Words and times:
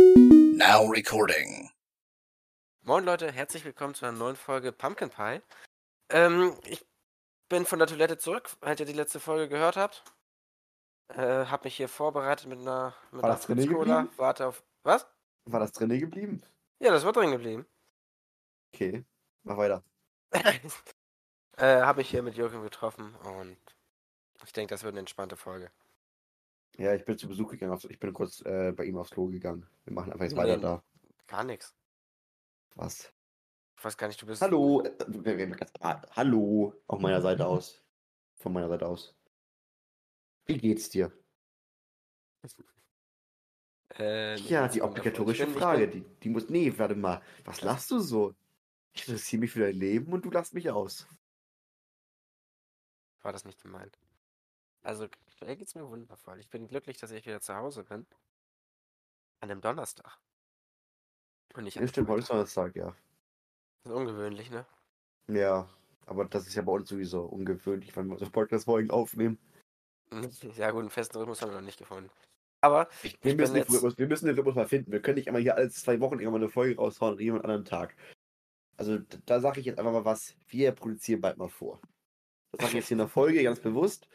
Now 0.00 0.86
recording. 0.90 1.70
Moin 2.82 3.04
Leute, 3.04 3.30
herzlich 3.30 3.64
willkommen 3.64 3.94
zu 3.94 4.04
einer 4.04 4.16
neuen 4.16 4.36
Folge 4.36 4.72
Pumpkin 4.72 5.10
Pie. 5.10 5.40
Ähm, 6.10 6.56
ich 6.64 6.84
bin 7.48 7.64
von 7.64 7.78
der 7.78 7.88
Toilette 7.88 8.18
zurück, 8.18 8.50
weil 8.60 8.78
ihr 8.78 8.86
die 8.86 8.92
letzte 8.92 9.20
Folge 9.20 9.48
gehört 9.48 9.76
habt. 9.76 10.04
Äh, 11.08 11.46
hab 11.46 11.64
mich 11.64 11.76
hier 11.76 11.88
vorbereitet 11.88 12.46
mit 12.48 12.58
einer, 12.60 12.94
mit 13.12 13.22
War 13.22 13.30
einer 13.30 13.36
das 13.36 13.46
drinne 13.46 13.62
Fritz-Cola. 13.62 14.00
geblieben? 14.02 14.18
Warte 14.18 14.46
auf. 14.48 14.64
Was? 14.82 15.06
War 15.44 15.60
das 15.60 15.72
drinne 15.72 15.98
geblieben? 15.98 16.42
Ja, 16.80 16.90
das 16.90 17.04
war 17.04 17.12
drin 17.12 17.30
geblieben. 17.30 17.66
Okay, 18.74 19.04
mach 19.44 19.56
weiter. 19.56 19.84
äh, 21.56 21.80
hab 21.82 21.96
mich 21.98 22.10
hier 22.10 22.22
mit 22.22 22.34
Jürgen 22.36 22.62
getroffen 22.62 23.14
und 23.16 23.56
ich 24.44 24.52
denke, 24.52 24.74
das 24.74 24.82
wird 24.82 24.94
eine 24.94 25.00
entspannte 25.00 25.36
Folge. 25.36 25.70
Ja, 26.76 26.94
ich 26.94 27.04
bin 27.04 27.16
zu 27.18 27.28
Besuch 27.28 27.50
gegangen. 27.50 27.78
Ich 27.88 28.00
bin 28.00 28.12
kurz 28.12 28.40
äh, 28.42 28.72
bei 28.72 28.84
ihm 28.84 28.96
aufs 28.98 29.10
Klo 29.10 29.26
gegangen. 29.26 29.66
Wir 29.84 29.92
machen 29.92 30.12
einfach 30.12 30.24
jetzt 30.24 30.32
Nee. 30.32 30.38
weiter 30.38 30.58
da. 30.58 30.82
Gar 31.26 31.44
nichts. 31.44 31.74
Was? 32.74 33.12
Ich 33.76 33.84
weiß 33.84 33.96
gar 33.96 34.08
nicht, 34.08 34.20
du 34.20 34.26
bist. 34.26 34.42
Hallo. 34.42 34.82
äh, 34.82 35.56
ah, 35.80 36.02
Hallo. 36.12 36.74
Auf 36.86 37.00
meiner 37.00 37.20
Seite 37.20 37.46
aus. 37.46 37.82
Von 38.36 38.52
meiner 38.52 38.68
Seite 38.68 38.86
aus. 38.86 39.14
Wie 40.46 40.58
geht's 40.58 40.90
dir? 40.90 41.12
Äh, 43.96 44.34
Ja, 44.40 44.66
die 44.66 44.82
obligatorische 44.82 45.46
Frage. 45.46 45.86
Die, 45.86 46.00
die 46.00 46.28
muss. 46.28 46.48
Nee, 46.48 46.76
warte 46.76 46.96
mal. 46.96 47.22
Was 47.44 47.60
lachst 47.62 47.92
du 47.92 48.00
so? 48.00 48.34
Ich 48.92 49.02
interessiere 49.06 49.38
mich 49.38 49.52
für 49.52 49.60
dein 49.60 49.76
Leben 49.76 50.12
und 50.12 50.24
du 50.24 50.30
lachst 50.32 50.52
mich 50.52 50.68
aus. 50.68 51.06
war 53.22 53.32
das 53.32 53.44
nicht 53.44 53.62
gemeint. 53.62 53.96
Also, 54.82 55.06
aktuell 55.44 55.56
geht's 55.56 55.74
mir 55.74 55.86
wundervoll. 55.88 56.40
Ich 56.40 56.48
bin 56.48 56.66
glücklich, 56.66 56.96
dass 56.98 57.10
ich 57.10 57.26
wieder 57.26 57.40
zu 57.40 57.54
Hause 57.54 57.84
bin. 57.84 58.06
An 59.40 59.50
dem 59.50 59.60
Donnerstag. 59.60 60.18
Und 61.54 61.64
nicht 61.64 61.74
Ja, 61.76 61.82
an 61.82 61.88
stimmt, 61.88 62.08
heute 62.08 62.20
ist 62.20 62.30
Donnerstag, 62.30 62.74
ja. 62.76 62.94
Das 63.82 63.92
ist 63.92 63.96
ungewöhnlich, 63.98 64.50
ne? 64.50 64.64
Ja. 65.28 65.68
Aber 66.06 66.24
das 66.24 66.46
ist 66.46 66.54
ja 66.54 66.62
bei 66.62 66.72
uns 66.72 66.88
sowieso 66.88 67.24
ungewöhnlich, 67.26 67.94
wenn 67.96 68.08
wir 68.08 68.18
so 68.18 68.28
Podcast-Folgen 68.30 68.90
aufnehmen. 68.90 69.38
Ja, 70.56 70.70
gut, 70.70 70.80
einen 70.80 70.90
festen 70.90 71.18
Rhythmus 71.18 71.42
haben 71.42 71.50
wir 71.50 71.56
noch 71.56 71.64
nicht 71.66 71.78
gefunden. 71.78 72.10
Aber 72.62 72.88
Wir 73.02 73.10
Ich 73.12 73.36
müssen, 73.36 73.54
den 73.54 73.62
jetzt- 73.62 73.72
Rhythmus, 73.72 73.98
wir 73.98 74.06
müssen 74.06 74.26
den 74.26 74.36
Rhythmus 74.36 74.54
mal 74.54 74.68
finden. 74.68 74.92
Wir 74.92 75.02
können 75.02 75.16
nicht 75.16 75.26
immer 75.26 75.40
hier 75.40 75.56
alle 75.56 75.68
zwei 75.70 75.98
Wochen 76.00 76.20
irgendwann 76.20 76.42
eine 76.42 76.50
Folge 76.50 76.76
raushauen 76.76 77.14
an 77.14 77.18
jedem 77.20 77.40
anderen 77.40 77.64
Tag. 77.64 77.94
Also 78.76 78.98
da 79.26 79.40
sage 79.40 79.60
ich 79.60 79.66
jetzt 79.66 79.78
einfach 79.78 79.92
mal 79.92 80.04
was. 80.04 80.36
Wir 80.48 80.72
produzieren 80.72 81.20
bald 81.20 81.36
mal 81.36 81.48
vor. 81.48 81.80
Das 82.52 82.60
sage 82.60 82.68
ich 82.68 82.74
jetzt 82.74 82.88
hier 82.88 82.94
in 82.94 82.98
der 82.98 83.08
Folge 83.08 83.42
ganz 83.42 83.60
bewusst. 83.60 84.08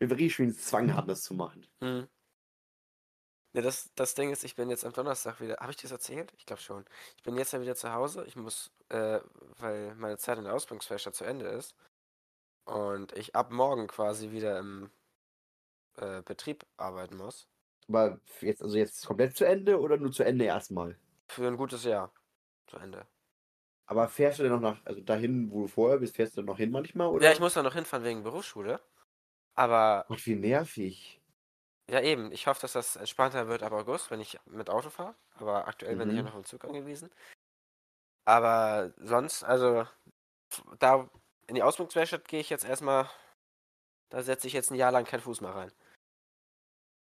Wir 0.00 0.10
richtig 0.10 0.34
schön 0.34 0.54
Zwang 0.54 0.94
haben, 0.94 1.08
das 1.08 1.22
zu 1.22 1.34
machen. 1.34 1.66
Hm. 1.80 2.08
Ja, 3.52 3.62
das, 3.62 3.90
das 3.94 4.14
Ding 4.14 4.30
ist, 4.30 4.44
ich 4.44 4.54
bin 4.54 4.70
jetzt 4.70 4.84
am 4.84 4.92
Donnerstag 4.92 5.40
wieder. 5.40 5.58
Habe 5.58 5.72
ich 5.72 5.76
das 5.76 5.90
erzählt? 5.90 6.32
Ich 6.38 6.46
glaube 6.46 6.62
schon. 6.62 6.84
Ich 7.16 7.22
bin 7.22 7.36
jetzt 7.36 7.52
ja 7.52 7.60
wieder 7.60 7.74
zu 7.74 7.92
Hause. 7.92 8.24
Ich 8.26 8.34
muss, 8.34 8.70
äh, 8.88 9.20
weil 9.58 9.94
meine 9.96 10.16
Zeit 10.16 10.38
in 10.38 10.44
der 10.44 10.54
Ausbildungswerkstatt 10.54 11.14
zu 11.14 11.24
Ende 11.24 11.46
ist. 11.46 11.74
Und 12.64 13.12
ich 13.12 13.34
ab 13.34 13.50
morgen 13.50 13.88
quasi 13.88 14.30
wieder 14.30 14.58
im 14.58 14.90
äh, 15.96 16.22
Betrieb 16.22 16.64
arbeiten 16.76 17.16
muss. 17.16 17.48
Aber 17.88 18.20
jetzt, 18.40 18.62
also 18.62 18.78
jetzt 18.78 19.04
komplett 19.04 19.36
zu 19.36 19.44
Ende 19.44 19.80
oder 19.80 19.96
nur 19.98 20.12
zu 20.12 20.22
Ende 20.22 20.44
erstmal? 20.46 20.96
Für 21.28 21.46
ein 21.46 21.56
gutes 21.56 21.84
Jahr. 21.84 22.12
Zu 22.68 22.76
Ende. 22.78 23.06
Aber 23.86 24.08
fährst 24.08 24.38
du 24.38 24.44
denn 24.44 24.52
noch 24.52 24.60
nach, 24.60 24.80
also 24.86 25.00
dahin, 25.00 25.50
wo 25.50 25.62
du 25.62 25.66
vorher 25.66 25.98
bist, 25.98 26.14
fährst 26.14 26.36
du 26.36 26.42
noch 26.42 26.58
hin 26.58 26.70
manchmal? 26.70 27.08
Oder? 27.08 27.26
Ja, 27.26 27.32
ich 27.32 27.40
muss 27.40 27.54
da 27.54 27.62
noch 27.64 27.74
hinfahren 27.74 28.04
wegen 28.04 28.22
Berufsschule. 28.22 28.80
Aber 29.54 30.04
Gott, 30.08 30.24
wie 30.26 30.34
nervig. 30.36 31.20
Ja, 31.88 32.00
eben. 32.00 32.30
Ich 32.32 32.46
hoffe, 32.46 32.60
dass 32.62 32.72
das 32.72 32.96
entspannter 32.96 33.48
wird 33.48 33.62
ab 33.62 33.72
August, 33.72 34.10
wenn 34.10 34.20
ich 34.20 34.38
mit 34.46 34.70
Auto 34.70 34.90
fahre. 34.90 35.14
Aber 35.34 35.66
aktuell 35.68 35.96
bin 35.96 36.08
ich 36.10 36.16
ja 36.16 36.22
Mhm. 36.22 36.28
noch 36.28 36.36
im 36.36 36.44
Zug 36.44 36.64
angewiesen. 36.64 37.10
Aber 38.24 38.92
sonst, 38.98 39.42
also, 39.44 39.86
da 40.78 41.08
in 41.46 41.54
die 41.56 41.62
Ausbildungswerkstatt 41.62 42.28
gehe 42.28 42.40
ich 42.40 42.50
jetzt 42.50 42.64
erstmal. 42.64 43.08
Da 44.10 44.22
setze 44.22 44.46
ich 44.46 44.52
jetzt 44.54 44.70
ein 44.70 44.76
Jahr 44.76 44.92
lang 44.92 45.04
keinen 45.04 45.20
Fuß 45.20 45.40
mehr 45.40 45.54
rein. 45.54 45.72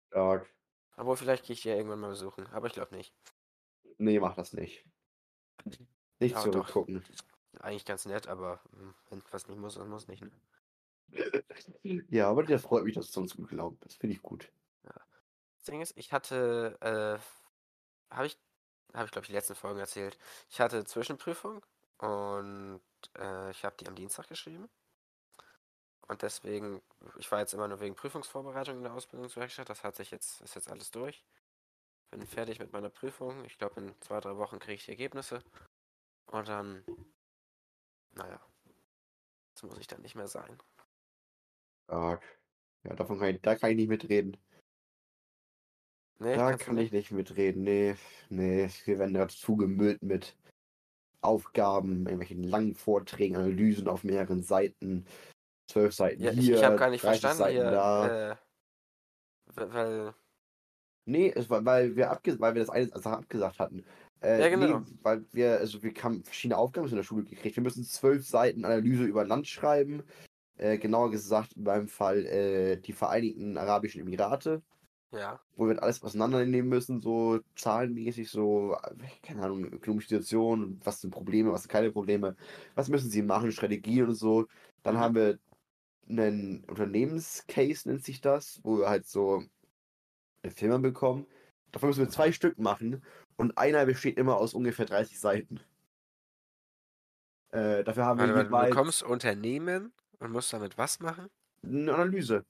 Stark. 0.10 0.48
Obwohl, 0.98 1.18
vielleicht 1.18 1.46
gehe 1.46 1.54
ich 1.54 1.62
die 1.62 1.70
ja 1.70 1.76
irgendwann 1.76 2.00
mal 2.00 2.10
besuchen. 2.10 2.48
Aber 2.48 2.68
ich 2.68 2.74
glaube 2.74 2.96
nicht. 2.96 3.14
Nee, 3.98 4.20
mach 4.20 4.36
das 4.36 4.54
nicht. 4.54 4.86
Nicht 6.20 6.36
Ja, 6.36 6.44
doch. 6.44 6.52
zurückgucken. 6.52 7.04
Eigentlich 7.60 7.86
ganz 7.86 8.06
nett, 8.06 8.28
aber 8.28 8.62
hm, 8.72 8.94
wenn 9.10 9.24
was 9.32 9.48
nicht 9.48 9.58
muss, 9.60 9.76
dann 9.76 9.90
muss 9.90 10.08
nicht. 10.08 10.22
Ne? 10.22 10.32
Ja, 12.10 12.30
aber 12.30 12.44
das 12.44 12.64
freut 12.64 12.84
mich, 12.84 12.96
dass 12.96 13.12
du 13.12 13.22
uns 13.22 13.36
gut 13.36 13.50
gelaunt 13.50 13.80
bist. 13.80 13.98
Finde 13.98 14.16
ich 14.16 14.22
gut. 14.22 14.52
Das 14.84 15.64
Ding 15.66 15.82
ist, 15.82 15.98
ich 15.98 16.14
hatte, 16.14 16.78
äh, 16.82 18.14
habe 18.14 18.28
ich, 18.28 18.38
habe 18.94 19.06
ich 19.06 19.12
glaube 19.12 19.24
ich 19.24 19.28
die 19.28 19.34
letzten 19.34 19.56
Folgen 19.56 19.80
erzählt. 19.80 20.18
Ich 20.50 20.62
hatte 20.62 20.86
Zwischenprüfung 20.86 21.62
und 21.98 22.82
äh, 23.18 23.52
ich 23.52 23.66
habe 23.66 23.76
die 23.80 23.88
am 23.88 23.96
Dienstag 23.96 24.28
geschrieben. 24.28 24.70
Und 26.08 26.22
deswegen, 26.22 26.82
ich 27.18 27.30
war 27.32 27.40
jetzt 27.40 27.54
immer 27.54 27.68
nur 27.68 27.82
wegen 27.82 27.96
Prüfungsvorbereitung 27.96 28.78
in 28.78 28.84
der 28.84 28.94
Ausbildungswerkstatt. 28.94 29.70
Das 29.70 29.84
hat 29.84 29.96
sich 29.96 30.12
jetzt, 30.12 30.42
ist 30.42 30.56
jetzt 30.56 30.70
alles 30.70 30.90
durch. 30.92 31.24
Bin 32.12 32.26
fertig 32.26 32.60
mit 32.60 32.72
meiner 32.72 32.90
Prüfung. 32.90 33.44
Ich 33.44 33.58
glaube, 33.58 33.82
in 33.82 34.02
zwei, 34.02 34.22
drei 34.22 34.38
Wochen 34.38 34.60
kriege 34.60 34.76
ich 34.76 34.86
die 34.86 34.92
Ergebnisse. 34.92 35.44
Und 36.28 36.48
dann, 36.48 36.86
naja, 38.14 38.40
das 39.54 39.64
muss 39.64 39.78
ich 39.80 39.88
dann 39.88 40.02
nicht 40.02 40.16
mehr 40.16 40.28
sein. 40.28 40.58
Stark. 41.88 42.22
Ja, 42.84 42.96
davon 42.96 43.18
kann 43.18 43.30
ich, 43.30 43.42
da 43.42 43.56
kann 43.56 43.72
ich 43.72 43.78
nicht 43.78 43.88
mitreden. 43.90 44.38
Nee, 46.20 46.36
Da 46.36 46.56
kann 46.58 46.78
ich 46.78 46.92
nicht 46.92 47.12
mitreden. 47.12 47.64
Nee, 47.64 47.96
nee, 48.30 48.70
wir 48.86 49.00
werden 49.00 49.14
da 49.14 49.28
zugemüllt 49.28 50.02
mit 50.02 50.36
Aufgaben, 51.22 52.00
irgendwelchen 52.06 52.44
langen 52.44 52.76
Vorträgen, 52.76 53.36
Analysen 53.36 53.88
auf 53.88 54.04
mehreren 54.04 54.44
Seiten. 54.44 55.06
Zwölf 55.70 55.94
Seiten 55.94 56.24
Ja, 56.24 56.32
ich, 56.32 56.40
hier, 56.40 56.56
ich 56.56 56.64
habe 56.64 56.76
gar 56.76 56.90
nicht 56.90 57.04
30 57.04 57.22
verstanden 57.22 57.38
Seiten 57.38 57.52
hier, 57.54 57.72
da. 57.72 58.32
äh, 58.32 58.36
weil, 59.56 60.14
Nee, 61.06 61.32
es 61.34 61.50
war, 61.50 61.64
weil 61.64 61.96
wir 61.96 62.10
weil 62.40 62.56
wir 62.56 62.62
das 62.62 62.70
eine 62.70 62.88
Sache 62.88 63.18
abgesagt 63.18 63.60
hatten. 63.60 63.86
Äh, 64.22 64.42
Ja, 64.42 64.50
genau. 64.50 64.80
Nee, 64.80 64.86
weil 65.04 65.26
wir, 65.32 65.58
also 65.58 65.82
wir 65.84 65.94
haben 66.04 66.24
verschiedene 66.24 66.58
Aufgaben 66.58 66.88
in 66.88 66.96
der 66.96 67.04
Schule 67.04 67.24
gekriegt. 67.24 67.56
Wir 67.56 67.64
müssen 67.64 67.84
zwölf 67.84 68.28
Seiten 68.28 68.66
Analyse 68.66 69.04
über 69.04 69.26
Land 69.26 69.48
schreiben. 69.48 70.04
Äh, 70.58 70.78
genauer 70.80 71.12
gesagt, 71.12 71.54
in 71.54 71.64
meinem 71.64 71.88
Fall 71.88 72.26
äh, 72.26 72.78
die 72.82 72.94
Vereinigten 72.94 73.58
Arabischen 73.58 74.02
Emirate. 74.02 74.64
ja, 75.12 75.42
wo 75.56 75.66
wir 75.66 75.70
halt 75.72 75.84
alles 75.84 76.04
auseinandernehmen 76.04 76.70
müssen, 76.70 77.02
so 77.02 77.40
zahlenmäßig, 77.56 78.30
so, 78.30 78.76
äh, 78.76 78.96
keine 79.24 79.44
Ahnung, 79.44 79.66
ökonomische 79.66 80.10
Situation, 80.10 80.80
was 80.84 81.02
sind 81.02 81.12
Probleme, 81.12 81.52
was 81.52 81.64
sind 81.64 81.72
keine 81.72 81.92
Probleme, 81.92 82.36
was 82.76 82.90
müssen 82.90 83.10
sie 83.10 83.24
machen, 83.24 83.52
Strategien 83.52 84.08
und 84.08 84.16
so. 84.16 84.46
Dann 84.84 84.98
Mhm. 84.98 85.00
haben 85.00 85.16
wir 85.16 85.40
einen 86.10 86.64
Unternehmenscase, 86.66 87.90
nennt 87.90 88.06
sich 88.06 88.22
das, 88.22 88.62
wo 88.64 88.80
wir 88.80 88.90
halt 88.90 89.08
so 89.08 89.44
eine 90.44 90.52
Firma 90.52 90.78
bekommen. 90.80 91.28
Davon 91.72 91.90
müssen 91.90 92.02
wir 92.02 92.10
zwei 92.10 92.32
Stück 92.32 92.58
machen 92.60 93.04
und 93.38 93.58
einer 93.58 93.86
besteht 93.86 94.18
immer 94.18 94.38
aus 94.38 94.54
ungefähr 94.56 94.86
30 94.86 95.20
Seiten. 95.20 95.60
Äh, 97.52 97.84
dafür 97.84 98.06
haben 98.06 98.20
Warte, 98.20 98.34
wir 98.34 98.46
du 98.50 98.58
bekommst 98.58 99.02
Unternehmen 99.04 99.94
und 100.20 100.32
musst 100.32 100.54
damit 100.54 100.78
was 100.78 101.00
machen? 101.00 101.28
eine 101.64 101.94
Analyse. 101.94 102.46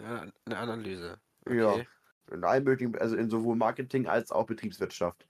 Ja, 0.00 0.26
eine 0.46 0.56
Analyse. 0.56 1.18
Ja. 1.48 1.72
Okay. 1.72 1.88
In 2.32 2.44
allen 2.44 2.64
möglichen, 2.64 2.96
also 2.98 3.16
in 3.16 3.28
sowohl 3.28 3.56
Marketing 3.56 4.06
als 4.06 4.32
auch 4.32 4.46
Betriebswirtschaft. 4.46 5.26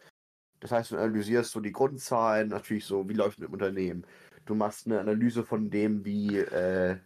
Das 0.60 0.70
heißt, 0.70 0.92
du 0.92 0.96
analysierst 0.96 1.50
so 1.50 1.60
die 1.60 1.72
Grundzahlen, 1.72 2.48
natürlich 2.48 2.84
so, 2.84 3.08
wie 3.08 3.14
läuft 3.14 3.38
es 3.38 3.38
mit 3.40 3.48
dem 3.48 3.54
Unternehmen. 3.54 4.06
Du 4.44 4.54
machst 4.54 4.86
eine 4.86 5.00
Analyse 5.00 5.44
von 5.44 5.70
dem, 5.70 6.04
wie 6.04 6.38
äh, 6.38 6.96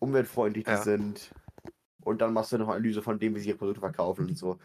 umweltfreundlich 0.00 0.64
die 0.64 0.70
Ja. 0.70 0.82
sind. 0.82 1.30
Und 2.02 2.20
dann 2.20 2.32
machst 2.32 2.52
du 2.52 2.58
noch 2.58 2.66
eine 2.68 2.76
Analyse 2.76 3.02
von 3.02 3.18
dem, 3.18 3.34
wie 3.34 3.40
sie 3.40 3.48
ihre 3.50 3.58
Produkte 3.58 3.80
verkaufen 3.80 4.26
und 4.26 4.36
so. 4.38 4.50
Und 4.50 4.60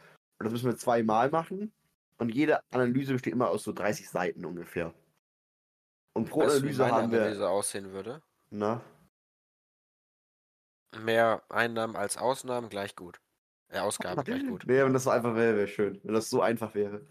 das 0.45 0.51
müssen 0.51 0.65
wir 0.69 0.77
zweimal 0.77 1.29
machen. 1.29 1.71
Und 2.17 2.33
jede 2.33 2.59
Analyse 2.71 3.13
besteht 3.13 3.33
immer 3.33 3.49
aus 3.49 3.63
so 3.63 3.71
30 3.71 4.09
Seiten 4.09 4.45
ungefähr. 4.45 4.93
Und 6.13 6.29
pro 6.29 6.41
Weißt 6.41 6.57
du, 6.57 6.63
wie 6.63 6.67
Analyse 6.67 6.81
meine 6.81 6.93
haben 6.93 7.11
wir. 7.11 7.21
Analyse 7.21 7.49
aussehen 7.49 7.91
würde? 7.91 8.21
Na? 8.49 8.81
Mehr 10.99 11.43
Einnahmen 11.49 11.95
als 11.95 12.17
Ausnahmen 12.17 12.69
gleich 12.69 12.95
gut. 12.95 13.21
Äh, 13.69 13.79
Ausgaben 13.79 14.23
gleich 14.23 14.45
gut. 14.45 14.65
Nee, 14.67 14.83
wenn 14.83 14.93
das 14.93 15.05
so 15.05 15.09
einfach 15.09 15.35
wäre, 15.35 15.55
wäre 15.55 15.67
schön. 15.67 16.01
Wenn 16.03 16.13
das 16.13 16.29
so 16.29 16.41
einfach 16.41 16.75
wäre. 16.75 17.07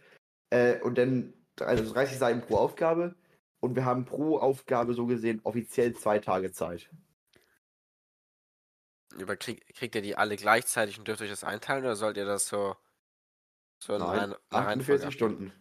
Äh, 0.50 0.80
und 0.80 0.98
dann 0.98 1.32
also 1.58 1.92
30 1.92 2.18
Seiten 2.18 2.40
pro 2.42 2.56
Aufgabe. 2.56 3.16
Und 3.60 3.76
wir 3.76 3.84
haben 3.84 4.04
pro 4.04 4.38
Aufgabe 4.38 4.94
so 4.94 5.06
gesehen 5.06 5.40
offiziell 5.44 5.94
zwei 5.94 6.18
Tage 6.18 6.52
Zeit. 6.52 6.90
Aber 9.20 9.36
krieg, 9.36 9.66
kriegt 9.74 9.94
ihr 9.94 10.02
die 10.02 10.16
alle 10.16 10.36
gleichzeitig 10.36 10.98
und 10.98 11.08
dürft 11.08 11.20
euch 11.20 11.30
das 11.30 11.44
einteilen 11.44 11.84
oder 11.84 11.96
sollt 11.96 12.16
ihr 12.16 12.24
das 12.24 12.46
so, 12.46 12.76
so 13.78 13.94
in 13.94 14.00
Nein, 14.00 14.08
einer 14.10 14.40
einer 14.50 14.66
Reihenfolge 14.66 15.04
48 15.04 15.06
abgeben? 15.06 15.12
Stunden. 15.12 15.52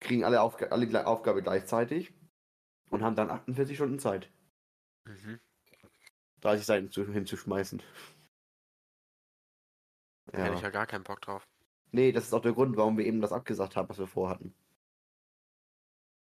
Kriegen 0.00 0.24
alle, 0.24 0.40
Aufga 0.40 0.66
alle 0.66 1.06
Aufgabe 1.06 1.42
gleichzeitig 1.42 2.14
und 2.90 3.02
haben 3.02 3.16
dann 3.16 3.30
48 3.30 3.76
Stunden 3.76 3.98
Zeit, 3.98 4.30
Mhm. 5.04 5.40
30 6.40 6.66
Seiten 6.66 6.90
zu, 6.90 7.06
hinzuschmeißen. 7.10 7.82
Da 10.26 10.38
hätte 10.38 10.54
ich 10.54 10.60
Ja. 10.60 10.66
ja 10.66 10.70
gar 10.70 10.86
keinen 10.86 11.04
Bock 11.04 11.20
drauf. 11.20 11.46
Nee, 11.90 12.12
das 12.12 12.24
ist 12.24 12.34
auch 12.34 12.42
der 12.42 12.52
Grund, 12.52 12.76
warum 12.76 12.98
wir 12.98 13.06
eben 13.06 13.20
das 13.20 13.32
abgesagt 13.32 13.76
haben, 13.76 13.88
was 13.88 13.98
wir 13.98 14.06
vorhatten. 14.06 14.54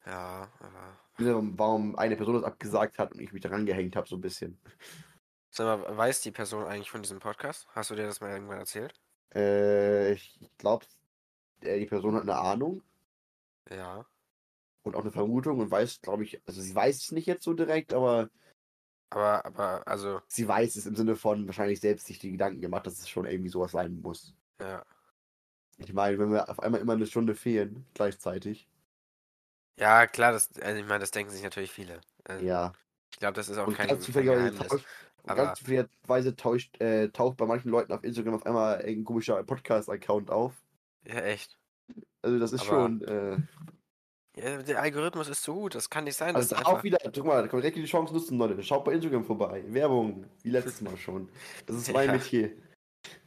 Ja, 0.05 0.49
aber. 0.59 0.97
Warum 1.17 1.97
eine 1.97 2.15
Person 2.15 2.35
das 2.35 2.43
abgesagt 2.45 2.97
hat 2.97 3.11
und 3.13 3.19
ich 3.19 3.33
mich 3.33 3.41
daran 3.41 3.65
gehängt 3.65 3.95
habe, 3.97 4.07
so 4.07 4.15
ein 4.15 4.21
bisschen. 4.21 4.57
Sag 5.49 5.65
mal, 5.81 5.97
weiß 5.97 6.21
die 6.21 6.31
Person 6.31 6.63
eigentlich 6.63 6.89
von 6.89 7.01
diesem 7.01 7.19
Podcast? 7.19 7.67
Hast 7.75 7.89
du 7.89 7.95
dir 7.95 8.05
das 8.05 8.21
mal 8.21 8.31
irgendwann 8.31 8.59
erzählt? 8.59 8.93
Äh, 9.35 10.13
ich 10.13 10.39
glaube, 10.57 10.85
die 11.61 11.85
Person 11.85 12.15
hat 12.15 12.21
eine 12.23 12.37
Ahnung 12.37 12.81
Ja. 13.69 14.05
und 14.83 14.95
auch 14.95 15.01
eine 15.01 15.11
Vermutung 15.11 15.59
und 15.59 15.69
weiß, 15.69 16.01
glaube 16.01 16.23
ich, 16.23 16.41
also 16.47 16.61
sie 16.61 16.73
weiß 16.73 16.95
es 16.97 17.11
nicht 17.11 17.25
jetzt 17.25 17.43
so 17.43 17.53
direkt, 17.53 17.93
aber 17.93 18.29
Aber, 19.11 19.43
aber, 19.45 19.87
also, 19.87 20.21
sie 20.27 20.47
weiß 20.47 20.75
es 20.75 20.85
im 20.85 20.95
Sinne 20.95 21.15
von 21.15 21.47
wahrscheinlich 21.47 21.79
selbst 21.79 22.05
sich 22.07 22.19
die 22.19 22.31
Gedanken 22.31 22.61
gemacht, 22.61 22.85
dass 22.85 22.99
es 22.99 23.09
schon 23.09 23.25
irgendwie 23.25 23.49
sowas 23.49 23.71
sein 23.71 24.01
muss. 24.01 24.33
ja. 24.61 24.83
Ich 25.81 25.93
meine, 25.93 26.19
wenn 26.19 26.29
wir 26.33 26.49
auf 26.49 26.59
einmal 26.59 26.81
immer 26.81 26.91
eine 26.91 27.05
Stunde 27.07 27.35
fehlen, 27.35 27.85
gleichzeitig. 27.93 28.67
Ja, 29.77 30.07
klar, 30.07 30.33
das, 30.33 30.49
also 30.59 30.77
ich 30.77 30.85
meine, 30.85 30.99
das 30.99 31.11
denken 31.11 31.31
sich 31.31 31.41
natürlich 31.41 31.71
viele. 31.71 32.01
Also, 32.25 32.45
Ja. 32.45 32.73
Ich 33.13 33.17
glaube, 33.19 33.33
das 33.35 33.47
ist 33.47 33.57
auch 33.57 33.65
Und 33.67 33.75
kein, 33.77 33.87
ganz 33.87 34.05
Geheimnis. 34.05 34.57
tauscht, 34.59 34.85
und 35.23 35.29
aber- 35.31 35.43
ganz 35.45 35.59
zufälligerweise 35.59 36.35
tauscht, 36.35 36.81
äh, 36.81 37.07
taucht 37.09 37.37
bei 37.37 37.45
manchen 37.45 37.69
Leuten 37.71 37.93
auf 37.93 38.03
Instagram 38.03 38.35
auf 38.35 38.45
einmal 38.45 38.81
ein 38.85 39.05
komischer 39.05 39.41
Podcast-Account 39.43 40.29
auf. 40.29 40.53
Ja, 41.07 41.15
echt. 41.21 41.57
Also 42.21 42.37
das 42.39 42.51
ist 42.51 42.61
Aber- 42.63 42.69
schon. 42.69 43.01
Äh, 43.03 43.37
Ja, 44.41 44.61
der 44.61 44.81
Algorithmus 44.81 45.27
ist 45.29 45.43
so 45.43 45.53
gut, 45.55 45.75
das 45.75 45.89
kann 45.89 46.03
nicht 46.05 46.15
sein, 46.15 46.35
also 46.35 46.55
auch 46.57 46.83
wieder, 46.83 46.97
guck 47.03 47.25
mal, 47.25 47.41
da 47.41 47.47
kann 47.47 47.57
man 47.57 47.61
direkt 47.61 47.77
die 47.77 47.85
Chance 47.85 48.13
nutzen, 48.13 48.37
Leute. 48.37 48.61
Schaut 48.63 48.85
bei 48.85 48.93
Instagram 48.93 49.23
vorbei. 49.25 49.63
Werbung, 49.67 50.25
wie 50.43 50.49
letztes 50.51 50.81
Mal 50.81 50.95
schon. 50.97 51.29
Das 51.65 51.75
ist 51.75 51.91
mein 51.93 52.07
Ja. 52.07 52.13
Metier. 52.13 52.51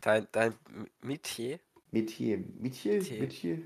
Dein, 0.00 0.26
dein 0.32 0.54
Metier? 1.00 1.58
Metier. 1.90 2.38
Metier? 2.38 2.94
Metier. 2.98 3.20
Metier? 3.20 3.62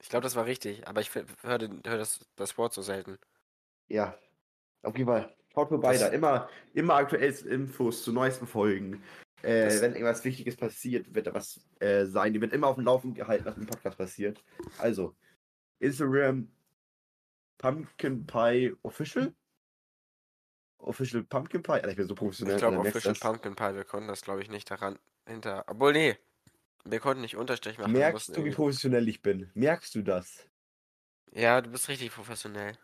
Ich 0.00 0.08
glaube, 0.08 0.22
das 0.24 0.36
war 0.36 0.46
richtig, 0.46 0.86
aber 0.86 1.00
ich 1.00 1.14
höre 1.14 1.24
hör 1.42 1.98
das, 1.98 2.20
das 2.36 2.56
Wort 2.58 2.72
so 2.74 2.82
selten. 2.82 3.18
Ja. 3.88 4.16
Auf 4.82 4.96
jeden 4.96 5.08
Fall. 5.08 5.34
Schaut 5.52 5.68
vorbei 5.68 5.92
Das- 5.92 6.02
da. 6.02 6.08
Immer, 6.08 6.48
immer 6.74 6.94
aktuellste 6.94 7.48
Infos 7.48 8.02
zu 8.04 8.12
neuesten 8.12 8.46
Folgen. 8.46 9.02
Äh, 9.42 9.68
wenn 9.80 9.92
irgendwas 9.92 10.24
Wichtiges 10.24 10.56
passiert, 10.56 11.14
wird 11.14 11.26
da 11.28 11.34
was 11.34 11.60
äh, 11.80 12.04
sein. 12.06 12.32
Die 12.32 12.40
wird 12.40 12.52
immer 12.52 12.66
auf 12.68 12.76
dem 12.76 12.84
Laufen 12.84 13.14
gehalten, 13.14 13.44
was 13.44 13.56
im 13.56 13.66
Podcast 13.66 13.96
passiert. 13.98 14.42
Also, 14.78 15.14
Instagram 15.78 16.48
Pumpkin 17.58 18.26
Pie 18.26 18.76
Official. 18.82 19.34
Official 20.78 21.24
Pumpkin 21.24 21.62
Pie. 21.62 21.72
Alter, 21.72 21.90
ich 21.90 21.96
bin 21.96 22.06
so 22.06 22.14
professionell. 22.14 22.56
Ich 22.56 22.60
glaube, 22.60 22.78
Official? 22.78 23.14
Pumpkin 23.14 23.54
Pie, 23.56 23.74
wir 23.74 23.84
konnten 23.84 24.08
das, 24.08 24.22
glaube 24.22 24.42
ich, 24.42 24.50
nicht 24.50 24.70
daran 24.70 24.98
hinter... 25.26 25.64
Obwohl, 25.68 25.92
nee, 25.92 26.16
wir 26.84 27.00
konnten 27.00 27.22
nicht 27.22 27.36
Unterstrich 27.36 27.78
machen. 27.78 27.92
Merkst 27.92 28.36
du, 28.36 28.44
wie 28.44 28.50
professionell 28.50 29.08
ich 29.08 29.22
bin? 29.22 29.50
Merkst 29.54 29.94
du 29.94 30.02
das? 30.02 30.48
Ja, 31.32 31.60
du 31.60 31.70
bist 31.70 31.88
richtig 31.88 32.12
professionell. 32.12 32.78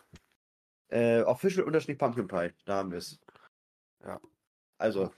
Äh, 0.88 1.22
Official 1.22 1.64
Unterstrich 1.64 1.98
Pumpkin 1.98 2.26
Pie. 2.26 2.52
Da 2.64 2.76
haben 2.76 2.90
wir 2.90 2.98
es. 2.98 3.20
Ja. 4.04 4.20
Also, 4.78 5.14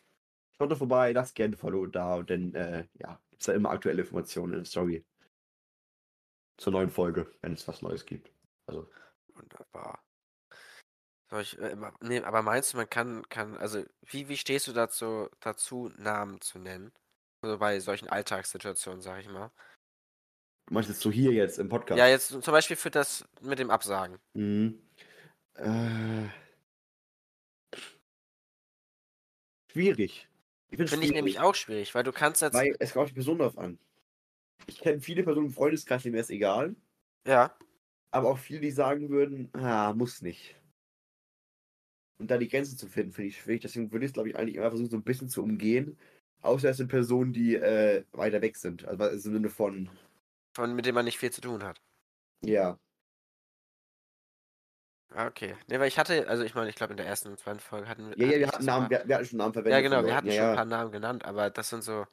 schaut 0.53 0.71
da 0.71 0.77
vorbei, 0.77 1.13
lasst 1.13 1.35
gerne 1.35 1.57
Follow 1.57 1.87
da 1.87 2.17
und 2.17 2.29
dann, 2.29 2.55
äh, 2.55 2.87
ja, 2.95 3.19
gibt's 3.31 3.47
da 3.47 3.55
immer 3.55 3.71
aktuelle 3.71 4.03
Informationen 4.03 4.53
in 4.53 4.59
der 4.59 4.67
Story. 4.67 5.05
Zur 6.59 6.73
neuen 6.73 6.91
Folge, 6.91 7.33
wenn 7.41 7.55
es 7.55 7.67
was 7.67 7.83
Neues 7.83 8.05
gibt. 8.05 8.31
Also, 8.67 8.89
Wunderbar. 9.35 10.03
Soll 11.31 11.43
ich, 11.43 11.59
äh, 11.59 11.77
nee, 12.01 12.21
aber 12.21 12.43
meinst 12.43 12.73
du, 12.73 12.77
man 12.77 12.89
kann, 12.89 13.29
kann, 13.29 13.57
also, 13.57 13.83
wie, 14.03 14.29
wie 14.29 14.37
stehst 14.37 14.69
du 14.69 14.73
dazu, 14.73 15.29
dazu, 15.41 15.91
Namen 15.97 16.41
zu 16.41 16.59
nennen? 16.59 16.93
Also 17.43 17.59
bei 17.59 17.81
solchen 17.81 18.09
Alltagssituationen, 18.09 19.03
sag 19.03 19.21
ich 19.21 19.29
mal. 19.29 19.51
du 20.67 20.75
meinst 20.75 20.89
jetzt 20.89 21.01
so 21.01 21.11
hier 21.11 21.33
jetzt 21.33 21.59
im 21.59 21.69
Podcast? 21.69 21.99
Ja, 21.99 22.07
jetzt 22.07 22.29
zum 22.29 22.41
Beispiel 22.41 22.77
für 22.77 22.91
das 22.91 23.25
mit 23.41 23.59
dem 23.59 23.71
Absagen. 23.71 24.19
Mhm. 24.35 24.81
Äh, 25.55 26.29
schwierig. 29.73 30.29
Finde 30.69 30.89
Finde 30.89 31.07
ich 31.07 31.13
nämlich 31.13 31.41
auch 31.41 31.55
schwierig, 31.55 31.95
weil 31.95 32.03
du 32.03 32.13
kannst 32.13 32.43
jetzt, 32.43 32.55
Weil 32.55 32.75
es 32.79 32.93
kommt 32.93 33.05
auf 33.05 33.11
die 33.11 33.15
Person 33.15 33.39
drauf 33.39 33.59
an. 33.59 33.79
Ich 34.67 34.81
kenne 34.81 35.01
viele 35.01 35.23
Personen 35.23 35.47
im 35.49 35.53
Freundeskreis, 35.53 36.03
denen 36.03 36.15
wäre 36.15 36.23
es 36.23 36.31
egal. 36.31 36.75
ja, 37.27 37.55
aber 38.15 38.31
auch 38.31 38.39
viele, 38.39 38.61
die 38.61 38.71
sagen 38.71 39.11
würden, 39.11 39.51
ah, 39.55 39.93
muss 39.93 40.23
nicht. 40.23 40.55
Und 42.21 42.31
da 42.31 42.39
die 42.39 42.49
Grenze 42.49 42.77
zu 42.77 42.87
finden, 42.87 43.13
finde 43.13 43.29
ich 43.29 43.41
schwierig. 43.41 43.63
Deswegen 43.63 43.91
würde 43.91 44.05
ich 44.05 44.11
es, 44.11 44.13
glaube 44.15 44.29
ich, 44.29 44.37
eigentlich 44.37 44.55
immer 44.55 44.71
versuchen, 44.71 44.91
so 44.91 44.97
ein 44.97 45.03
bisschen 45.03 45.29
zu 45.29 45.43
umgehen. 45.43 45.99
Außer 46.41 46.71
es 46.71 46.77
sind 46.77 46.89
Personen, 46.89 47.33
die 47.33 47.57
äh, 47.57 48.05
weiter 48.13 48.41
weg 48.41 48.57
sind. 48.57 48.85
Also 48.87 49.09
im 49.09 49.19
Sinne 49.19 49.49
von, 49.51 49.91
von, 50.55 50.77
mit 50.77 50.87
dem 50.87 50.95
man 50.95 51.07
nicht 51.07 51.19
viel 51.19 51.33
zu 51.33 51.41
tun 51.41 51.65
hat. 51.65 51.83
ja. 52.45 52.79
Ah, 55.13 55.27
Okay. 55.27 55.57
Nee, 55.69 55.79
weil 55.81 55.89
ich 55.89 55.99
hatte, 55.99 56.29
also 56.29 56.45
ich 56.45 56.55
meine, 56.55 56.71
ich 56.71 56.77
glaube 56.77 56.93
in 56.93 56.97
der 56.97 57.07
ersten 57.07 57.31
und 57.31 57.39
zweiten 57.39 57.61
Folge 57.61 57.89
hatten 57.89 58.13
Ja, 58.17 58.27
ja, 58.27 58.27
hatte 58.27 58.39
wir 58.39 58.47
hatten 58.49 58.65
Namen, 58.65 58.91
wir, 58.91 59.03
wir 59.07 59.15
hatten 59.17 59.27
schon 59.27 59.39
Namen 59.39 59.53
verwendet. 59.53 59.77
Ja, 59.77 59.81
genau, 59.89 60.07
wir 60.07 60.15
hatten 60.15 60.27
ja, 60.29 60.33
schon 60.33 60.43
ein 60.43 60.49
ja. 60.51 60.55
paar 60.55 60.65
Namen 60.65 60.93
genannt, 60.93 61.25
aber 61.25 61.51
das 61.51 61.69
sind 61.69 61.83
so, 61.83 62.07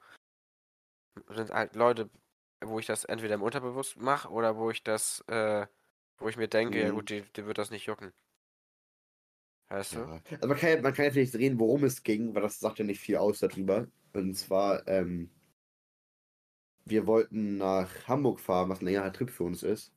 sind 1.29 1.51
halt 1.51 1.75
Leute, 1.75 2.09
wo 2.63 2.79
ich 2.79 2.85
das 2.85 3.05
entweder 3.05 3.35
im 3.35 3.41
Unterbewusst 3.43 3.97
mache 3.97 4.29
oder 4.29 4.55
wo 4.55 4.69
ich 4.69 4.83
das, 4.83 5.23
äh, 5.27 5.65
wo 6.21 6.29
ich 6.29 6.37
mir 6.37 6.47
denke, 6.47 6.79
ja 6.81 6.91
Mhm. 6.91 6.95
gut, 6.95 7.09
die, 7.09 7.23
die 7.35 7.45
wird 7.45 7.57
das 7.57 7.71
nicht 7.71 7.85
jucken. 7.85 8.11
Weißt 9.69 9.95
du? 9.95 9.99
Ja. 9.99 10.21
Also 10.29 10.47
man 10.47 10.57
kann, 10.57 10.69
ja, 10.69 10.81
man 10.81 10.93
kann 10.93 11.05
ja 11.05 11.11
vielleicht 11.11 11.35
reden, 11.35 11.59
worum 11.59 11.83
es 11.83 12.03
ging, 12.03 12.35
weil 12.35 12.41
das 12.41 12.59
sagt 12.59 12.79
ja 12.79 12.85
nicht 12.85 12.99
viel 12.99 13.17
aus 13.17 13.39
darüber. 13.39 13.87
Und 14.13 14.35
zwar, 14.35 14.87
ähm, 14.87 15.29
wir 16.85 17.07
wollten 17.07 17.57
nach 17.57 18.07
Hamburg 18.07 18.39
fahren, 18.39 18.69
was 18.69 18.81
ein 18.81 18.85
längerer 18.85 19.13
Trip 19.13 19.29
für 19.29 19.43
uns 19.43 19.63
ist. 19.63 19.93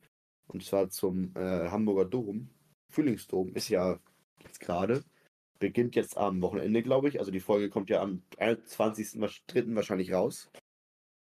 Und 0.46 0.62
zwar 0.64 0.90
zum 0.90 1.34
äh, 1.36 1.68
Hamburger 1.70 2.04
Dom. 2.04 2.50
Frühlingsdom 2.92 3.54
ist 3.54 3.68
ja 3.68 3.98
jetzt 4.42 4.60
gerade. 4.60 5.04
Beginnt 5.58 5.96
jetzt 5.96 6.16
am 6.16 6.40
Wochenende, 6.42 6.82
glaube 6.82 7.08
ich. 7.08 7.18
Also 7.18 7.30
die 7.32 7.40
Folge 7.40 7.70
kommt 7.70 7.90
ja 7.90 8.02
am 8.02 8.22
23.3. 8.38 9.74
wahrscheinlich 9.74 10.12
raus. 10.12 10.50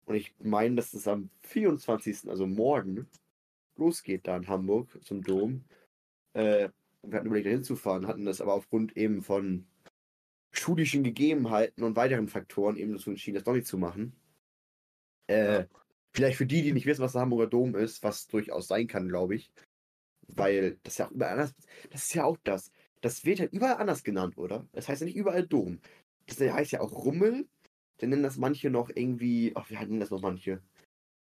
Und 0.05 0.15
ich 0.15 0.35
meine, 0.39 0.75
dass 0.75 0.93
es 0.93 1.07
am 1.07 1.29
24., 1.43 2.29
also 2.29 2.47
morgen, 2.47 3.07
losgeht 3.77 4.27
da 4.27 4.37
in 4.37 4.47
Hamburg 4.47 4.99
zum 5.03 5.21
Dom. 5.23 5.63
Äh, 6.33 6.69
wir 7.03 7.17
hatten 7.17 7.27
überlegt, 7.27 7.47
da 7.47 7.51
hinzufahren, 7.51 8.07
hatten 8.07 8.25
das 8.25 8.41
aber 8.41 8.53
aufgrund 8.53 8.97
eben 8.97 9.21
von 9.21 9.67
schulischen 10.51 11.03
Gegebenheiten 11.03 11.83
und 11.83 11.95
weiteren 11.95 12.27
Faktoren 12.27 12.77
eben 12.77 12.93
dazu 12.93 13.09
entschieden, 13.09 13.35
das 13.35 13.43
doch 13.43 13.53
nicht 13.53 13.67
zu 13.67 13.77
machen. 13.77 14.15
Äh, 15.27 15.59
Ja. 15.59 15.65
Vielleicht 16.13 16.37
für 16.37 16.45
die, 16.45 16.61
die 16.61 16.71
nicht 16.71 16.85
wissen, 16.85 17.01
was 17.01 17.11
der 17.11 17.21
Hamburger 17.21 17.47
Dom 17.47 17.75
ist, 17.75 18.01
was 18.01 18.27
durchaus 18.27 18.67
sein 18.67 18.87
kann, 18.87 19.09
glaube 19.09 19.35
ich. 19.35 19.51
Weil 20.27 20.79
das 20.83 20.97
ja 20.97 21.07
auch 21.07 21.11
überall 21.11 21.33
anders, 21.33 21.53
das 21.89 22.03
ist 22.03 22.13
ja 22.13 22.23
auch 22.23 22.37
das. 22.43 22.71
Das 23.01 23.25
wird 23.25 23.39
ja 23.39 23.45
überall 23.47 23.75
anders 23.75 24.01
genannt, 24.03 24.37
oder? 24.37 24.65
Das 24.71 24.87
heißt 24.87 25.01
ja 25.01 25.05
nicht 25.05 25.17
überall 25.17 25.45
Dom. 25.45 25.81
Das 26.27 26.39
heißt 26.39 26.71
ja 26.71 26.79
auch 26.79 26.93
Rummel. 26.93 27.47
Dann 27.97 28.09
nennen 28.09 28.23
das 28.23 28.37
manche 28.37 28.69
noch 28.69 28.89
irgendwie, 28.89 29.51
ach, 29.55 29.69
wie 29.69 29.75
nennen 29.75 29.99
das 29.99 30.09
noch 30.09 30.21
manche? 30.21 30.61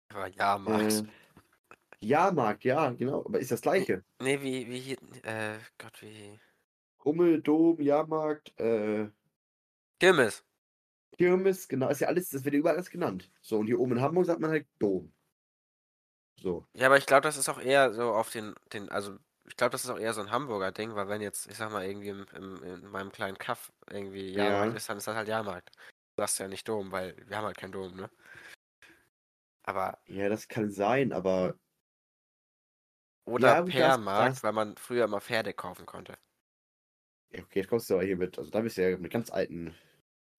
Aber 0.09 0.27
ja, 0.29 0.57
Max. 0.57 1.01
Äh, 1.01 1.03
Jahrmarkt, 2.03 2.63
ja, 2.63 2.91
genau, 2.91 3.25
aber 3.25 3.39
ist 3.39 3.51
das 3.51 3.61
gleiche. 3.61 4.03
Nee, 4.21 4.41
wie, 4.41 4.67
wie, 4.69 4.79
hier- 4.79 4.97
äh, 5.23 5.59
Gott, 5.77 6.01
wie. 6.01 6.39
Rummel, 7.03 7.41
Dom, 7.41 7.81
Jahrmarkt, 7.81 8.57
äh, 8.59 9.09
Kirmes. 9.99 10.43
Kirmes, 11.17 11.67
genau, 11.67 11.89
ist 11.89 12.01
ja 12.01 12.07
alles, 12.07 12.29
das 12.29 12.43
wird 12.43 12.53
ja 12.53 12.59
überall 12.59 12.75
alles 12.75 12.89
genannt. 12.89 13.31
So, 13.41 13.59
und 13.59 13.67
hier 13.67 13.79
oben 13.79 13.93
in 13.93 14.01
Hamburg 14.01 14.25
sagt 14.25 14.39
man 14.41 14.49
halt 14.51 14.67
Dom. 14.79 15.13
So. 16.41 16.65
Ja, 16.73 16.87
aber 16.87 16.97
ich 16.97 17.05
glaube, 17.05 17.21
das 17.21 17.37
ist 17.37 17.49
auch 17.49 17.59
eher 17.59 17.93
so 17.93 18.13
auf 18.13 18.29
den, 18.31 18.55
den, 18.73 18.89
also 18.89 19.17
ich 19.45 19.55
glaube, 19.57 19.71
das 19.71 19.83
ist 19.83 19.89
auch 19.89 19.99
eher 19.99 20.13
so 20.13 20.21
ein 20.21 20.31
Hamburger 20.31 20.71
Ding, 20.71 20.95
weil 20.95 21.07
wenn 21.07 21.21
jetzt, 21.21 21.47
ich 21.47 21.57
sag 21.57 21.71
mal, 21.71 21.85
irgendwie 21.85 22.09
im, 22.09 22.25
im, 22.33 22.63
in 22.63 22.87
meinem 22.89 23.11
kleinen 23.11 23.37
Kaff 23.37 23.71
irgendwie 23.89 24.31
Ja. 24.33 24.43
Jahrmarkt 24.45 24.75
ist, 24.77 24.89
dann 24.89 24.97
ist 24.97 25.07
das 25.07 25.15
halt 25.15 25.27
Jahrmarkt. 25.27 25.71
Du 26.15 26.21
sagst 26.23 26.39
ja 26.39 26.47
nicht 26.47 26.67
Dom, 26.67 26.91
weil 26.91 27.15
wir 27.27 27.37
haben 27.37 27.45
halt 27.45 27.57
keinen 27.57 27.71
Dom, 27.73 27.95
ne? 27.95 28.09
Aber, 29.63 29.97
Ja, 30.07 30.29
das 30.29 30.47
kann 30.47 30.69
sein, 30.71 31.11
aber 31.11 31.55
oder 33.25 33.47
Ja, 33.47 33.61
Permarkt, 33.63 34.43
weil 34.43 34.51
man 34.53 34.75
früher 34.77 35.05
immer 35.05 35.21
Pferde 35.21 35.53
kaufen 35.53 35.85
konnte. 35.85 36.17
ja, 37.31 37.39
okay, 37.43 37.59
jetzt 37.59 37.69
kommst 37.69 37.89
du 37.89 37.95
aber 37.95 38.03
hier 38.03 38.17
mit. 38.17 38.37
Also 38.37 38.51
da 38.51 38.61
bist 38.61 38.77
du 38.77 38.89
ja 38.89 38.97
mit 38.97 39.11
ganz 39.11 39.31
alten. 39.31 39.75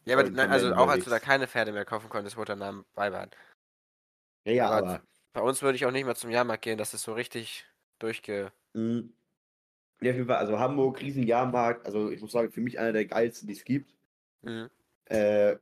Ja, 0.05 0.19
aber 0.19 0.29
nein, 0.29 0.51
also 0.51 0.75
auch 0.75 0.89
als 0.89 1.05
du 1.05 1.11
da 1.11 1.19
keine 1.21 1.47
Pferde 1.47 1.73
mehr 1.73 1.85
kaufen 1.85 2.09
konntest, 2.11 2.37
wurde 2.37 2.49
der 2.49 2.57
Name 2.57 2.85
beibehalten. 2.95 3.37
Ja, 4.45 4.53
ja, 4.53 4.67
Aber- 4.71 4.77
aber. 4.89 5.03
Bei 5.35 5.41
uns 5.41 5.62
würde 5.62 5.77
ich 5.77 5.87
auch 5.87 5.91
nicht 5.93 6.05
mehr 6.05 6.15
zum 6.15 6.29
Jahrmarkt 6.31 6.62
gehen, 6.62 6.77
das 6.77 6.93
ist 6.93 7.05
so 7.05 7.15
richtig 7.15 7.65
durchge. 7.99 8.53
Mh, 8.75 9.05
ja, 10.03 10.11
auf 10.11 10.17
jeden 10.17 10.27
Fall, 10.27 10.37
also 10.37 10.59
Hamburg, 10.59 11.01
Riesenjahrmarkt, 11.01 11.87
also 11.87 12.11
ich 12.11 12.21
muss 12.21 12.33
sagen, 12.33 12.53
für 12.53 12.61
mich 12.61 12.79
einer 12.79 12.93
der 12.93 13.07
geilsten, 13.07 13.47
die 13.49 13.55
es 13.55 13.65
gibt. 13.65 13.95
Mhm. 14.43 14.69
Äh, 15.07 15.57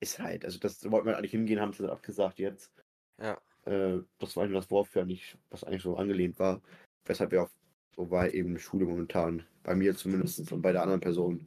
ist 0.00 0.18
halt, 0.20 0.44
also 0.44 0.58
das 0.60 0.88
wollten 0.90 1.06
wir 1.08 1.16
eigentlich 1.16 1.30
hingehen, 1.32 1.60
haben 1.60 1.72
sie 1.72 1.82
dann 1.82 1.90
abgesagt 1.92 2.38
jetzt. 2.38 2.72
Ja. 3.18 3.40
Äh, 3.64 4.00
das 4.18 4.36
war 4.36 4.44
eigentlich 4.44 4.58
das 4.60 4.70
Wort 4.70 4.88
für 4.88 5.04
nicht, 5.04 5.38
was 5.50 5.64
eigentlich 5.64 5.82
so 5.82 5.96
angelehnt 5.96 6.38
war. 6.38 6.60
Weshalb 7.04 7.30
wir 7.30 7.42
auch, 7.44 7.50
so 7.94 8.10
war 8.10 8.28
eben 8.32 8.58
Schule 8.58 8.86
momentan, 8.86 9.46
bei 9.62 9.74
mir 9.74 9.96
zumindest 9.96 10.50
und 10.52 10.62
bei 10.62 10.72
der 10.72 10.82
anderen 10.82 11.00
Person, 11.00 11.46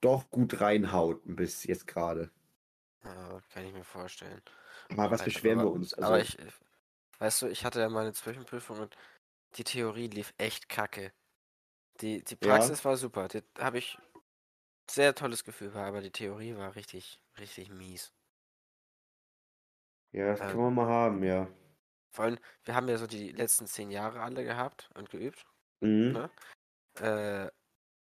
doch 0.00 0.30
gut 0.30 0.60
reinhaut, 0.60 1.20
bis 1.24 1.64
jetzt 1.64 1.86
gerade. 1.86 2.30
Ja, 3.04 3.40
kann 3.52 3.64
ich 3.66 3.72
mir 3.72 3.84
vorstellen. 3.84 4.40
Aber 4.90 5.10
was 5.10 5.24
beschweren 5.24 5.58
wir 5.58 5.62
aber- 5.62 5.72
uns? 5.72 5.94
Aber 5.94 6.14
Also, 6.14 6.38
ich, 6.38 6.52
weißt 7.18 7.42
du, 7.42 7.46
ich 7.48 7.64
hatte 7.64 7.80
ja 7.80 7.88
meine 7.88 8.12
Zwischenprüfung 8.12 8.78
und 8.80 8.96
die 9.56 9.64
Theorie 9.64 10.08
lief 10.08 10.32
echt 10.38 10.68
kacke. 10.68 11.12
Die, 12.00 12.22
die 12.24 12.36
Ja. 12.42 12.56
Praxis 12.56 12.84
war 12.84 12.96
super. 12.96 13.28
Da 13.28 13.40
habe 13.58 13.78
ich 13.78 13.98
sehr 14.90 15.14
tolles 15.14 15.44
Gefühl 15.44 15.70
bei, 15.70 15.84
aber 15.84 16.00
die 16.00 16.10
Theorie 16.10 16.56
war 16.56 16.74
richtig, 16.76 17.20
richtig 17.38 17.70
mies. 17.70 18.12
Ja, 20.12 20.26
das 20.26 20.40
äh, 20.40 20.44
kann 20.46 20.60
man 20.60 20.74
mal 20.74 20.86
haben, 20.88 21.22
ja. 21.24 21.48
Vor 22.12 22.24
allem, 22.24 22.38
wir 22.64 22.74
haben 22.74 22.88
ja 22.88 22.98
so 22.98 23.06
die 23.06 23.30
letzten 23.32 23.66
zehn 23.66 23.90
Jahre 23.90 24.20
alle 24.22 24.44
gehabt 24.44 24.90
und 24.94 25.10
geübt. 25.10 25.46
Mhm. 25.82 26.14
Ne? 26.14 26.30
Äh, 27.00 27.50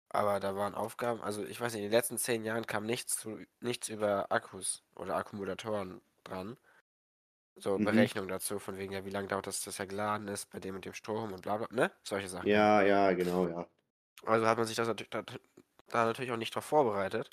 aber 0.09 0.39
da 0.41 0.55
waren 0.55 0.75
Aufgaben, 0.75 1.21
also 1.21 1.43
ich 1.45 1.61
weiß 1.61 1.73
nicht, 1.73 1.83
in 1.83 1.89
den 1.91 1.97
letzten 1.97 2.17
zehn 2.19 2.45
Jahren 2.45 2.67
kam 2.67 2.85
nichts, 2.85 3.17
zu, 3.17 3.39
nichts 3.61 3.89
über 3.89 4.31
Akkus 4.31 4.83
oder 4.95 5.15
Akkumulatoren 5.17 6.01
dran. 6.23 6.57
So 7.55 7.79
Mhm. 7.79 7.79
Berechnung 7.79 8.27
dazu, 8.27 8.59
von 8.59 8.77
wegen, 8.77 8.93
ja, 8.93 9.05
wie 9.05 9.09
lange 9.09 9.27
dauert 9.27 9.47
das, 9.47 9.61
dass 9.63 9.79
er 9.79 9.87
geladen 9.87 10.27
ist, 10.27 10.49
bei 10.51 10.59
dem 10.59 10.75
und 10.75 10.85
dem 10.85 10.93
Strom 10.93 11.33
und 11.33 11.41
bla 11.41 11.57
bla, 11.57 11.67
ne? 11.71 11.91
Solche 12.03 12.29
Sachen. 12.29 12.51
Ja, 12.51 12.81
ja, 12.83 13.11
genau, 13.13 13.47
ja. 13.47 13.67
Also 14.25 14.45
hat 14.47 14.57
man 14.57 14.67
sich 14.67 14.75
das 14.75 14.87
natürlich, 14.89 15.09
da, 15.11 15.23
da 15.87 16.05
natürlich 16.05 16.31
auch 16.31 16.37
nicht 16.37 16.53
drauf 16.55 16.65
vorbereitet. 16.65 17.29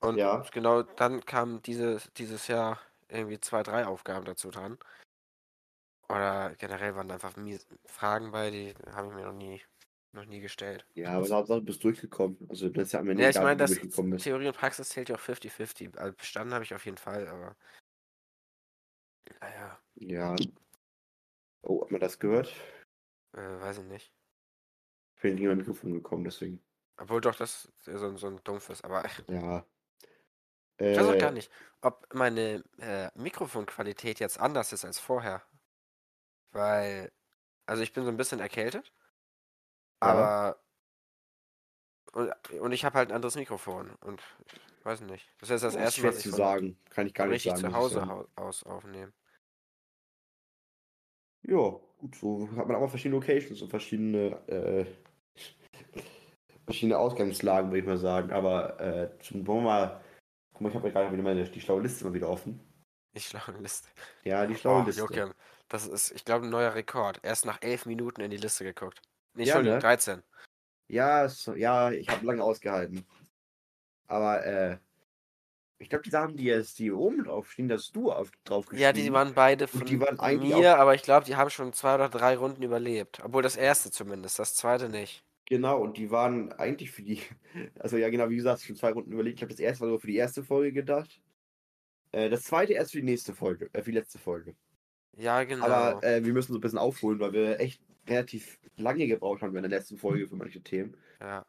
Und 0.00 0.18
Ja. 0.18 0.50
genau 0.52 0.82
dann 0.82 1.24
kamen 1.24 1.62
diese, 1.62 1.98
dieses 2.16 2.46
Jahr 2.48 2.80
irgendwie 3.08 3.40
zwei, 3.40 3.62
drei 3.62 3.86
Aufgaben 3.86 4.24
dazu 4.24 4.50
dran. 4.50 4.78
Oder 6.08 6.54
generell 6.56 6.94
waren 6.94 7.08
da 7.08 7.14
einfach 7.14 7.34
Fragen 7.86 8.30
bei, 8.30 8.50
die 8.50 8.74
habe 8.92 9.08
ich 9.08 9.14
mir 9.14 9.24
noch 9.26 9.34
nie, 9.34 9.60
noch 10.12 10.24
nie 10.24 10.40
gestellt. 10.40 10.86
Ja, 10.94 11.10
aber 11.12 11.28
Hauptsache, 11.28 11.58
du 11.60 11.66
bist 11.66 11.84
durchgekommen. 11.84 12.38
Also, 12.48 12.70
das 12.70 12.86
ist 12.86 12.92
ja 12.92 13.00
am 13.00 13.08
Ende 13.10 13.22
Ja, 13.22 13.28
ich 13.28 13.36
meine, 13.36 13.56
das. 13.58 13.78
Theorie 14.22 14.48
und 14.48 14.56
Praxis 14.56 14.88
zählt 14.88 15.10
ja 15.10 15.16
auch 15.16 15.20
50-50. 15.20 15.98
Also 15.98 16.16
bestanden 16.16 16.54
habe 16.54 16.64
ich 16.64 16.74
auf 16.74 16.84
jeden 16.86 16.96
Fall, 16.96 17.28
aber. 17.28 17.56
Naja, 19.40 19.78
Ja. 19.96 20.36
Oh, 21.62 21.82
hat 21.82 21.90
man 21.90 22.00
das 22.00 22.18
gehört? 22.18 22.54
äh, 23.32 23.60
weiß 23.60 23.78
ich 23.78 23.84
nicht. 23.84 24.14
Ich 25.16 25.22
bin 25.22 25.34
nicht 25.34 25.46
mein 25.46 25.58
Mikrofon 25.58 25.92
gekommen, 25.92 26.24
deswegen. 26.24 26.62
Obwohl 26.96 27.20
doch 27.20 27.34
das 27.34 27.70
so, 27.84 27.90
ein- 28.06 28.16
so 28.16 28.28
ein 28.28 28.40
dumpfes, 28.44 28.82
aber 28.82 29.04
Ja. 29.28 29.66
ich 30.78 30.96
weiß 30.96 31.06
auch 31.08 31.18
gar 31.18 31.30
Äh, 31.30 31.32
nicht, 31.34 31.50
ob 31.82 32.06
meine 32.14 32.64
äh, 32.78 33.10
Mikrofonqualität 33.14 34.20
jetzt 34.20 34.38
anders 34.40 34.72
ist 34.72 34.84
als 34.84 34.98
vorher. 34.98 35.42
Weil, 36.52 37.12
also 37.66 37.82
ich 37.82 37.92
bin 37.92 38.04
so 38.04 38.10
ein 38.10 38.16
bisschen 38.16 38.40
erkältet, 38.40 38.92
Ja. 40.02 40.08
aber 40.10 40.60
und, 42.12 42.32
und 42.60 42.72
ich 42.72 42.84
habe 42.84 42.96
halt 42.98 43.10
ein 43.10 43.14
anderes 43.14 43.36
Mikrofon 43.36 43.90
und 44.00 44.22
ich 44.78 44.84
weiß 44.84 45.02
nicht. 45.02 45.28
Das 45.40 45.50
ist 45.50 45.62
das 45.62 45.74
ist 45.74 45.80
erste 45.80 46.12
zu 46.12 46.30
ich 46.30 46.34
sagen. 46.34 46.78
Kann 46.90 47.06
ich 47.06 47.14
gar 47.14 47.26
nicht 47.26 47.46
richtig 47.46 47.56
sagen. 47.60 47.72
zu 47.72 47.72
Hause 47.74 47.94
sagen. 47.96 48.26
aus 48.36 48.62
aufnehme. 48.64 49.12
Ja, 51.42 51.56
gut, 51.98 52.14
so 52.16 52.48
hat 52.56 52.66
man 52.66 52.76
auch 52.76 52.80
mal 52.80 52.88
verschiedene 52.88 53.20
Locations 53.20 53.62
und 53.62 53.70
verschiedene, 53.70 54.30
äh, 54.48 54.86
verschiedene 56.64 56.98
Ausgangslagen, 56.98 57.70
würde 57.70 57.80
ich 57.80 57.86
mal 57.86 57.98
sagen. 57.98 58.32
Aber 58.32 58.80
äh, 58.80 59.18
zum, 59.20 59.46
wollen 59.46 59.64
wir 59.64 59.70
mal, 59.70 60.00
guck 60.58 60.62
mal, 60.62 60.68
ich 60.70 60.74
habe 60.74 60.88
ja 60.88 60.92
gerade 60.94 61.12
wieder 61.12 61.22
meine, 61.22 61.44
die 61.44 61.60
schlaue 61.60 61.82
Liste 61.82 62.04
mal 62.04 62.14
wieder 62.14 62.28
offen. 62.28 62.60
Die 63.14 63.20
schlaue 63.20 63.56
Liste. 63.60 63.88
Ja, 64.24 64.44
die 64.44 64.56
schlaue 64.56 64.82
Oh, 64.82 64.84
Liste. 64.86 65.00
Joachim, 65.00 65.32
das 65.68 65.86
ist, 65.86 66.10
ich 66.10 66.24
glaube, 66.24 66.46
ein 66.46 66.50
neuer 66.50 66.74
Rekord. 66.74 67.20
Erst 67.22 67.46
nach 67.46 67.62
elf 67.62 67.86
Minuten 67.86 68.20
in 68.20 68.30
die 68.30 68.36
Liste 68.36 68.64
geguckt. 68.64 69.00
Nee, 69.34 69.44
Ja, 69.44 69.54
Entschuldigung, 69.54 69.76
ne? 69.76 69.80
13. 69.82 70.22
Ja, 70.88 71.24
es- 71.24 71.50
ja, 71.54 71.90
ich 71.90 72.08
habe 72.08 72.26
lange 72.26 72.42
ausgehalten. 72.42 73.06
Aber 74.08 74.44
äh, 74.44 74.78
ich 75.78 75.88
glaube, 75.88 76.02
die 76.02 76.10
Sachen, 76.10 76.36
die 76.36 76.44
jetzt 76.44 76.78
die 76.78 76.90
oben 76.90 77.24
draufstehen, 77.24 77.68
dass 77.68 77.92
du 77.92 78.10
auf, 78.10 78.30
drauf 78.44 78.66
Ja, 78.72 78.92
die 78.92 79.12
waren 79.12 79.34
beide 79.34 79.68
von 79.68 79.84
die 79.86 80.00
waren 80.00 80.18
eigentlich 80.18 80.54
mir, 80.56 80.76
aber 80.78 80.94
ich 80.94 81.02
glaube, 81.02 81.24
die 81.24 81.36
haben 81.36 81.50
schon 81.50 81.72
zwei 81.72 81.94
oder 81.94 82.08
drei 82.08 82.36
Runden 82.36 82.62
überlebt. 82.62 83.20
Obwohl 83.22 83.42
das 83.42 83.56
erste 83.56 83.90
zumindest, 83.90 84.38
das 84.38 84.54
zweite 84.54 84.88
nicht. 84.88 85.22
Genau, 85.48 85.80
und 85.80 85.96
die 85.96 86.10
waren 86.10 86.52
eigentlich 86.52 86.90
für 86.90 87.02
die, 87.02 87.20
also 87.78 87.96
ja 87.96 88.10
genau, 88.10 88.28
wie 88.28 88.36
gesagt, 88.36 88.62
schon 88.62 88.76
zwei 88.76 88.92
Runden 88.92 89.12
überlegt. 89.12 89.38
Ich 89.38 89.42
habe 89.42 89.52
das 89.52 89.60
erste 89.60 89.84
war 89.84 89.90
so 89.90 89.98
für 89.98 90.06
die 90.06 90.16
erste 90.16 90.42
Folge 90.44 90.72
gedacht. 90.72 91.22
Äh, 92.12 92.28
das 92.28 92.42
zweite 92.42 92.74
erst 92.74 92.92
für 92.92 92.98
die 92.98 93.04
nächste 93.04 93.34
Folge, 93.34 93.70
äh, 93.72 93.82
für 93.82 93.90
die 93.90 93.98
letzte 93.98 94.18
Folge. 94.18 94.54
Ja, 95.16 95.42
genau. 95.44 95.64
Aber 95.64 96.04
äh, 96.04 96.24
wir 96.24 96.32
müssen 96.32 96.52
so 96.52 96.58
ein 96.58 96.60
bisschen 96.60 96.78
aufholen, 96.78 97.18
weil 97.18 97.32
wir 97.32 97.60
echt 97.60 97.82
relativ 98.06 98.58
lange 98.76 99.06
gebraucht 99.06 99.42
haben 99.42 99.56
in 99.56 99.62
der 99.62 99.70
letzten 99.70 99.96
Folge 99.96 100.28
für 100.28 100.36
manche 100.36 100.62
Themen. 100.62 100.96
ja. 101.20 101.44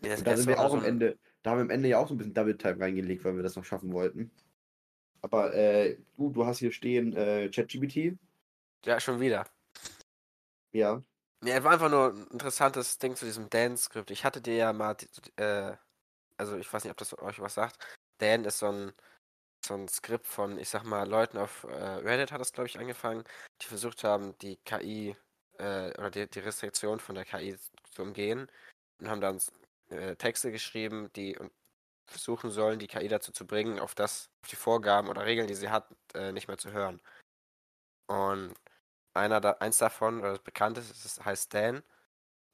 Das 0.00 0.18
Und 0.18 0.26
da 0.26 0.36
sind 0.36 0.48
wir 0.48 0.58
auch 0.58 0.74
am 0.74 0.84
Ende, 0.84 1.16
da 1.42 1.50
haben 1.50 1.58
wir 1.58 1.62
am 1.62 1.70
Ende 1.70 1.88
ja 1.88 1.98
auch 1.98 2.08
so 2.08 2.14
ein 2.14 2.18
bisschen 2.18 2.34
Double 2.34 2.58
Time 2.58 2.80
reingelegt, 2.80 3.24
weil 3.24 3.36
wir 3.36 3.42
das 3.44 3.54
noch 3.54 3.64
schaffen 3.64 3.92
wollten. 3.92 4.32
Aber 5.20 5.54
äh, 5.54 5.96
du, 6.16 6.30
du 6.30 6.44
hast 6.44 6.58
hier 6.58 6.72
stehen 6.72 7.12
äh, 7.12 7.48
ChatGPT. 7.48 8.18
Ja, 8.84 8.98
schon 8.98 9.20
wieder. 9.20 9.46
Ja. 10.72 11.04
Nee, 11.44 11.60
war 11.64 11.72
einfach 11.72 11.90
nur 11.90 12.12
ein 12.12 12.26
interessantes 12.28 12.98
Ding 12.98 13.16
zu 13.16 13.24
diesem 13.24 13.50
Dan-Skript. 13.50 14.12
Ich 14.12 14.24
hatte 14.24 14.40
dir 14.40 14.54
ja 14.54 14.72
mal, 14.72 14.96
äh, 15.36 15.72
also 16.36 16.56
ich 16.56 16.72
weiß 16.72 16.84
nicht, 16.84 16.92
ob 16.92 16.98
das 16.98 17.18
euch 17.18 17.40
was 17.40 17.54
sagt. 17.54 17.78
Dan 18.18 18.44
ist 18.44 18.60
so 18.60 18.68
ein, 18.70 18.92
so 19.66 19.74
ein 19.74 19.88
Skript 19.88 20.26
von, 20.26 20.58
ich 20.58 20.68
sag 20.70 20.84
mal, 20.84 21.08
Leuten 21.08 21.38
auf 21.38 21.64
äh, 21.64 21.68
Reddit 21.74 22.32
hat 22.32 22.40
das, 22.40 22.52
glaube 22.52 22.68
ich, 22.68 22.78
angefangen, 22.78 23.24
die 23.62 23.66
versucht 23.66 24.04
haben, 24.04 24.38
die 24.38 24.56
KI 24.58 25.16
äh, 25.58 25.90
oder 25.98 26.10
die, 26.12 26.28
die 26.30 26.40
Restriktion 26.40 27.00
von 27.00 27.16
der 27.16 27.24
KI 27.24 27.56
zu 27.92 28.02
umgehen 28.02 28.48
und 29.00 29.08
haben 29.10 29.20
dann 29.20 29.40
äh, 29.90 30.16
Texte 30.16 30.52
geschrieben, 30.52 31.10
die 31.16 31.38
versuchen 32.06 32.50
sollen, 32.52 32.78
die 32.78 32.88
KI 32.88 33.08
dazu 33.08 33.32
zu 33.32 33.46
bringen, 33.46 33.80
auf 33.80 33.94
das, 33.96 34.30
auf 34.42 34.50
die 34.50 34.56
Vorgaben 34.56 35.08
oder 35.08 35.26
Regeln, 35.26 35.48
die 35.48 35.54
sie 35.54 35.70
hat, 35.70 35.88
äh, 36.14 36.32
nicht 36.32 36.48
mehr 36.48 36.58
zu 36.58 36.72
hören. 36.72 37.00
Und 38.06 38.54
einer 39.14 39.40
da, 39.40 39.52
eins 39.60 39.78
davon, 39.78 40.20
oder 40.20 40.30
das 40.30 40.38
bekannteste, 40.40 40.94
das 41.02 41.24
heißt 41.24 41.52
Dan. 41.54 41.82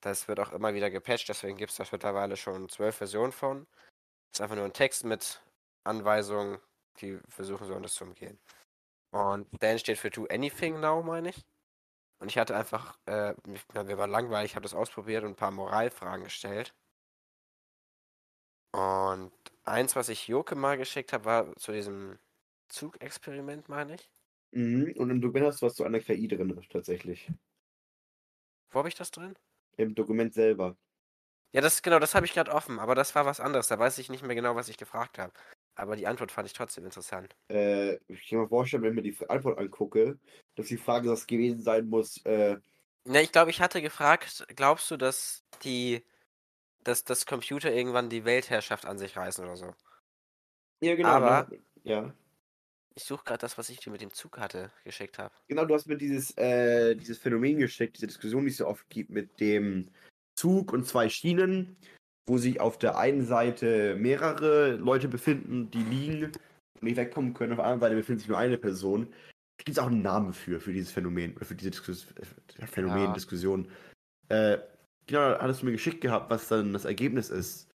Das 0.00 0.28
wird 0.28 0.40
auch 0.40 0.52
immer 0.52 0.74
wieder 0.74 0.90
gepatcht, 0.90 1.28
deswegen 1.28 1.56
gibt 1.56 1.72
es 1.72 1.76
da 1.78 1.84
mittlerweile 1.90 2.36
schon 2.36 2.68
zwölf 2.68 2.96
Versionen 2.96 3.32
von. 3.32 3.66
Das 4.30 4.38
ist 4.38 4.40
einfach 4.42 4.56
nur 4.56 4.64
ein 4.64 4.72
Text 4.72 5.04
mit 5.04 5.42
Anweisungen, 5.84 6.58
die 7.00 7.18
versuchen 7.28 7.66
sollen, 7.66 7.82
das 7.82 7.94
zu 7.94 8.04
umgehen. 8.04 8.38
Und 9.10 9.48
Dan 9.62 9.78
steht 9.78 9.98
für 9.98 10.10
Do 10.10 10.26
Anything 10.30 10.80
Now, 10.80 11.02
meine 11.02 11.30
ich. 11.30 11.44
Und 12.20 12.28
ich 12.28 12.38
hatte 12.38 12.56
einfach, 12.56 12.98
äh, 13.06 13.34
mir 13.46 13.98
war 13.98 14.06
langweilig, 14.08 14.54
habe 14.56 14.64
das 14.64 14.74
ausprobiert 14.74 15.24
und 15.24 15.30
ein 15.30 15.36
paar 15.36 15.50
Moralfragen 15.52 16.24
gestellt. 16.24 16.74
Und 18.72 19.32
eins, 19.64 19.96
was 19.96 20.08
ich 20.08 20.28
Joke 20.28 20.54
mal 20.54 20.76
geschickt 20.76 21.12
habe, 21.12 21.24
war 21.24 21.56
zu 21.56 21.72
diesem 21.72 22.18
Zugexperiment, 22.68 23.68
meine 23.68 23.94
ich. 23.94 24.10
Mhm. 24.52 24.94
Und 24.96 25.10
im 25.10 25.20
Dokument 25.20 25.46
hast 25.46 25.62
du 25.62 25.66
was 25.66 25.74
zu 25.74 25.84
einer 25.84 26.00
KI 26.00 26.28
drin, 26.28 26.60
tatsächlich. 26.70 27.30
Wo 28.70 28.78
habe 28.78 28.88
ich 28.88 28.94
das 28.94 29.10
drin? 29.10 29.34
Im 29.76 29.94
Dokument 29.94 30.34
selber. 30.34 30.76
Ja, 31.52 31.62
das 31.62 31.82
genau, 31.82 31.98
das 31.98 32.14
habe 32.14 32.26
ich 32.26 32.34
gerade 32.34 32.52
offen, 32.52 32.78
aber 32.78 32.94
das 32.94 33.14
war 33.14 33.24
was 33.24 33.40
anderes. 33.40 33.68
Da 33.68 33.78
weiß 33.78 33.98
ich 33.98 34.10
nicht 34.10 34.22
mehr 34.22 34.34
genau, 34.34 34.54
was 34.54 34.68
ich 34.68 34.76
gefragt 34.76 35.18
habe. 35.18 35.32
Aber 35.76 35.96
die 35.96 36.06
Antwort 36.06 36.32
fand 36.32 36.46
ich 36.46 36.52
trotzdem 36.52 36.84
interessant. 36.84 37.34
Äh, 37.50 37.96
ich 38.08 38.28
kann 38.28 38.40
mir 38.40 38.48
vorstellen, 38.48 38.82
wenn 38.82 38.90
ich 38.90 38.96
mir 38.96 39.02
die 39.02 39.30
Antwort 39.30 39.58
angucke, 39.58 40.18
dass 40.56 40.66
die 40.66 40.76
Frage 40.76 41.08
das 41.08 41.26
gewesen 41.26 41.62
sein 41.62 41.88
muss, 41.88 42.24
äh, 42.26 42.58
Ne, 43.04 43.22
ich 43.22 43.32
glaube, 43.32 43.50
ich 43.50 43.60
hatte 43.60 43.80
gefragt, 43.80 44.46
glaubst 44.54 44.90
du, 44.90 44.96
dass 44.96 45.42
die, 45.62 46.04
dass 46.84 47.04
das 47.04 47.26
Computer 47.26 47.72
irgendwann 47.72 48.10
die 48.10 48.24
Weltherrschaft 48.24 48.86
an 48.86 48.98
sich 48.98 49.16
reißen 49.16 49.44
oder 49.44 49.56
so? 49.56 49.74
ja 50.80 50.94
genau. 50.94 51.08
Aber-? 51.08 51.48
Ja. 51.84 52.14
Ich 52.98 53.04
suche 53.04 53.22
gerade 53.24 53.38
das, 53.38 53.56
was 53.56 53.70
ich 53.70 53.78
dir 53.78 53.92
mit 53.92 54.00
dem 54.00 54.12
Zug 54.12 54.38
hatte, 54.38 54.72
geschickt 54.82 55.20
habe. 55.20 55.32
Genau, 55.46 55.64
du 55.64 55.72
hast 55.72 55.86
mir 55.86 55.96
dieses, 55.96 56.36
äh, 56.36 56.96
dieses 56.96 57.16
Phänomen 57.18 57.58
geschickt, 57.58 57.96
diese 57.96 58.08
Diskussion, 58.08 58.42
die 58.42 58.50
es 58.50 58.56
so 58.56 58.66
oft 58.66 58.90
gibt 58.90 59.10
mit 59.10 59.38
dem 59.38 59.88
Zug 60.36 60.72
und 60.72 60.84
zwei 60.84 61.08
Schienen, 61.08 61.76
wo 62.26 62.38
sich 62.38 62.60
auf 62.60 62.76
der 62.76 62.98
einen 62.98 63.24
Seite 63.24 63.94
mehrere 63.94 64.72
Leute 64.72 65.06
befinden, 65.06 65.70
die 65.70 65.84
liegen 65.84 66.24
und 66.24 66.82
nicht 66.82 66.96
wegkommen 66.96 67.34
können, 67.34 67.52
auf 67.52 67.58
der 67.58 67.66
anderen 67.66 67.82
Seite 67.82 67.94
befindet 67.94 68.22
sich 68.22 68.28
nur 68.28 68.38
eine 68.38 68.58
Person. 68.58 69.06
Da 69.58 69.64
gibt 69.64 69.76
es 69.76 69.78
auch 69.78 69.86
einen 69.86 70.02
Namen 70.02 70.32
für, 70.32 70.58
für 70.58 70.72
dieses 70.72 70.90
Phänomen, 70.90 71.36
oder 71.36 71.44
für 71.44 71.54
diese 71.54 71.70
Diskus 71.70 72.04
äh, 72.16 72.66
Phänomen, 72.66 73.04
Ja. 73.04 73.12
Diskussion. 73.12 73.70
Äh, 74.28 74.58
genau, 75.06 75.38
hattest 75.38 75.62
du 75.62 75.66
mir 75.66 75.72
geschickt 75.72 76.00
gehabt, 76.00 76.30
was 76.30 76.48
dann 76.48 76.72
das 76.72 76.84
Ergebnis 76.84 77.30
ist. 77.30 77.70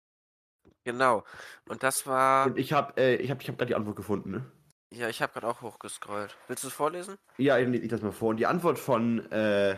Genau. 0.85 1.25
Und 1.69 1.83
das 1.83 2.07
war. 2.07 2.47
Und 2.47 2.59
ich 2.59 2.73
habe 2.73 2.99
äh, 2.99 3.17
ich 3.17 3.31
hab, 3.31 3.43
ich 3.43 3.49
hab 3.51 3.59
gerade 3.59 3.69
die 3.69 3.75
Antwort 3.75 3.97
gefunden, 3.97 4.31
ne? 4.31 4.51
Ja, 4.93 5.09
ich 5.09 5.23
habe 5.23 5.33
gerade 5.33 5.47
auch 5.47 5.63
hochgescrollt. 5.63 6.37
Willst 6.49 6.65
du 6.65 6.69
es 6.69 6.75
vorlesen? 6.75 7.17
Ja, 7.39 7.59
ich 7.59 7.69
lese 7.69 7.89
das 7.89 8.03
mal 8.03 8.13
vor. 8.13 8.31
Und 8.31 8.39
die 8.39 8.47
Antwort 8.47 8.79
von, 8.79 9.31
äh, 9.31 9.77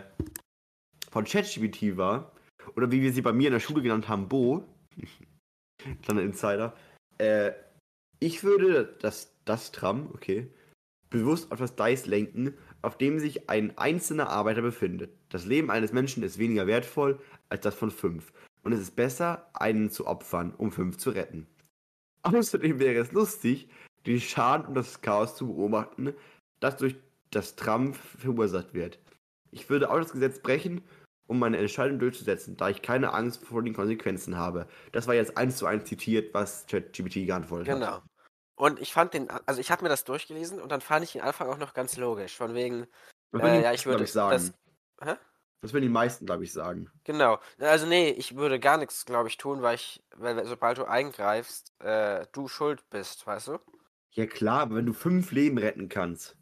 von 1.11 1.25
ChatGPT 1.25 1.97
war, 1.97 2.33
oder 2.76 2.90
wie 2.90 3.02
wir 3.02 3.12
sie 3.12 3.21
bei 3.21 3.33
mir 3.33 3.49
in 3.49 3.52
der 3.52 3.61
Schule 3.61 3.83
genannt 3.83 4.09
haben, 4.09 4.28
Bo, 4.28 4.64
kleiner 6.02 6.23
Insider, 6.23 6.75
äh, 7.19 7.52
ich 8.21 8.42
würde 8.42 8.97
das, 9.00 9.35
das 9.45 9.71
Tram, 9.73 10.11
okay, 10.14 10.50
bewusst 11.11 11.52
auf 11.52 11.59
das 11.59 11.76
Dice 11.76 12.07
lenken, 12.07 12.57
auf 12.81 12.97
dem 12.97 13.19
sich 13.19 13.50
ein 13.50 13.76
einzelner 13.76 14.31
Arbeiter 14.31 14.62
befindet. 14.62 15.12
Das 15.28 15.45
Leben 15.45 15.71
eines 15.71 15.92
Menschen 15.92 16.23
ist 16.23 16.38
weniger 16.38 16.66
wertvoll 16.66 17.21
als 17.50 17.61
das 17.61 17.75
von 17.75 17.90
fünf. 17.90 18.33
Und 18.62 18.73
es 18.73 18.81
ist 18.81 18.97
besser, 18.97 19.50
einen 19.52 19.90
zu 19.90 20.07
opfern, 20.07 20.54
um 20.57 20.73
fünf 20.73 20.97
zu 20.97 21.11
retten. 21.11 21.47
Außerdem 22.23 22.78
wäre 22.78 23.00
es 23.00 23.12
lustig, 23.12 23.69
den 24.06 24.21
Schaden 24.21 24.66
und 24.66 24.75
das 24.75 25.00
Chaos 25.00 25.37
zu 25.37 25.47
beobachten, 25.47 26.14
das 26.61 26.76
durch 26.76 26.97
das 27.30 27.56
Tram 27.56 27.94
verursacht 27.94 28.75
wird. 28.75 28.99
Ich 29.50 29.68
würde 29.71 29.90
auch 29.90 29.99
das 29.99 30.12
Gesetz 30.12 30.40
brechen, 30.40 30.82
um 31.26 31.38
meine 31.38 31.59
Entscheidung 31.59 31.99
durchzusetzen, 31.99 32.56
da 32.56 32.68
ich 32.68 32.82
keine 32.82 33.12
Angst 33.12 33.44
vor 33.44 33.62
den 33.62 33.75
Konsequenzen 33.75 34.37
habe. 34.37 34.66
Das 34.92 35.06
war 35.06 35.14
jetzt 35.14 35.37
eins 35.37 35.56
zu 35.56 35.66
eins 35.66 35.85
zitiert, 35.85 36.35
was 36.35 36.66
ChatGPT 36.66 37.26
geantwortet 37.26 37.68
hat. 37.68 37.75
Genau. 37.76 38.02
Und 38.56 38.80
ich 38.80 38.92
fand 38.92 39.14
den, 39.14 39.30
also 39.47 39.61
ich 39.61 39.71
habe 39.71 39.82
mir 39.82 39.88
das 39.88 40.04
durchgelesen 40.04 40.61
und 40.61 40.71
dann 40.71 40.80
fand 40.80 41.04
ich 41.04 41.12
den 41.12 41.23
Anfang 41.23 41.49
auch 41.49 41.59
noch 41.59 41.75
ganz 41.75 41.97
logisch. 41.97 42.37
Von 42.37 42.54
wegen, 42.54 42.87
Das 43.32 43.42
äh, 43.42 43.59
die 43.59 43.62
ja, 43.62 43.73
ich 43.73 43.87
würde 43.87 44.04
ich, 44.04 44.12
sagen. 44.12 44.52
das. 44.99 45.09
Hä? 45.09 45.16
Das 45.62 45.73
würden 45.73 45.85
die 45.85 45.88
meisten, 45.88 46.26
glaube 46.26 46.44
ich, 46.44 46.52
sagen. 46.52 46.90
Genau. 47.04 47.38
Also 47.59 47.87
nee, 47.87 48.11
ich 48.11 48.37
würde 48.37 48.59
gar 48.59 48.78
nichts, 48.78 49.04
glaube 49.04 49.28
ich, 49.28 49.37
tun, 49.37 49.62
weil 49.62 49.76
ich, 49.76 50.02
weil 50.16 50.44
sobald 50.44 50.78
du 50.78 50.85
eingreifst, 50.85 51.73
äh, 51.80 52.26
du 52.32 52.49
schuld 52.49 52.88
bist, 52.90 53.26
weißt 53.26 53.49
du? 53.49 53.59
Ja 54.14 54.26
klar, 54.26 54.61
aber 54.61 54.76
wenn 54.76 54.87
du 54.87 54.92
fünf 54.92 55.33
Leben 55.33 55.59
retten 55.59 55.88
kannst. 55.88 56.37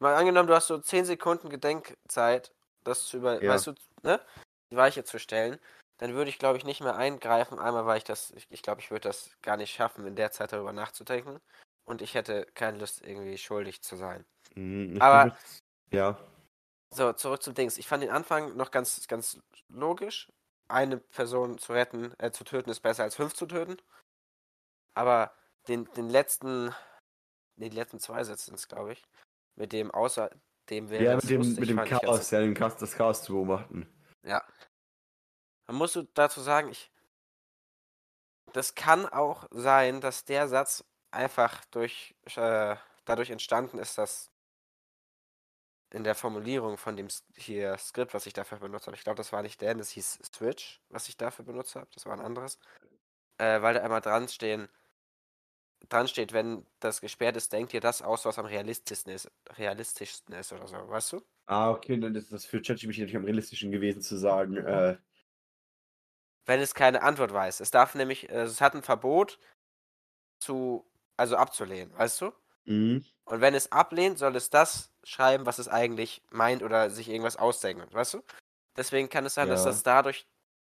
Mal 0.00 0.14
angenommen, 0.14 0.48
du 0.48 0.54
hast 0.54 0.68
so 0.68 0.78
10 0.78 1.04
Sekunden 1.04 1.48
Gedenkzeit, 1.48 2.54
das 2.84 3.06
zu 3.06 3.16
über, 3.16 3.42
Ja. 3.42 3.52
weißt 3.54 3.68
du, 3.68 3.74
ne, 4.02 4.20
die 4.70 4.76
Weiche 4.76 5.02
zu 5.02 5.18
stellen, 5.18 5.58
dann 5.96 6.14
würde 6.14 6.30
ich, 6.30 6.38
glaube 6.38 6.58
ich, 6.58 6.64
nicht 6.64 6.80
mehr 6.80 6.94
eingreifen. 6.94 7.58
Einmal, 7.58 7.86
weil 7.86 7.98
ich 7.98 8.04
das, 8.04 8.30
ich, 8.32 8.46
ich 8.50 8.62
glaube, 8.62 8.80
ich 8.80 8.90
würde 8.90 9.08
das 9.08 9.30
gar 9.42 9.56
nicht 9.56 9.72
schaffen, 9.74 10.06
in 10.06 10.14
der 10.14 10.30
Zeit 10.30 10.52
darüber 10.52 10.72
nachzudenken. 10.72 11.40
Und 11.84 12.02
ich 12.02 12.14
hätte 12.14 12.46
keine 12.54 12.78
Lust, 12.78 13.00
irgendwie 13.04 13.38
schuldig 13.38 13.82
zu 13.82 13.96
sein. 13.96 14.24
Mhm, 14.54 15.00
Aber- 15.00 15.36
ja. 15.90 16.18
So, 16.94 17.12
zurück 17.12 17.42
zum 17.42 17.54
Dings. 17.54 17.76
Ich 17.78 17.88
fand 17.88 18.02
den 18.02 18.10
Anfang 18.10 18.56
noch 18.56 18.70
ganz, 18.70 19.06
ganz 19.08 19.38
logisch. 19.68 20.30
Eine 20.68 20.98
Person 20.98 21.58
zu 21.58 21.72
retten, 21.72 22.14
äh, 22.18 22.30
zu 22.30 22.44
töten, 22.44 22.70
ist 22.70 22.80
besser 22.80 23.02
als 23.02 23.16
fünf 23.16 23.34
zu 23.34 23.46
töten. 23.46 23.76
Aber 24.94 25.32
den, 25.68 25.84
den 25.94 26.08
letzten, 26.08 26.74
nee, 27.56 27.68
die 27.68 27.76
letzten 27.76 28.00
zwei 28.00 28.24
Sätze 28.24 28.46
sind 28.46 28.54
es, 28.54 28.68
glaube 28.68 28.92
ich. 28.92 29.02
Mit 29.56 29.72
dem 29.72 29.90
außer 29.90 30.30
dem 30.70 30.90
wäre 30.90 31.04
Ja, 31.04 31.16
mit 31.16 31.28
dem, 31.28 31.42
lustig, 31.42 31.60
mit 31.60 31.68
dem 31.70 31.84
Chaos, 31.84 32.30
ja, 32.30 32.40
den 32.40 32.54
Chaos, 32.54 32.76
das 32.76 32.94
Chaos 32.94 33.22
zu 33.22 33.32
beobachten. 33.32 33.86
Ja. 34.22 34.44
Man 35.66 35.76
muss 35.76 35.92
so 35.92 36.02
dazu 36.14 36.40
sagen, 36.40 36.70
ich. 36.70 36.90
Das 38.52 38.74
kann 38.74 39.06
auch 39.06 39.46
sein, 39.50 40.00
dass 40.00 40.24
der 40.24 40.48
Satz 40.48 40.84
einfach 41.10 41.64
durch 41.66 42.14
äh, 42.36 42.76
dadurch 43.04 43.30
entstanden 43.30 43.78
ist, 43.78 43.98
dass 43.98 44.30
in 45.90 46.04
der 46.04 46.14
Formulierung 46.14 46.76
von 46.76 46.96
dem 46.96 47.08
hier 47.34 47.76
Skript, 47.78 48.12
was 48.14 48.26
ich 48.26 48.32
dafür 48.34 48.58
benutzt 48.58 48.86
habe, 48.86 48.96
ich 48.96 49.04
glaube, 49.04 49.16
das 49.16 49.32
war 49.32 49.42
nicht 49.42 49.60
Dan, 49.62 49.78
das 49.78 49.90
hieß 49.90 50.18
Switch, 50.34 50.82
was 50.90 51.08
ich 51.08 51.16
dafür 51.16 51.44
benutzt 51.44 51.76
habe, 51.76 51.88
das 51.94 52.04
war 52.04 52.12
ein 52.12 52.24
anderes, 52.24 52.58
äh, 53.38 53.62
weil 53.62 53.74
da 53.74 53.80
einmal 53.80 54.02
dran 54.02 54.28
stehen, 54.28 54.68
dran 55.88 56.08
steht, 56.08 56.32
wenn 56.32 56.66
das 56.80 57.00
gesperrt 57.00 57.36
ist, 57.36 57.52
denkt 57.52 57.74
ihr 57.74 57.80
das 57.80 58.02
aus, 58.02 58.24
was 58.24 58.38
am 58.38 58.46
realistischsten 58.46 59.12
ist, 59.12 59.30
realistischsten 59.50 60.34
ist 60.34 60.52
oder 60.52 60.66
so, 60.68 60.76
weißt 60.88 61.12
du? 61.12 61.22
Ah, 61.46 61.70
okay, 61.72 61.98
dann 61.98 62.14
ist 62.14 62.30
das 62.32 62.44
für 62.44 62.60
ChatGPT 62.60 62.98
natürlich 62.98 63.16
am 63.16 63.24
realistischen 63.24 63.70
gewesen 63.72 64.02
zu 64.02 64.16
sagen, 64.18 64.56
äh, 64.58 64.98
wenn 66.46 66.60
es 66.60 66.74
keine 66.74 67.02
Antwort 67.02 67.32
weiß. 67.32 67.60
Es 67.60 67.70
darf 67.70 67.94
nämlich, 67.94 68.28
äh, 68.28 68.42
es 68.42 68.60
hat 68.60 68.74
ein 68.74 68.82
Verbot 68.82 69.38
zu, 70.40 70.90
also 71.16 71.36
abzulehnen, 71.36 71.92
weißt 71.96 72.20
du? 72.22 72.32
mhm. 72.66 73.00
Und 73.26 73.40
wenn 73.42 73.54
es 73.54 73.72
ablehnt, 73.72 74.18
soll 74.18 74.36
es 74.36 74.50
das 74.50 74.92
schreiben, 75.04 75.46
was 75.46 75.58
es 75.58 75.68
eigentlich 75.68 76.22
meint 76.30 76.62
oder 76.62 76.90
sich 76.90 77.08
irgendwas 77.08 77.36
ausdenken, 77.36 77.92
weißt 77.92 78.14
du? 78.14 78.22
Deswegen 78.76 79.08
kann 79.10 79.26
es 79.26 79.34
sein, 79.34 79.50
dass 79.50 79.62
Ja. 79.62 79.64
das 79.64 79.82
dadurch 79.84 80.28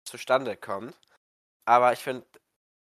zustande 0.05 0.57
kommt. 0.57 0.99
Aber 1.65 1.93
ich 1.93 1.99
finde 1.99 2.27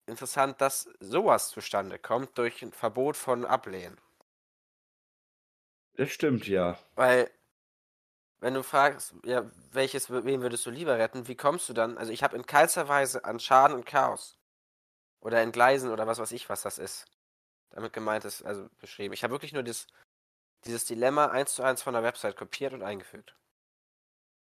interessant, 0.06 0.60
dass 0.60 0.88
sowas 1.00 1.50
zustande 1.50 1.98
kommt 1.98 2.36
durch 2.38 2.62
ein 2.62 2.72
Verbot 2.72 3.16
von 3.16 3.44
Ablehnen. 3.44 3.98
das 5.94 6.10
stimmt, 6.10 6.46
ja. 6.48 6.78
Weil, 6.94 7.30
wenn 8.40 8.54
du 8.54 8.62
fragst, 8.62 9.14
ja, 9.24 9.50
welches, 9.72 10.10
wen 10.10 10.42
würdest 10.42 10.66
du 10.66 10.70
lieber 10.70 10.98
retten, 10.98 11.28
wie 11.28 11.36
kommst 11.36 11.68
du 11.68 11.72
dann? 11.72 11.96
Also 11.98 12.12
ich 12.12 12.22
habe 12.22 12.36
in 12.36 12.46
keinster 12.46 12.88
Weise 12.88 13.24
an 13.24 13.38
Schaden 13.40 13.76
und 13.76 13.86
Chaos. 13.86 14.38
Oder 15.20 15.40
Entgleisen 15.40 15.90
oder 15.90 16.06
was 16.06 16.18
weiß 16.18 16.32
ich, 16.32 16.48
was 16.48 16.62
das 16.62 16.78
ist. 16.78 17.06
Damit 17.70 17.92
gemeint 17.92 18.24
ist, 18.24 18.42
also 18.44 18.68
beschrieben. 18.80 19.14
Ich 19.14 19.24
habe 19.24 19.32
wirklich 19.32 19.52
nur 19.52 19.62
das, 19.62 19.86
dieses 20.64 20.84
Dilemma 20.86 21.26
eins 21.28 21.54
zu 21.54 21.62
eins 21.62 21.82
von 21.82 21.94
der 21.94 22.02
Website 22.02 22.36
kopiert 22.36 22.72
und 22.74 22.82
eingefügt. 22.82 23.36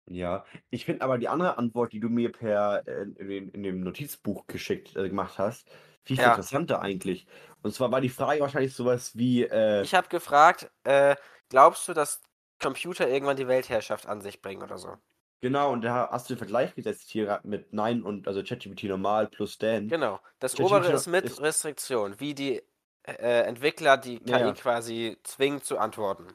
Ja, 0.08 0.46
ich 0.70 0.86
finde 0.86 1.02
aber 1.04 1.18
die 1.18 1.30
andere 1.30 1.58
Antwort, 1.58 1.94
die 1.94 2.00
du 2.00 2.10
mir 2.10 2.32
per 2.32 2.84
äh, 2.88 3.04
in, 3.04 3.30
den, 3.30 3.50
in 3.50 3.63
dem 3.63 3.82
Notizbuch 3.82 4.48
geschickt 4.48 4.96
äh, 4.98 5.08
gemacht 5.08 5.38
hast, 5.38 5.70
viel, 6.04 6.18
viel 6.18 6.26
Ja. 6.26 6.30
interessanter 6.32 6.82
eigentlich. 6.82 7.26
Und 7.62 7.74
zwar 7.74 7.92
war 7.92 8.02
die 8.02 8.10
Frage 8.10 8.42
wahrscheinlich 8.42 8.74
sowas 8.76 9.16
wie, 9.18 9.44
äh, 9.44 9.82
Ich 9.84 9.96
habe 9.96 10.10
gefragt, 10.10 10.70
äh, 10.84 11.16
glaubst 11.50 11.88
du, 11.88 11.94
dass 11.94 12.22
Computer 12.62 13.08
irgendwann 13.08 13.38
die 13.38 13.48
Weltherrschaft 13.48 14.06
an 14.08 14.22
sich 14.22 14.42
bringen 14.42 14.62
oder 14.62 14.78
so? 14.78 14.98
genau, 15.42 15.72
und 15.74 15.82
da 15.84 16.10
hast 16.12 16.30
du 16.30 16.34
den 16.36 16.38
Vergleich 16.39 16.74
gesetzt 16.76 17.10
hier 17.10 17.39
mit 17.44 17.74
Nein 17.74 18.02
und 18.04 18.28
also 18.28 18.42
ChatGPT 18.44 18.84
normal 18.86 19.28
plus 19.28 19.58
Dan. 19.58 19.88
Genau. 19.89 20.20
Das 20.39 20.54
ChatGPT 20.56 20.66
obere 20.72 20.92
ist 20.94 21.08
mit 21.08 21.26
ist- 21.26 21.42
Restriktion, 21.42 22.20
wie 22.20 22.34
die 22.34 22.62
äh, 23.06 23.42
Entwickler 23.44 23.98
die 23.98 24.20
KI 24.20 24.32
ja. 24.32 24.52
quasi 24.54 25.18
zwingen 25.24 25.62
zu 25.62 25.78
antworten. 25.78 26.28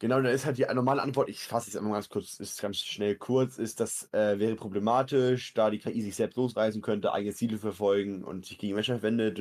Genau, 0.00 0.20
da 0.22 0.30
ist 0.30 0.46
halt 0.46 0.58
die 0.58 0.66
normale 0.72 1.02
Antwort, 1.02 1.28
ich 1.28 1.40
fasse 1.40 1.70
es 1.70 1.76
einmal 1.76 1.94
ganz 1.94 2.08
kurz, 2.08 2.38
ist 2.38 2.60
ganz 2.60 2.78
schnell 2.78 3.16
kurz, 3.16 3.58
ist, 3.58 3.80
das 3.80 4.08
äh, 4.12 4.38
wäre 4.38 4.54
problematisch, 4.54 5.54
da 5.54 5.70
die 5.70 5.80
KI 5.80 6.02
sich 6.02 6.14
selbst 6.14 6.36
losreißen 6.36 6.80
könnte, 6.82 7.12
eigene 7.12 7.34
Ziele 7.34 7.58
verfolgen 7.58 8.22
und 8.22 8.46
sich 8.46 8.58
gegen 8.58 8.74
Menschen 8.74 9.02
wendet. 9.02 9.38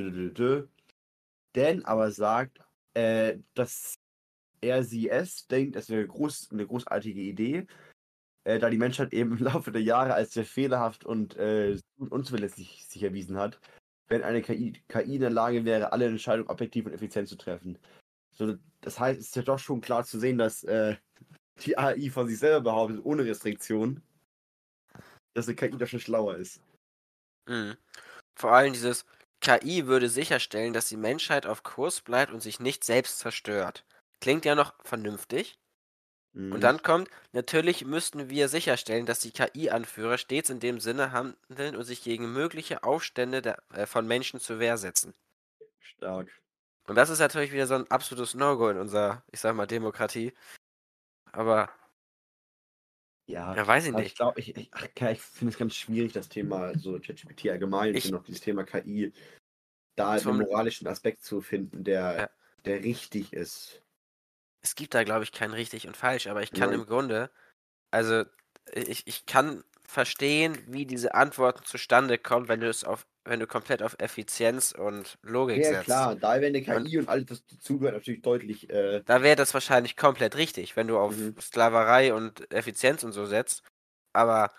Dan 1.54 1.86
aber 1.86 2.12
sagt, 2.12 2.60
äh, 2.96 3.38
dass 3.54 4.00
er 4.62 4.84
sie 4.84 5.10
es 5.10 5.48
denkt, 5.48 5.76
das 5.76 5.89
wäre 5.89 6.08
groß, 6.08 6.50
eine 6.52 6.65
großartige 6.65 7.22
Idee, 7.22 7.67
äh, 8.46 8.60
da 8.60 8.72
die 8.72 8.78
Menschheit 8.78 9.13
eben 9.13 9.38
im 9.38 9.43
Laufe 9.43 9.72
der 9.72 9.84
Jahre 9.84 10.15
als 10.15 10.34
sehr 10.34 10.46
fehlerhaft 10.46 11.06
und 11.06 11.36
äh, 11.38 11.78
unzuverlässig 12.00 12.86
sich 12.88 13.04
erwiesen 13.04 13.38
hat, 13.38 13.60
wenn 14.08 14.24
eine 14.24 14.41
KI, 14.41 14.74
KI 14.88 15.15
in 15.15 15.22
der 15.22 15.30
Lage 15.30 15.65
wäre, 15.65 15.91
alle 15.91 16.08
Entscheidungen 16.08 16.50
objektiv 16.50 16.88
und 16.88 16.93
effizient 16.93 17.28
zu 17.28 17.38
treffen. 17.38 17.78
So, 18.38 18.56
das 18.82 19.00
heißt, 19.00 19.19
es 19.19 19.28
ist 19.28 19.36
ja 19.36 19.41
doch 19.41 19.60
schon 19.60 19.82
klar 19.82 20.04
zu 20.04 20.19
sehen, 20.19 20.38
dass 20.38 20.63
äh, 20.63 20.95
die 21.65 21.78
AI 21.78 22.10
von 22.12 22.28
sich 22.28 22.38
selber 22.38 22.62
behauptet, 22.62 23.02
ohne 23.04 23.26
Restriktion, 23.26 24.02
dass 25.34 25.47
eine 25.47 25.56
KI 25.56 25.71
doch 25.71 25.88
schon 25.88 26.00
schlauer 26.00 26.38
ist. 26.38 26.62
Mhm. 27.47 27.76
Vor 28.36 28.52
allem 28.52 28.73
dieses 28.73 29.06
KI 29.41 29.88
würde 29.88 30.10
sicherstellen, 30.10 30.73
dass 30.73 30.89
die 30.89 30.97
Menschheit 30.97 31.45
auf 31.45 31.63
Kurs 31.63 32.02
bleibt 32.02 32.32
und 32.32 32.41
sich 32.41 32.60
nicht 32.60 32.84
selbst 32.84 33.19
zerstört. 33.19 33.86
Klingt 34.19 34.45
ja 34.45 34.56
noch 34.56 34.73
vernünftig. 34.84 35.60
Mhm. 36.34 36.52
Und 36.52 36.62
dann 36.62 36.84
kommt, 36.84 37.10
natürlich 37.32 37.86
müssten 37.86 38.30
wir 38.30 38.50
sicherstellen, 38.50 39.08
dass 39.08 39.19
die 39.19 39.32
KI-Anführer 39.32 40.17
stets 40.17 40.50
in 40.50 40.60
dem 40.60 40.80
Sinne 40.80 41.12
handeln 41.12 41.76
und 41.76 41.84
sich 41.84 42.04
gegen 42.04 42.32
mögliche 42.32 42.84
Aufstände 42.84 43.41
der, 43.41 43.63
äh, 43.73 43.86
von 43.88 44.06
Menschen 44.06 44.39
zur 44.39 44.60
Wehr 44.60 44.78
setzen. 44.78 45.15
Stark. 45.80 46.30
Und 46.88 46.95
das 46.95 47.10
ist 47.10 47.19
natürlich 47.19 47.52
wieder 47.52 47.67
so 47.67 47.76
ein 47.76 47.89
absolutes 47.91 48.34
No-Go 48.34 48.69
in 48.69 48.78
unserer, 48.78 49.23
ich 49.32 49.39
sag 49.41 49.56
mal, 49.56 49.67
Demokratie. 49.67 50.34
Aber, 51.34 51.69
Ja, 53.30 53.54
ja, 53.56 53.67
weiß 53.67 53.84
ich 53.84 53.89
ich 53.89 53.95
nicht. 53.95 54.17
glaube, 54.17 54.39
ich, 54.39 54.56
ich, 54.56 54.71
ich 54.73 55.21
finde 55.21 55.52
es 55.52 55.58
ganz 55.60 55.76
schwierig, 55.76 56.13
das 56.13 56.30
Thema 56.30 56.78
so 56.80 56.97
ChatGPT 56.97 57.50
allgemein 57.50 57.93
Ich- 57.93 58.06
und 58.12 58.15
auch 58.17 58.23
dieses 58.23 58.41
Thema 58.41 58.63
KI, 58.63 59.12
da 59.97 60.17
Zum- 60.17 60.39
einen 60.39 60.47
moralischen 60.50 60.88
Aspekt 60.88 61.23
zu 61.23 61.41
finden, 61.41 61.84
der, 61.84 62.17
Ja. 62.17 62.30
der 62.63 62.84
richtig 62.84 63.34
ist. 63.34 63.84
Es 64.62 64.76
gibt 64.76 64.93
da, 64.93 65.04
glaube 65.04 65.23
ich, 65.26 65.32
kein 65.34 65.52
richtig 65.52 65.88
und 65.88 65.97
falsch, 65.97 66.28
aber 66.28 66.41
ich 66.41 66.52
kann 66.52 66.69
Nein. 66.69 66.80
im 66.80 66.86
Grunde, 66.86 67.32
also 67.91 68.23
ich, 68.73 69.06
ich 69.08 69.26
kann 69.26 69.63
verstehen, 69.88 70.58
wie 70.67 70.86
diese 70.86 71.13
Antworten 71.15 71.63
zustande 71.63 72.17
kommen, 72.17 72.47
wenn 72.47 72.60
du 72.60 72.69
es 72.69 72.84
auf, 72.84 73.08
wenn 73.26 73.39
du 73.39 73.47
komplett 73.47 73.82
auf 73.84 73.95
Effizienz 74.00 74.71
und 74.73 75.17
Logik 75.23 75.63
Ja, 75.63 75.71
setzt. 75.71 75.86
klar, 75.86 76.15
da 76.15 76.34
wäre 76.41 76.47
eine 76.47 76.62
KI 76.62 76.97
und, 77.00 77.10
alles, 77.10 77.30
was 77.30 77.45
dazugehört, 77.45 77.95
natürlich 77.95 78.21
deutlich. 78.21 78.69
Äh, 78.69 79.04
Da 79.06 79.23
wäre 79.23 79.36
das 79.36 79.54
wahrscheinlich 79.54 79.95
komplett 79.95 80.36
richtig, 80.36 80.76
wenn 80.76 80.88
du 80.88 81.00
auf 81.00 81.15
Mhm. 81.15 81.36
Sklaverei 81.39 82.13
und 82.13 82.52
Effizienz 82.54 83.04
und 83.04 83.13
so 83.13 83.26
setzt. 83.26 83.63
Aber 84.13 84.52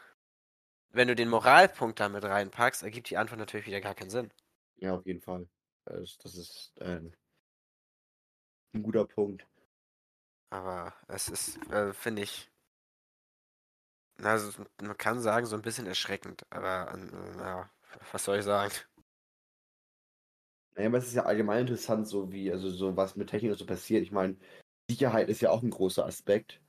wenn 0.90 1.08
du 1.08 1.16
den 1.16 1.30
Moralpunkt 1.30 1.98
damit 1.98 2.24
reinpackst, 2.24 2.82
ergibt 2.82 3.08
die 3.10 3.16
Antwort 3.16 3.38
natürlich 3.40 3.66
wieder 3.66 3.80
gar 3.80 3.94
keinen 3.94 4.10
Sinn. 4.10 4.30
ja, 4.76 4.94
auf 4.96 5.06
jeden 5.06 5.20
Fall. 5.20 5.48
Das, 5.84 6.16
ist 6.24 6.72
äh, 6.80 7.00
ein 8.72 8.82
guter 8.82 9.04
Punkt. 9.04 9.46
Aber 10.50 10.94
es 11.08 11.28
ist, 11.28 11.56
äh, 11.70 11.92
finde 11.92 12.22
ich, 12.22 12.50
also, 14.22 14.64
man 14.82 14.96
kann 14.96 15.20
sagen, 15.20 15.46
so 15.46 15.56
ein 15.56 15.62
bisschen 15.62 15.86
erschreckend. 15.86 16.44
Aber, 16.50 16.92
äh, 16.94 17.38
ja, 17.38 17.70
was 18.12 18.24
soll 18.24 18.38
ich 18.38 18.44
sagen? 18.44 18.72
Naja, 20.74 20.88
aber 20.88 20.98
es 20.98 21.08
ist 21.08 21.14
ja 21.14 21.24
allgemein 21.24 21.62
interessant, 21.62 22.06
so 22.08 22.30
wie, 22.32 22.50
also 22.52 22.70
so 22.70 22.96
was 22.96 23.16
mit 23.16 23.28
Technik 23.30 23.56
so 23.58 23.66
passiert. 23.66 24.02
Ich 24.02 24.12
meine, 24.12 24.36
Sicherheit 24.90 25.28
ist 25.28 25.40
ja 25.40 25.50
auch 25.50 25.62
ein 25.62 25.70
großer 25.70 26.06
Aspekt, 26.06 26.62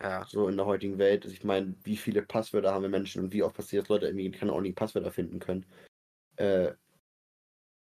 Ja, 0.00 0.28
so 0.28 0.48
in 0.48 0.56
der 0.56 0.66
heutigen 0.66 0.98
Welt. 0.98 1.24
Also 1.24 1.34
ich 1.34 1.44
meine, 1.44 1.76
wie 1.84 1.96
viele 1.96 2.22
Passwörter 2.22 2.72
haben 2.72 2.82
wir 2.82 2.88
Menschen 2.90 3.22
und 3.24 3.32
wie 3.32 3.42
oft 3.42 3.56
passiert, 3.56 3.84
dass 3.84 3.88
Leute 3.90 4.06
irgendwie 4.06 4.30
keine 4.32 4.52
ordentlichen 4.52 4.76
Passwörter 4.76 5.12
finden 5.12 5.38
können. 5.40 5.66
Äh, 6.36 6.74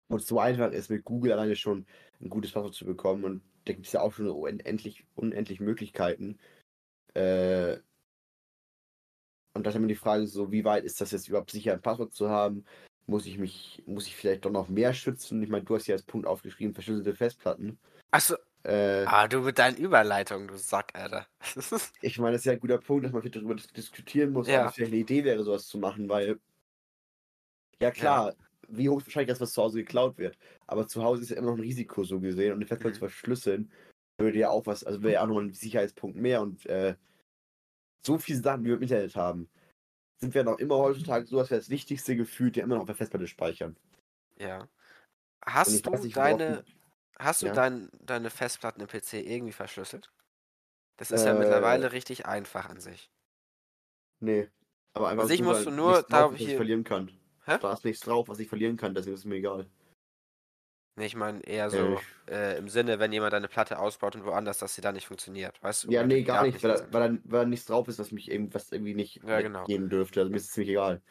und 0.09 0.23
so 0.23 0.38
einfach 0.38 0.71
ist 0.73 0.90
mit 0.90 1.05
Google 1.05 1.33
alleine 1.33 1.57
schon, 1.57 1.87
ein 2.21 2.31
gutes 2.31 2.53
Passwort 2.53 2.75
zu 2.75 2.85
bekommen. 2.85 3.25
Und 3.25 3.42
da 3.64 3.73
gibt 3.73 3.87
es 3.87 3.92
ja 3.92 4.01
auch 4.01 4.12
schon 4.12 4.29
unendlich, 4.31 5.05
unendlich 5.14 5.61
Möglichkeiten. 5.61 6.38
Äh, 7.14 7.79
und 9.57 9.64
da 9.64 9.71
ist 9.71 9.77
immer 9.77 9.87
die 9.88 9.95
Frage 9.95 10.27
so, 10.27 10.53
wie 10.53 10.64
weit 10.64 10.85
ist 10.85 11.01
das 11.01 11.11
jetzt 11.12 11.29
überhaupt 11.29 11.51
sicher, 11.51 11.73
ein 11.73 11.83
Passwort 11.83 12.12
zu 12.14 12.29
haben? 12.31 12.64
Muss 13.07 13.27
ich 13.27 13.38
mich, 13.38 13.83
muss 13.87 14.07
ich 14.07 14.16
vielleicht 14.16 14.45
doch 14.45 14.51
noch 14.51 14.69
mehr 14.69 14.92
schützen? 14.92 15.42
Ich 15.42 15.49
meine, 15.49 15.64
du 15.64 15.75
hast 15.75 15.87
ja 15.87 15.95
als 15.95 16.03
Punkt 16.03 16.27
aufgeschrieben, 16.27 16.75
verschlüsselte 16.75 17.14
Festplatten. 17.14 17.79
Achso, 18.11 18.37
Äh, 18.64 19.05
ah, 19.07 19.29
du 19.29 19.40
mit 19.40 19.59
deinen 19.59 19.77
Überleitungen, 19.77 20.49
du 20.49 20.57
Sack, 20.59 20.92
Alter. 20.95 21.27
ich 22.03 22.19
meine, 22.19 22.33
das 22.33 22.40
ist 22.40 22.47
ja 22.47 22.53
ein 22.53 22.59
guter 22.61 22.79
Punkt, 22.79 23.05
dass 23.05 23.12
man 23.12 23.23
vielleicht 23.23 23.37
darüber 23.37 23.55
dis- 23.55 23.69
diskutieren 23.69 24.33
muss, 24.33 24.49
Ja. 24.49 24.62
ob 24.64 24.69
es 24.71 24.75
vielleicht 24.75 24.92
eine 24.92 25.01
Idee 25.01 25.23
wäre, 25.23 25.45
sowas 25.45 25.66
zu 25.69 25.79
machen, 25.79 26.09
weil 26.09 26.40
ja 27.81 27.90
klar, 27.92 28.35
wie 28.69 28.88
hoch 28.88 28.99
ist 28.99 29.07
wahrscheinlich 29.07 29.29
das, 29.29 29.40
was 29.40 29.53
zu 29.53 29.62
Hause 29.62 29.79
geklaut 29.79 30.19
wird. 30.19 30.37
Aber 30.66 30.88
zu 30.88 31.03
Hause 31.05 31.23
ist 31.23 31.31
ja 31.31 31.37
immer 31.37 31.49
noch 31.51 31.59
ein 31.59 31.61
Risiko 31.61 32.03
so 32.03 32.19
gesehen 32.19 32.53
und 32.53 32.59
eine 32.59 32.66
Festplatte 32.66 32.97
Mhm. 32.97 33.01
zu 33.01 33.09
verschlüsseln, 33.09 33.71
würde 34.19 34.38
ja 34.38 34.51
auch 34.51 34.66
was, 34.66 34.83
also 34.83 35.03
wäre 35.03 35.14
ja 35.14 35.23
auch 35.23 35.29
noch 35.29 35.38
ein 35.38 35.53
Sicherheitspunkt 35.53 36.16
mehr 36.16 36.40
und 36.42 36.66
äh, 36.66 36.97
so 38.04 38.18
viele 38.18 38.40
Sachen, 38.40 38.62
die 38.64 38.68
wir 38.70 38.76
im 38.76 38.82
Internet 38.82 39.14
haben, 39.16 39.48
sind 40.18 40.35
wir 40.35 40.44
noch 40.44 40.59
immer 40.59 40.76
heutzutage 40.78 41.26
so, 41.26 41.37
dass 41.38 41.50
wir 41.50 41.59
das 41.59 41.68
Wichtigste 41.70 42.16
gefühlt 42.16 42.56
ja 42.56 42.64
immer 42.64 42.74
noch 42.76 42.82
auf 42.82 42.87
der 42.87 42.94
Festplatte 42.96 43.26
speichern. 43.26 43.76
ja. 44.37 44.68
Hast 45.48 45.72
ich 45.72 45.82
du 45.82 45.90
nicht, 45.90 46.16
deine, 46.16 46.64
hast 47.20 47.42
du 47.42 47.46
Ja. 47.46 47.52
dein, 47.52 47.88
deine 48.00 48.30
Festplatten 48.30 48.80
im 48.80 48.88
PC 48.88 49.12
irgendwie 49.24 49.52
verschlüsselt? 49.52 50.11
Das 50.96 51.12
ist 51.12 51.24
ja 51.24 51.37
Äh, 51.37 51.38
mittlerweile 51.38 51.92
richtig 51.92 52.26
einfach 52.26 52.68
an 52.68 52.80
sich. 52.80 53.12
Nee. 54.18 54.48
Aber 54.94 55.09
einfach 55.09 55.22
An 55.24 55.28
sich 55.28 55.38
so, 55.38 55.44
musst 55.44 55.66
du 55.66 55.70
nur 55.70 56.02
da 56.02 56.22
drauf 56.22 56.30
ist, 56.32 56.35
was 56.35 56.40
ich 56.40 56.46
hier- 56.48 56.56
verlieren 56.56 56.82
kann. 56.82 57.12
Hä? 57.44 57.59
Da 57.61 57.72
ist 57.72 57.85
nichts 57.85 58.00
drauf, 58.04 58.26
was 58.28 58.40
ich 58.40 58.48
verlieren 58.48 58.76
kann, 58.76 58.92
deswegen 58.94 59.14
ist 59.14 59.20
es 59.20 59.24
mir 59.26 59.37
egal. 59.37 59.70
Nee, 60.98 61.06
ich 61.06 61.14
meine 61.14 61.40
eher 61.42 61.66
Äh, 61.66 61.70
so 61.70 61.94
ich- 61.94 62.32
äh, 62.32 62.56
im 62.56 62.68
Sinne, 62.68 62.98
wenn 62.98 63.12
jemand 63.12 63.35
deine 63.35 63.48
Platte 63.48 63.78
ausbaut 63.78 64.16
und 64.16 64.24
woanders, 64.24 64.59
dass 64.59 64.74
sie 64.74 64.80
da 64.80 64.92
nicht 64.92 65.06
funktioniert, 65.06 65.62
weißt 65.62 65.85
du? 65.85 65.90
Ja, 65.90 66.02
nee, 66.04 66.16
die 66.16 66.24
gar 66.24 66.38
Daten 66.38 66.50
nicht, 66.52 66.62
weil, 66.62 66.74
da- 66.74 66.92
weil, 66.92 67.12
da, 67.16 67.18
weil 67.24 67.40
da 67.42 67.46
nichts 67.46 67.66
drauf 67.66 67.87
ist, 67.88 67.98
was 67.98 68.12
mich 68.12 68.30
eben, 68.30 68.52
was 68.54 68.72
irgendwie 68.72 68.94
nicht 68.94 69.22
Ja, 69.22 69.42
genau. 69.42 69.64
gehen 69.64 69.90
dürfte. 69.90 70.20
Also 70.20 70.30
mir 70.30 70.38
ist 70.38 70.44
es 70.46 70.52
ziemlich 70.52 70.70
egal. 70.70 71.02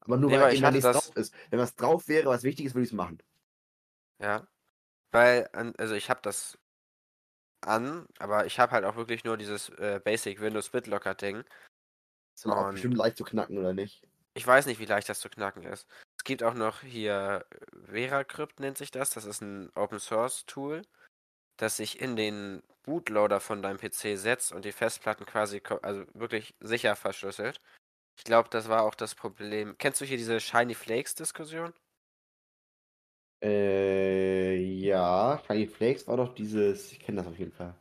Aber 0.00 0.16
nur 0.16 0.30
Nee, 0.30 0.40
weil 0.40 0.58
da 0.58 0.70
nichts 0.70 0.84
das- 0.84 1.06
drauf 1.06 1.16
ist. 1.16 1.34
Wenn 1.50 1.58
was 1.58 1.74
drauf 1.76 2.08
wäre, 2.08 2.28
was 2.30 2.42
wichtig 2.42 2.64
ist, 2.66 2.74
würde 2.74 2.84
ich 2.84 2.90
es 2.90 2.96
machen. 2.96 3.18
Ja. 4.18 4.46
Weil, 5.10 5.48
also 5.78 5.94
ich 5.94 6.08
habe 6.08 6.20
das 6.22 6.58
an, 7.60 8.06
aber 8.18 8.46
ich 8.46 8.58
habe 8.58 8.72
halt 8.72 8.84
auch 8.84 8.96
wirklich 8.96 9.24
nur 9.24 9.36
dieses 9.36 9.68
äh, 9.70 10.00
Basic 10.02 10.40
Windows 10.40 10.70
BitLocker 10.70 11.14
Ding. 11.14 11.44
Ist 12.34 12.46
auch 12.46 12.70
bestimmt 12.70 12.96
leicht 12.96 13.16
zu 13.18 13.24
knacken, 13.24 13.58
oder 13.58 13.74
nicht? 13.74 14.06
Ich 14.36 14.46
weiß 14.46 14.66
nicht, 14.66 14.78
wie 14.78 14.84
leicht 14.84 15.08
das 15.08 15.20
zu 15.20 15.30
knacken 15.30 15.62
ist. 15.62 15.88
Es 16.18 16.24
gibt 16.24 16.42
auch 16.42 16.52
noch 16.52 16.82
hier 16.82 17.46
äh, 17.50 17.90
VeraCrypt 17.90 18.60
nennt 18.60 18.76
sich 18.76 18.90
das. 18.90 19.08
Das 19.10 19.24
ist 19.24 19.40
ein 19.40 19.70
Open 19.74 19.98
Source 19.98 20.44
Tool, 20.44 20.82
das 21.56 21.78
sich 21.78 22.00
in 22.02 22.16
den 22.16 22.62
Bootloader 22.82 23.40
von 23.40 23.62
deinem 23.62 23.78
PC 23.78 24.18
setzt 24.18 24.52
und 24.52 24.66
die 24.66 24.72
Festplatten 24.72 25.24
quasi 25.24 25.62
also 25.80 26.04
wirklich 26.12 26.54
sicher 26.60 26.96
verschlüsselt. 26.96 27.62
Ich 28.18 28.24
glaube, 28.24 28.50
das 28.50 28.68
war 28.68 28.82
auch 28.82 28.94
das 28.94 29.14
Problem. 29.14 29.74
Kennst 29.78 30.02
du 30.02 30.04
hier 30.04 30.18
diese 30.18 30.38
Shiny 30.38 30.74
Flakes 30.74 31.14
Diskussion? 31.14 31.72
Äh, 33.42 34.56
ja. 34.56 35.42
Shiny 35.46 35.66
Flakes 35.66 36.06
war 36.06 36.18
doch 36.18 36.34
dieses. 36.34 36.92
Ich 36.92 37.00
kenne 37.00 37.18
das 37.18 37.26
auf 37.26 37.38
jeden 37.38 37.52
Fall. 37.52 37.74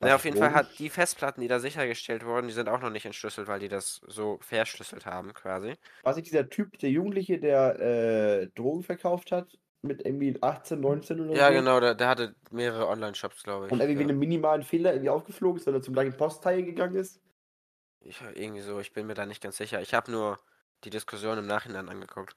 Ja, 0.00 0.06
Was 0.06 0.14
auf 0.14 0.24
jeden 0.24 0.38
Fall 0.38 0.54
hat 0.54 0.78
die 0.78 0.88
Festplatten, 0.88 1.42
die 1.42 1.48
da 1.48 1.60
sichergestellt 1.60 2.24
wurden, 2.24 2.46
die 2.46 2.54
sind 2.54 2.70
auch 2.70 2.80
noch 2.80 2.88
nicht 2.88 3.04
entschlüsselt, 3.04 3.48
weil 3.48 3.60
die 3.60 3.68
das 3.68 4.00
so 4.06 4.38
verschlüsselt 4.40 5.04
haben, 5.04 5.34
quasi. 5.34 5.74
War 6.02 6.12
es 6.12 6.16
nicht 6.16 6.28
dieser 6.28 6.48
Typ, 6.48 6.78
der 6.78 6.88
Jugendliche, 6.88 7.38
der 7.38 7.78
äh, 7.78 8.46
Drogen 8.54 8.82
verkauft 8.82 9.30
hat? 9.30 9.58
Mit 9.82 10.04
irgendwie 10.04 10.36
18, 10.40 10.80
19 10.80 11.20
oder 11.20 11.36
Ja, 11.36 11.48
so? 11.48 11.54
genau, 11.54 11.80
der, 11.80 11.94
der 11.94 12.08
hatte 12.08 12.34
mehrere 12.50 12.88
Online-Shops, 12.88 13.42
glaube 13.42 13.66
ich. 13.66 13.72
Und 13.72 13.80
irgendwie 13.80 13.94
ja. 13.94 13.98
wegen 14.00 14.10
einem 14.10 14.18
minimalen 14.18 14.62
Fehler 14.62 14.92
irgendwie 14.92 15.10
aufgeflogen 15.10 15.58
ist, 15.60 15.66
weil 15.66 15.74
er 15.74 15.82
zum 15.82 15.94
gleichen 15.94 16.16
Postteil 16.16 16.62
gegangen 16.62 16.96
ist? 16.96 17.20
Ich, 18.00 18.20
irgendwie 18.34 18.62
so, 18.62 18.80
ich 18.80 18.92
bin 18.92 19.06
mir 19.06 19.14
da 19.14 19.26
nicht 19.26 19.42
ganz 19.42 19.58
sicher. 19.58 19.82
Ich 19.82 19.92
habe 19.92 20.10
nur 20.10 20.38
die 20.84 20.90
Diskussion 20.90 21.38
im 21.38 21.46
Nachhinein 21.46 21.88
angeguckt. 21.90 22.36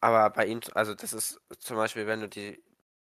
Aber 0.00 0.30
bei 0.30 0.46
ihm, 0.46 0.60
also 0.74 0.94
das 0.94 1.12
ist 1.12 1.40
zum 1.58 1.76
Beispiel, 1.76 2.06
wenn 2.06 2.20
du 2.20 2.28
die. 2.28 2.62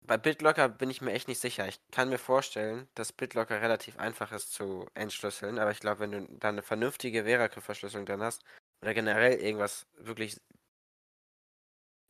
Bei 0.06 0.18
BitLocker 0.18 0.68
bin 0.68 0.90
ich 0.90 1.02
mir 1.02 1.14
echt 1.14 1.28
nicht 1.30 1.40
sicher. 1.40 1.68
Ich 1.68 1.80
kann 1.92 2.10
mir 2.10 2.18
vorstellen, 2.18 2.90
dass 2.94 3.14
BitLocker 3.14 3.62
relativ 3.62 3.98
einfach 3.98 4.32
ist 4.34 4.52
zu 4.52 4.86
entschlüsseln, 4.96 5.60
aber 5.60 5.72
ich 5.72 5.80
glaube, 5.80 6.02
wenn 6.02 6.12
du 6.12 6.28
da 6.40 6.50
eine 6.50 6.62
vernünftige 6.62 7.24
VeraCrypt-Verschlüsselung 7.24 8.06
dann 8.06 8.22
hast, 8.22 8.44
oder 8.82 8.94
generell 8.94 9.40
irgendwas 9.40 9.88
wirklich 9.94 10.42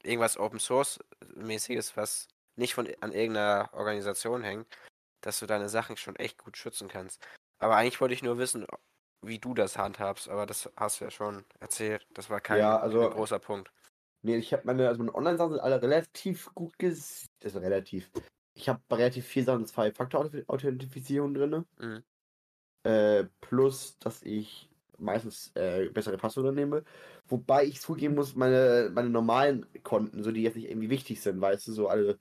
irgendwas 0.04 0.38
Open 0.38 0.60
Source 0.60 1.00
mäßiges, 1.36 1.96
was 1.96 2.28
nicht 2.56 2.74
von 2.74 2.88
an 3.02 3.12
irgendeiner 3.12 3.70
Organisation 3.74 4.44
hängt, 4.44 4.68
dass 5.22 5.40
du 5.40 5.46
deine 5.46 5.70
Sachen 5.70 5.96
schon 5.96 6.16
echt 6.16 6.38
gut 6.40 6.58
schützen 6.58 6.88
kannst. 6.88 7.26
Aber 7.60 7.78
eigentlich 7.78 8.02
wollte 8.02 8.14
ich 8.16 8.24
nur 8.24 8.38
wissen, 8.38 8.66
wie 9.22 9.40
du 9.40 9.54
das 9.54 9.78
handhabst, 9.78 10.28
aber 10.30 10.46
das 10.46 10.70
hast 10.76 11.00
du 11.00 11.06
ja 11.06 11.12
schon 11.12 11.46
erzählt. 11.60 12.06
Das 12.10 12.30
war 12.30 12.42
kein, 12.42 12.60
Ja, 12.60 12.78
also- 12.78 13.02
kein 13.02 13.12
großer 13.12 13.40
Punkt. 13.40 13.72
Nee, 14.24 14.38
ich 14.38 14.54
habe 14.54 14.64
meine, 14.66 14.88
also 14.88 15.00
meine 15.00 15.14
Online-Sachen 15.14 15.52
sind 15.52 15.62
alle 15.62 15.82
relativ 15.82 16.54
gut 16.56 16.78
ges... 16.80 17.26
Das 17.40 17.54
ist 17.54 17.62
relativ. 17.62 18.10
Ich 18.56 18.70
habe 18.70 18.82
bei 18.88 18.96
relativ 18.96 19.26
viel 19.26 19.44
Sachen 19.44 19.66
Zwei-Faktor-Authentifizierung 19.66 21.34
drin. 21.34 21.66
Mhm. 21.78 22.04
Äh, 22.84 23.26
plus, 23.42 23.98
dass 24.00 24.22
ich 24.24 24.70
meistens 24.98 25.52
äh, 25.56 25.90
bessere 25.90 26.18
Passwörter 26.18 26.54
nehme. 26.54 26.86
Wobei 27.28 27.66
ich 27.66 27.82
zugeben 27.82 28.16
muss, 28.16 28.36
meine, 28.36 28.90
meine 28.94 29.10
normalen 29.10 29.66
Konten, 29.84 30.24
so 30.24 30.32
die 30.32 30.44
jetzt 30.44 30.56
nicht 30.56 30.70
irgendwie 30.70 30.90
wichtig 30.90 31.22
sind, 31.22 31.42
weißt 31.42 31.68
du, 31.68 31.74
so 31.74 31.90
alle, 31.90 32.18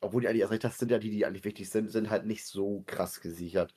obwohl 0.00 0.22
die 0.22 0.28
eigentlich 0.28 0.40
erst 0.40 0.52
recht, 0.52 0.64
das 0.64 0.78
sind 0.78 0.90
ja 0.90 0.98
die, 0.98 1.10
die 1.10 1.26
eigentlich 1.26 1.44
wichtig 1.44 1.68
sind, 1.68 1.90
sind 1.90 2.08
halt 2.08 2.24
nicht 2.24 2.46
so 2.46 2.82
krass 2.86 3.20
gesichert. 3.20 3.74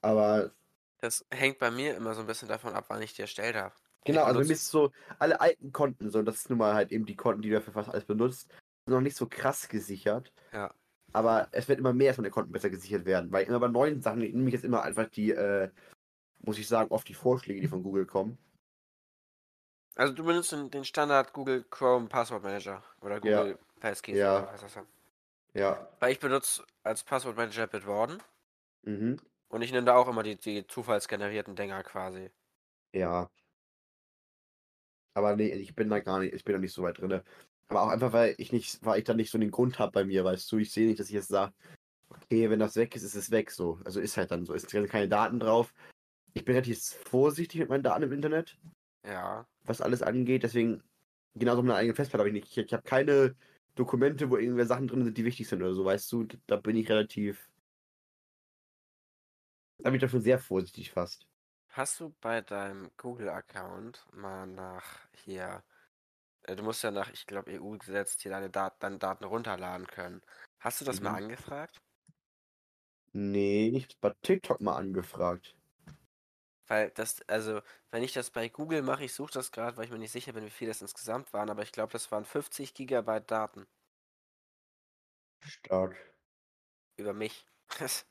Aber 0.00 0.52
Das 1.00 1.24
hängt 1.32 1.58
bei 1.58 1.72
mir 1.72 1.96
immer 1.96 2.14
so 2.14 2.20
ein 2.20 2.26
bisschen 2.28 2.48
davon 2.48 2.74
ab, 2.74 2.84
wann 2.88 3.02
ich 3.02 3.14
die 3.14 3.22
erstellt 3.22 3.56
habe. 3.56 3.74
Genau, 4.04 4.24
also 4.24 4.40
mir 4.40 4.50
ist 4.52 4.68
so, 4.68 4.90
alle 5.18 5.40
alten 5.40 5.72
Konten, 5.72 6.10
so, 6.10 6.22
das 6.22 6.36
ist 6.36 6.50
nun 6.50 6.58
mal 6.58 6.74
halt 6.74 6.90
eben 6.92 7.06
die 7.06 7.14
Konten, 7.16 7.42
die 7.42 7.50
du 7.50 7.60
für 7.60 7.72
fast 7.72 7.88
alles 7.88 8.04
benutzt, 8.04 8.48
sind 8.84 8.94
noch 8.94 9.00
nicht 9.00 9.16
so 9.16 9.28
krass 9.28 9.68
gesichert. 9.68 10.32
Ja. 10.52 10.74
Aber 11.12 11.48
es 11.52 11.68
wird 11.68 11.78
immer 11.78 11.92
mehr, 11.92 12.10
dass 12.10 12.16
meine 12.18 12.30
Konten 12.30 12.52
besser 12.52 12.70
gesichert 12.70 13.04
werden, 13.04 13.30
weil 13.30 13.46
immer 13.46 13.60
bei 13.60 13.68
neuen 13.68 14.00
Sachen 14.02 14.20
nehme 14.20 14.48
ich 14.48 14.54
jetzt 14.54 14.64
immer 14.64 14.82
einfach 14.82 15.08
die, 15.08 15.30
äh, 15.30 15.70
muss 16.40 16.58
ich 16.58 16.66
sagen, 16.66 16.90
oft 16.90 17.06
die 17.08 17.14
Vorschläge, 17.14 17.60
die 17.60 17.68
von 17.68 17.82
Google 17.82 18.06
kommen. 18.06 18.38
Also 19.94 20.14
du 20.14 20.24
benutzt 20.24 20.52
den, 20.52 20.70
den 20.70 20.84
Standard 20.84 21.32
Google 21.32 21.64
Chrome 21.70 22.08
Passwort 22.08 22.42
Manager 22.42 22.82
oder 23.02 23.22
Ja. 23.24 23.40
Google 23.42 23.58
Passkeys. 23.78 24.16
Ja. 24.16 24.38
oder 24.42 24.52
was 24.52 24.60
das 24.62 24.76
ist. 24.76 24.82
Ja. 25.54 25.86
Weil 26.00 26.12
ich 26.12 26.18
benutze 26.18 26.64
als 26.82 27.04
Passwortmanager 27.04 27.66
Bitwarden 27.66 28.22
Mhm. 28.84 29.20
und 29.48 29.62
ich 29.62 29.70
nehme 29.70 29.84
da 29.84 29.94
auch 29.94 30.08
immer 30.08 30.22
die, 30.22 30.36
die 30.36 30.66
zufallsgenerierten 30.66 31.54
Dinger 31.54 31.82
quasi. 31.84 32.30
Ja. 32.94 33.30
Aber 35.14 35.36
nee, 35.36 35.48
ich 35.52 35.74
bin 35.74 35.88
da 35.90 36.00
gar 36.00 36.20
nicht, 36.20 36.34
ich 36.34 36.44
bin 36.44 36.54
da 36.54 36.58
nicht 36.58 36.72
so 36.72 36.82
weit 36.82 36.98
drin. 36.98 37.22
Aber 37.68 37.82
auch 37.82 37.88
einfach, 37.88 38.12
weil 38.12 38.34
ich 38.38 38.52
nicht, 38.52 38.84
weil 38.84 38.98
ich 38.98 39.04
da 39.04 39.14
nicht 39.14 39.30
so 39.30 39.38
den 39.38 39.50
Grund 39.50 39.78
habe 39.78 39.92
bei 39.92 40.04
mir, 40.04 40.24
weißt 40.24 40.50
du, 40.52 40.58
ich 40.58 40.72
sehe 40.72 40.86
nicht, 40.86 41.00
dass 41.00 41.08
ich 41.08 41.14
jetzt 41.14 41.28
sage, 41.28 41.52
okay, 42.10 42.50
wenn 42.50 42.58
das 42.58 42.76
weg 42.76 42.94
ist, 42.96 43.02
ist 43.02 43.14
es 43.14 43.30
weg 43.30 43.50
so. 43.50 43.78
Also 43.84 44.00
ist 44.00 44.16
halt 44.16 44.30
dann 44.30 44.44
so. 44.44 44.54
Es 44.54 44.62
sind 44.62 44.88
keine 44.88 45.08
Daten 45.08 45.40
drauf. 45.40 45.74
Ich 46.34 46.44
bin 46.44 46.54
relativ 46.54 46.80
vorsichtig 46.80 47.60
mit 47.60 47.68
meinen 47.68 47.82
Daten 47.82 48.04
im 48.04 48.12
Internet, 48.12 48.58
Ja. 49.04 49.46
was 49.64 49.80
alles 49.80 50.02
angeht. 50.02 50.42
Deswegen, 50.42 50.82
genauso 51.34 51.62
mit 51.62 51.68
meiner 51.68 51.78
eigenen 51.78 51.96
Festplatte 51.96 52.20
habe 52.22 52.28
ich 52.30 52.34
nicht. 52.34 52.56
Ich, 52.56 52.58
ich 52.66 52.72
habe 52.72 52.82
keine 52.82 53.34
Dokumente, 53.74 54.30
wo 54.30 54.36
irgendwelche 54.36 54.68
Sachen 54.68 54.88
drin 54.88 55.04
sind, 55.04 55.16
die 55.16 55.24
wichtig 55.24 55.48
sind 55.48 55.62
oder 55.62 55.74
so, 55.74 55.84
weißt 55.84 56.10
du. 56.12 56.26
Da 56.46 56.56
bin 56.56 56.76
ich 56.76 56.88
relativ. 56.88 57.50
Da 59.78 59.90
bin 59.90 59.96
ich 59.96 60.00
dafür 60.00 60.20
sehr 60.20 60.38
vorsichtig 60.38 60.90
fast. 60.90 61.26
Hast 61.72 61.98
du 61.98 62.10
bei 62.20 62.40
deinem 62.40 62.92
Google-Account 62.98 64.06
mal 64.12 64.46
nach 64.46 65.08
hier, 65.12 65.64
äh, 66.44 66.56
du 66.56 66.62
musst 66.64 66.82
ja 66.84 66.90
nach, 66.92 67.10
ich 67.10 67.26
glaube, 67.26 67.52
EU-Gesetz 67.52 68.20
hier 68.22 68.30
deine, 68.32 68.50
Dat 68.50 68.82
deine 68.82 68.98
Daten 68.98 69.24
runterladen 69.24 69.86
können. 69.88 70.22
Hast 70.60 70.80
du 70.80 70.84
das 70.86 71.02
mal 71.02 71.12
Mhm. 71.12 71.16
angefragt? 71.16 71.82
Nee, 73.14 73.68
ich 73.70 73.84
habe 73.84 73.94
bei 74.02 74.12
TikTok 74.20 74.60
mal 74.60 74.76
angefragt. 74.76 75.56
Weil 76.66 76.90
das, 76.90 77.20
also, 77.28 77.60
wenn 77.90 78.02
ich 78.02 78.12
das 78.14 78.30
bei 78.32 78.48
Google 78.48 78.82
mache, 78.82 79.04
ich 79.04 79.14
suche 79.14 79.32
das 79.32 79.52
gerade, 79.52 79.76
weil 79.76 79.84
ich 79.84 79.90
mir 79.92 79.98
nicht 79.98 80.10
sicher 80.12 80.32
bin, 80.32 80.44
wie 80.44 80.50
viel 80.50 80.66
das 80.68 80.82
insgesamt 80.82 81.32
waren, 81.32 81.50
aber 81.50 81.62
ich 81.62 81.70
glaube, 81.72 81.92
das 81.92 82.10
waren 82.10 82.24
50 82.24 82.74
Gigabyte 82.74 83.30
Daten 83.30 83.66
Stark. 85.40 85.96
über 86.96 87.12
mich. 87.12 87.46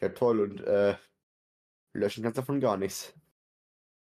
Ja, 0.00 0.08
toll. 0.08 0.40
Und 0.40 0.60
äh, 0.62 0.96
löschen 1.96 2.22
kannst 2.22 2.36
du 2.38 2.42
davon 2.42 2.60
gar 2.60 2.76
nichts. 2.76 3.14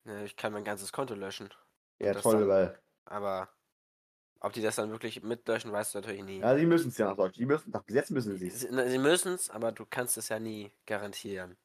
Ne, 0.03 0.25
ich 0.25 0.35
kann 0.35 0.53
mein 0.53 0.63
ganzes 0.63 0.91
Konto 0.91 1.13
löschen. 1.15 1.49
Ja, 1.99 2.13
toll, 2.13 2.39
dann- 2.41 2.47
weil. 2.49 2.79
Aber 3.05 3.49
ob 4.39 4.53
die 4.53 4.61
das 4.61 4.75
dann 4.75 4.91
wirklich 4.91 5.23
mitlöschen, 5.23 5.71
weißt 5.71 5.93
du 5.95 5.99
natürlich 5.99 6.23
nie. 6.23 6.39
Ja, 6.39 6.55
sie 6.57 6.65
müssen 6.65 6.89
es 6.89 6.97
ja 6.97 7.07
nach 7.07 7.15
Deutschland. 7.15 7.37
Die 7.37 7.45
müssen, 7.45 7.71
nach 7.71 7.85
Gesetz 7.85 8.09
müssen 8.11 8.37
sie 8.37 8.47
es. 8.47 8.59
Sie, 8.61 8.97
müssen 8.99 9.33
es, 9.33 9.49
aber 9.49 9.71
du 9.71 9.85
kannst 9.85 10.17
es 10.17 10.29
ja 10.29 10.39
nie 10.39 10.71
garantieren. 10.85 11.57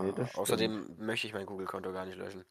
Nee, 0.00 0.12
Ah, 0.16 0.28
außerdem 0.38 0.96
möchte 0.98 1.26
ich 1.26 1.32
mein 1.34 1.46
Google-Konto 1.46 1.92
gar 1.92 2.06
nicht 2.06 2.16
löschen. 2.16 2.44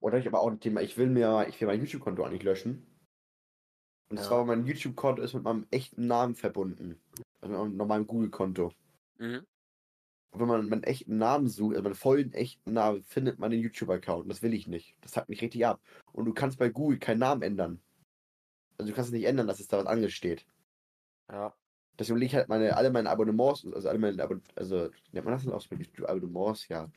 Oder 0.00 0.18
ich 0.18 0.26
aber 0.26 0.40
auch 0.40 0.50
ein 0.50 0.60
Thema, 0.60 0.80
ich 0.80 0.96
will 0.96 1.08
mir, 1.08 1.46
ich 1.48 1.60
will 1.60 1.68
mein 1.68 1.80
YouTube-Konto 1.80 2.24
auch 2.24 2.30
nicht 2.30 2.44
löschen. 2.44 2.86
Und 4.10 4.16
Ja. 4.18 4.22
zwar, 4.22 4.44
mein 4.44 4.64
YouTube-Konto 4.66 5.22
ist 5.22 5.34
mit 5.34 5.42
meinem 5.42 5.66
echten 5.70 6.06
Namen 6.06 6.34
verbunden. 6.34 7.00
Also 7.40 7.52
mit 7.52 7.58
meinem 7.60 7.76
normalen 7.76 8.06
Google-Konto. 8.06 8.72
Mhm. 9.18 9.46
Wenn 10.32 10.46
man 10.46 10.68
meinen 10.68 10.82
echten 10.82 11.16
Namen 11.16 11.48
sucht, 11.48 11.74
also 11.74 11.82
meinen 11.82 11.94
vollen 11.94 12.32
echten 12.32 12.72
Namen, 12.72 13.02
findet 13.02 13.38
man 13.38 13.50
den 13.50 13.60
YouTube-Account. 13.60 14.24
Und 14.24 14.28
das 14.28 14.42
will 14.42 14.54
ich 14.54 14.66
nicht. 14.66 14.94
Das 15.00 15.16
hat 15.16 15.28
mich 15.28 15.40
richtig 15.40 15.66
ab. 15.66 15.80
Und 16.12 16.26
du 16.26 16.34
kannst 16.34 16.58
bei 16.58 16.68
Google 16.68 16.98
keinen 16.98 17.20
Namen 17.20 17.42
ändern. 17.42 17.80
Also 18.76 18.90
du 18.90 18.94
kannst 18.94 19.08
es 19.08 19.14
nicht 19.14 19.24
ändern, 19.24 19.46
dass 19.46 19.60
es 19.60 19.68
da 19.68 19.78
was 19.78 19.86
angesteht. 19.86 20.46
Ja. 21.30 21.54
Deswegen 21.98 22.16
will 22.16 22.26
ich 22.26 22.34
halt 22.34 22.48
meine, 22.48 22.76
alle 22.76 22.90
meine 22.90 23.10
Abonnements, 23.10 23.66
also 23.72 23.88
alle 23.88 23.98
meine 23.98 24.22
Abon 24.22 24.42
also 24.54 24.90
nennt 25.12 25.24
man 25.24 25.34
das 25.34 25.42
denn 25.42 25.52
auch 25.52 25.60
so 25.60 25.74
mit 25.74 25.90
Abonnements, 26.08 26.68
ja. 26.68 26.88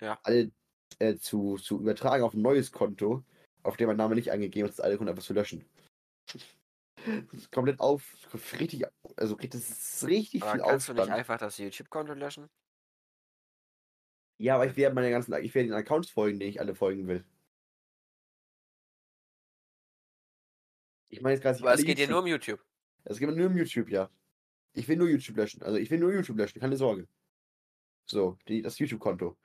Ja. 0.00 0.18
Alle 0.22 0.52
äh, 1.00 1.16
zu, 1.16 1.56
zu 1.56 1.80
übertragen 1.80 2.22
auf 2.22 2.34
ein 2.34 2.42
neues 2.42 2.70
Konto, 2.70 3.24
auf 3.64 3.76
dem 3.76 3.88
mein 3.88 3.96
Name 3.96 4.14
nicht 4.14 4.30
angegeben 4.30 4.68
ist, 4.68 4.80
alte 4.80 4.98
Konto 4.98 5.10
einfach 5.10 5.24
zu 5.24 5.32
löschen. 5.32 5.64
Das 7.04 7.40
ist 7.40 7.52
komplett 7.52 7.80
auf, 7.80 8.16
richtig, 8.58 8.84
also 9.16 9.34
das 9.34 9.54
ist 9.54 10.06
richtig 10.06 10.42
Aber 10.42 10.52
viel 10.52 10.60
kannst 10.62 10.88
du 10.88 10.92
nicht 10.92 11.02
Aufwand. 11.02 11.18
einfach 11.18 11.38
das 11.38 11.58
YouTube-Konto 11.58 12.14
löschen? 12.14 12.48
Ja, 14.38 14.56
aber 14.56 14.66
ich 14.66 14.76
werde 14.76 14.94
meine 14.94 15.10
ganzen, 15.10 15.32
ich 15.42 15.54
werde 15.54 15.68
den 15.68 15.76
Accounts 15.76 16.10
folgen, 16.10 16.38
denen 16.38 16.50
ich 16.50 16.60
alle 16.60 16.74
folgen 16.74 17.06
will. 17.06 17.24
Ich 21.08 21.20
meine 21.20 21.34
jetzt 21.34 21.42
gerade 21.42 21.58
Aber 21.60 21.74
es 21.74 21.84
geht 21.84 21.98
YouTube- 21.98 22.10
nur 22.10 22.20
um 22.20 22.26
YouTube. 22.26 22.60
Es 23.04 23.18
geht 23.18 23.28
nur 23.30 23.46
um 23.46 23.56
YouTube, 23.56 23.88
ja. 23.90 24.10
Ich 24.72 24.88
will 24.88 24.96
nur 24.96 25.08
YouTube 25.08 25.36
löschen. 25.36 25.62
Also 25.62 25.78
ich 25.78 25.90
will 25.90 25.98
nur 26.00 26.12
YouTube 26.12 26.36
löschen, 26.36 26.60
keine 26.60 26.76
Sorge. 26.76 27.06
So, 28.06 28.36
die, 28.48 28.62
das 28.62 28.78
YouTube-Konto. 28.78 29.36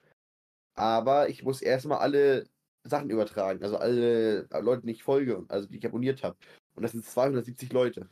Aber 0.75 1.29
ich 1.29 1.43
muss 1.43 1.61
erstmal 1.61 1.99
alle 1.99 2.49
Sachen 2.83 3.09
übertragen. 3.09 3.61
Also 3.63 3.77
alle 3.77 4.47
Leute, 4.61 4.85
die 4.87 4.93
ich 4.93 5.03
folge, 5.03 5.45
also 5.49 5.67
die 5.67 5.77
ich 5.77 5.85
abonniert 5.85 6.23
habe. 6.23 6.37
Und 6.73 6.83
das 6.83 6.93
sind 6.93 7.05
270 7.05 7.71
Leute. 7.71 8.09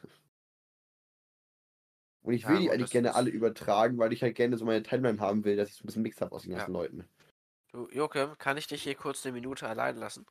Und 2.21 2.33
ich 2.33 2.43
Ja, 2.43 2.49
will 2.49 2.57
die 2.59 2.65
gut, 2.65 2.73
eigentlich 2.73 2.91
gerne 2.91 3.15
alle 3.15 3.29
übertragen, 3.29 3.97
weil 3.97 4.11
ich 4.13 4.21
halt 4.21 4.35
gerne 4.35 4.57
so 4.57 4.65
meine 4.65 4.83
Timeline 4.83 5.19
haben 5.19 5.43
will, 5.45 5.55
dass 5.55 5.69
ich 5.69 5.75
so 5.75 5.83
ein 5.83 5.87
bisschen 5.87 6.01
Mix 6.01 6.19
habe 6.21 6.33
aus 6.35 6.43
den 6.43 6.51
Ja. 6.51 6.57
ganzen 6.59 6.73
Leuten. 6.73 7.07
Du, 7.71 7.87
Joachim, 7.89 8.37
kann 8.37 8.57
ich 8.57 8.67
dich 8.67 8.83
hier 8.83 8.95
kurz 8.95 9.25
eine 9.25 9.33
Minute 9.33 9.67
allein 9.67 9.95
lassen? 9.97 10.25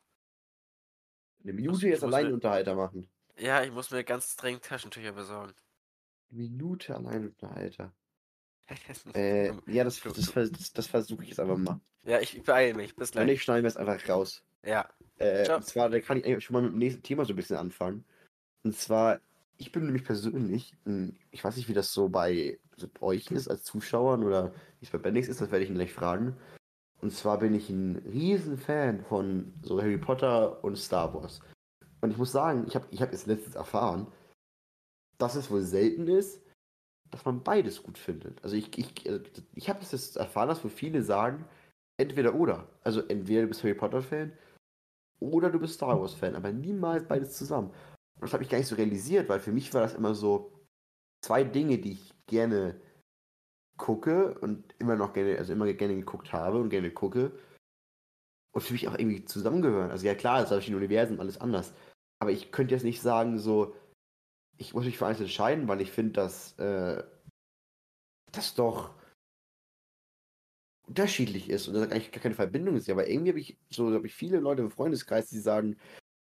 Eine 1.43 1.53
Minute 1.53 1.87
ich 1.87 1.93
jetzt 1.93 2.05
allein 2.05 2.27
mir- 2.29 2.35
Unterhalter 2.35 2.75
machen. 2.75 3.09
Ja, 3.39 3.63
ich 3.63 3.71
muss 3.71 3.91
mir 3.91 4.03
ganz 4.05 4.37
dringend 4.37 4.65
Taschentücher 4.65 5.13
besorgen. 5.13 5.55
Eine 6.31 6.41
Minute 6.43 6.95
allein 6.97 7.27
Unterhalter. 7.29 7.93
Äh, 9.15 9.53
ja, 9.67 9.85
das, 9.85 10.01
das, 10.01 10.33
das, 10.33 10.73
das 10.73 10.87
versuche 10.89 11.23
ich 11.23 11.29
jetzt 11.29 11.39
einfach 11.39 11.57
mal. 11.57 11.81
ja, 12.03 12.19
ich 12.19 12.43
beeile 12.43 12.75
mich. 12.75 12.97
Bis 12.97 13.15
Wenn 13.15 13.21
gleich. 13.27 13.35
nicht, 13.37 13.43
schneiden 13.45 13.63
wir 13.63 13.69
es 13.69 13.77
einfach 13.77 14.09
raus. 14.09 14.43
Ja. 14.65 14.91
Äh, 15.19 15.49
und 15.55 15.65
zwar, 15.65 15.89
da 15.89 16.01
kann 16.01 16.19
ich 16.19 16.25
eigentlich 16.25 16.45
schon 16.45 16.55
mal 16.55 16.63
mit 16.63 16.73
dem 16.73 16.79
nächsten 16.79 17.03
Thema 17.05 17.25
so 17.25 17.33
ein 17.33 17.37
bisschen 17.37 17.57
anfangen. 17.59 18.05
Und 18.65 18.77
zwar, 18.77 19.21
ich 19.59 19.73
bin 19.73 19.87
nämlich 19.87 20.05
persönlich, 20.05 20.75
ich 21.31 21.45
weiß 21.45 21.57
nicht, 21.57 21.69
wie 21.69 21.75
das 21.75 21.93
so 21.93 22.09
bei, 22.09 22.59
so 22.77 22.89
bei 22.89 23.03
euch 23.03 23.31
ist 23.31 23.49
als 23.49 23.65
Zuschauern 23.65 24.23
oder 24.23 24.53
wie 24.81 24.87
es 24.87 24.91
bei 24.91 24.99
Bendix 24.99 25.29
ist, 25.29 25.41
das 25.41 25.51
werde 25.51 25.65
ich 25.65 25.71
ihn 25.71 25.77
gleich 25.77 25.93
fragen. 25.93 26.37
Und 27.01 27.13
zwar 27.13 27.39
bin 27.39 27.55
ich 27.55 27.71
ein 27.71 27.97
riesen 27.97 28.59
Fan 28.59 29.03
von 29.05 29.53
so 29.63 29.81
Harry 29.81 29.99
Potter 29.99 30.63
und 30.65 30.77
Star 30.77 31.13
Wars. 31.15 31.41
Und 32.01 32.11
ich 32.11 32.19
muss 32.19 32.33
sagen, 32.33 32.65
ich 32.67 32.75
habe 32.75 32.87
ich 32.91 33.03
hab 33.03 33.13
jetzt 33.13 33.27
letztens 33.27 33.55
erfahren, 33.55 34.07
dass 35.19 35.35
es 35.35 35.51
wohl 35.51 35.63
selten 35.63 36.09
ist, 36.09 36.43
dass 37.11 37.25
man 37.25 37.43
beides 37.43 37.83
gut 37.83 37.99
findet. 37.99 38.43
Also 38.43 38.57
ich, 38.57 38.77
ich, 38.79 39.07
äh, 39.07 39.21
ich 39.55 39.69
habe 39.69 39.81
das 39.81 39.93
jetzt 39.93 40.17
erfahren, 40.17 40.49
dass 40.49 40.65
wohl 40.65 40.71
viele 40.71 41.03
sagen, 41.03 41.45
entweder 41.99 42.35
oder. 42.35 42.69
Also 42.83 43.01
entweder 43.03 43.43
du 43.43 43.49
bist 43.49 43.63
Harry 43.63 43.75
Potter-Fan 43.75 44.33
oder 45.21 45.51
du 45.51 45.59
bist 45.59 45.75
Star 45.75 45.99
Wars-Fan, 45.99 46.35
aber 46.35 46.53
niemals 46.53 47.07
beides 47.07 47.37
zusammen. 47.37 47.73
Und 48.17 48.23
das 48.23 48.33
habe 48.33 48.43
ich 48.43 48.49
gar 48.49 48.59
nicht 48.59 48.69
so 48.69 48.77
realisiert, 48.77 49.29
weil 49.29 49.41
für 49.41 49.53
mich 49.53 49.73
war 49.75 49.83
das 49.83 49.95
immer 49.95 50.15
so 50.15 50.53
zwei 51.23 51.45
Dinge, 51.45 51.79
die 51.79 51.93
ich 51.93 52.15
gerne 52.27 52.81
gucke 53.77 54.39
und 54.39 54.75
immer 54.79 54.97
noch 54.97 55.13
gerne, 55.13 55.39
also 55.39 55.53
immer 55.53 55.71
gerne 55.73 55.97
geguckt 55.97 56.33
habe 56.33 56.59
und 56.59 56.71
gerne 56.71 56.91
gucke. 56.91 57.39
Und 58.53 58.63
für 58.63 58.73
mich 58.73 58.89
auch 58.89 58.99
irgendwie 58.99 59.25
zusammengehören. 59.25 59.91
Also 59.91 60.07
ja 60.07 60.15
klar, 60.15 60.43
ist 60.43 60.49
verschiedene 60.49 60.79
Universen, 60.79 61.21
alles 61.21 61.41
anders. 61.41 61.75
Aber 62.21 62.31
ich 62.31 62.53
könnte 62.53 62.75
jetzt 62.75 62.85
nicht 62.85 63.03
sagen, 63.03 63.39
so, 63.39 63.77
ich 64.57 64.73
muss 64.73 64.87
mich 64.87 64.97
für 64.97 65.07
eins 65.07 65.21
entscheiden, 65.21 65.69
weil 65.69 65.83
ich 65.83 65.93
finde, 65.93 66.13
dass 66.13 66.59
äh, 66.59 67.05
das 68.33 68.55
doch 68.55 68.95
unterschiedlich 70.87 71.51
ist 71.51 71.69
und 71.69 71.75
dass 71.75 71.89
da 71.89 71.95
eigentlich 71.95 72.13
gar 72.13 72.23
keine 72.23 72.35
Verbindung 72.35 72.77
ist. 72.77 72.89
Aber 72.89 73.09
irgendwie 73.09 73.31
habe 73.31 73.41
ich 73.41 73.59
so 73.71 73.93
habe 73.93 74.07
ich 74.07 74.15
viele 74.15 74.39
Leute 74.39 74.63
im 74.63 74.71
Freundeskreis, 74.71 75.29
die 75.29 75.41
sagen, 75.41 75.77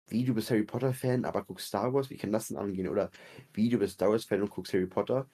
wie 0.07 0.23
du 0.23 0.33
bist 0.33 0.49
Harry 0.51 0.63
Potter 0.63 0.93
Fan, 0.93 1.25
aber 1.25 1.43
guckst 1.43 1.67
Star 1.67 1.93
Wars, 1.93 2.09
wie 2.09 2.17
kann 2.17 2.31
das 2.31 2.47
denn 2.49 2.57
angehen? 2.57 2.87
Oder 2.87 3.11
wie 3.53 3.69
du 3.69 3.79
bist 3.79 3.95
Star 3.95 4.09
Wars 4.09 4.25
Fan 4.25 4.41
und 4.41 4.49
guckst 4.49 4.73
Harry 4.73 4.87
Potter. 4.87 5.27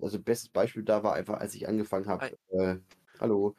Also 0.00 0.20
bestes 0.20 0.48
Beispiel 0.48 0.82
da 0.82 1.02
war 1.02 1.14
einfach, 1.14 1.38
als 1.40 1.54
ich 1.54 1.68
angefangen 1.68 2.06
habe, 2.06 2.36
äh, 2.50 2.76
hallo, 3.20 3.54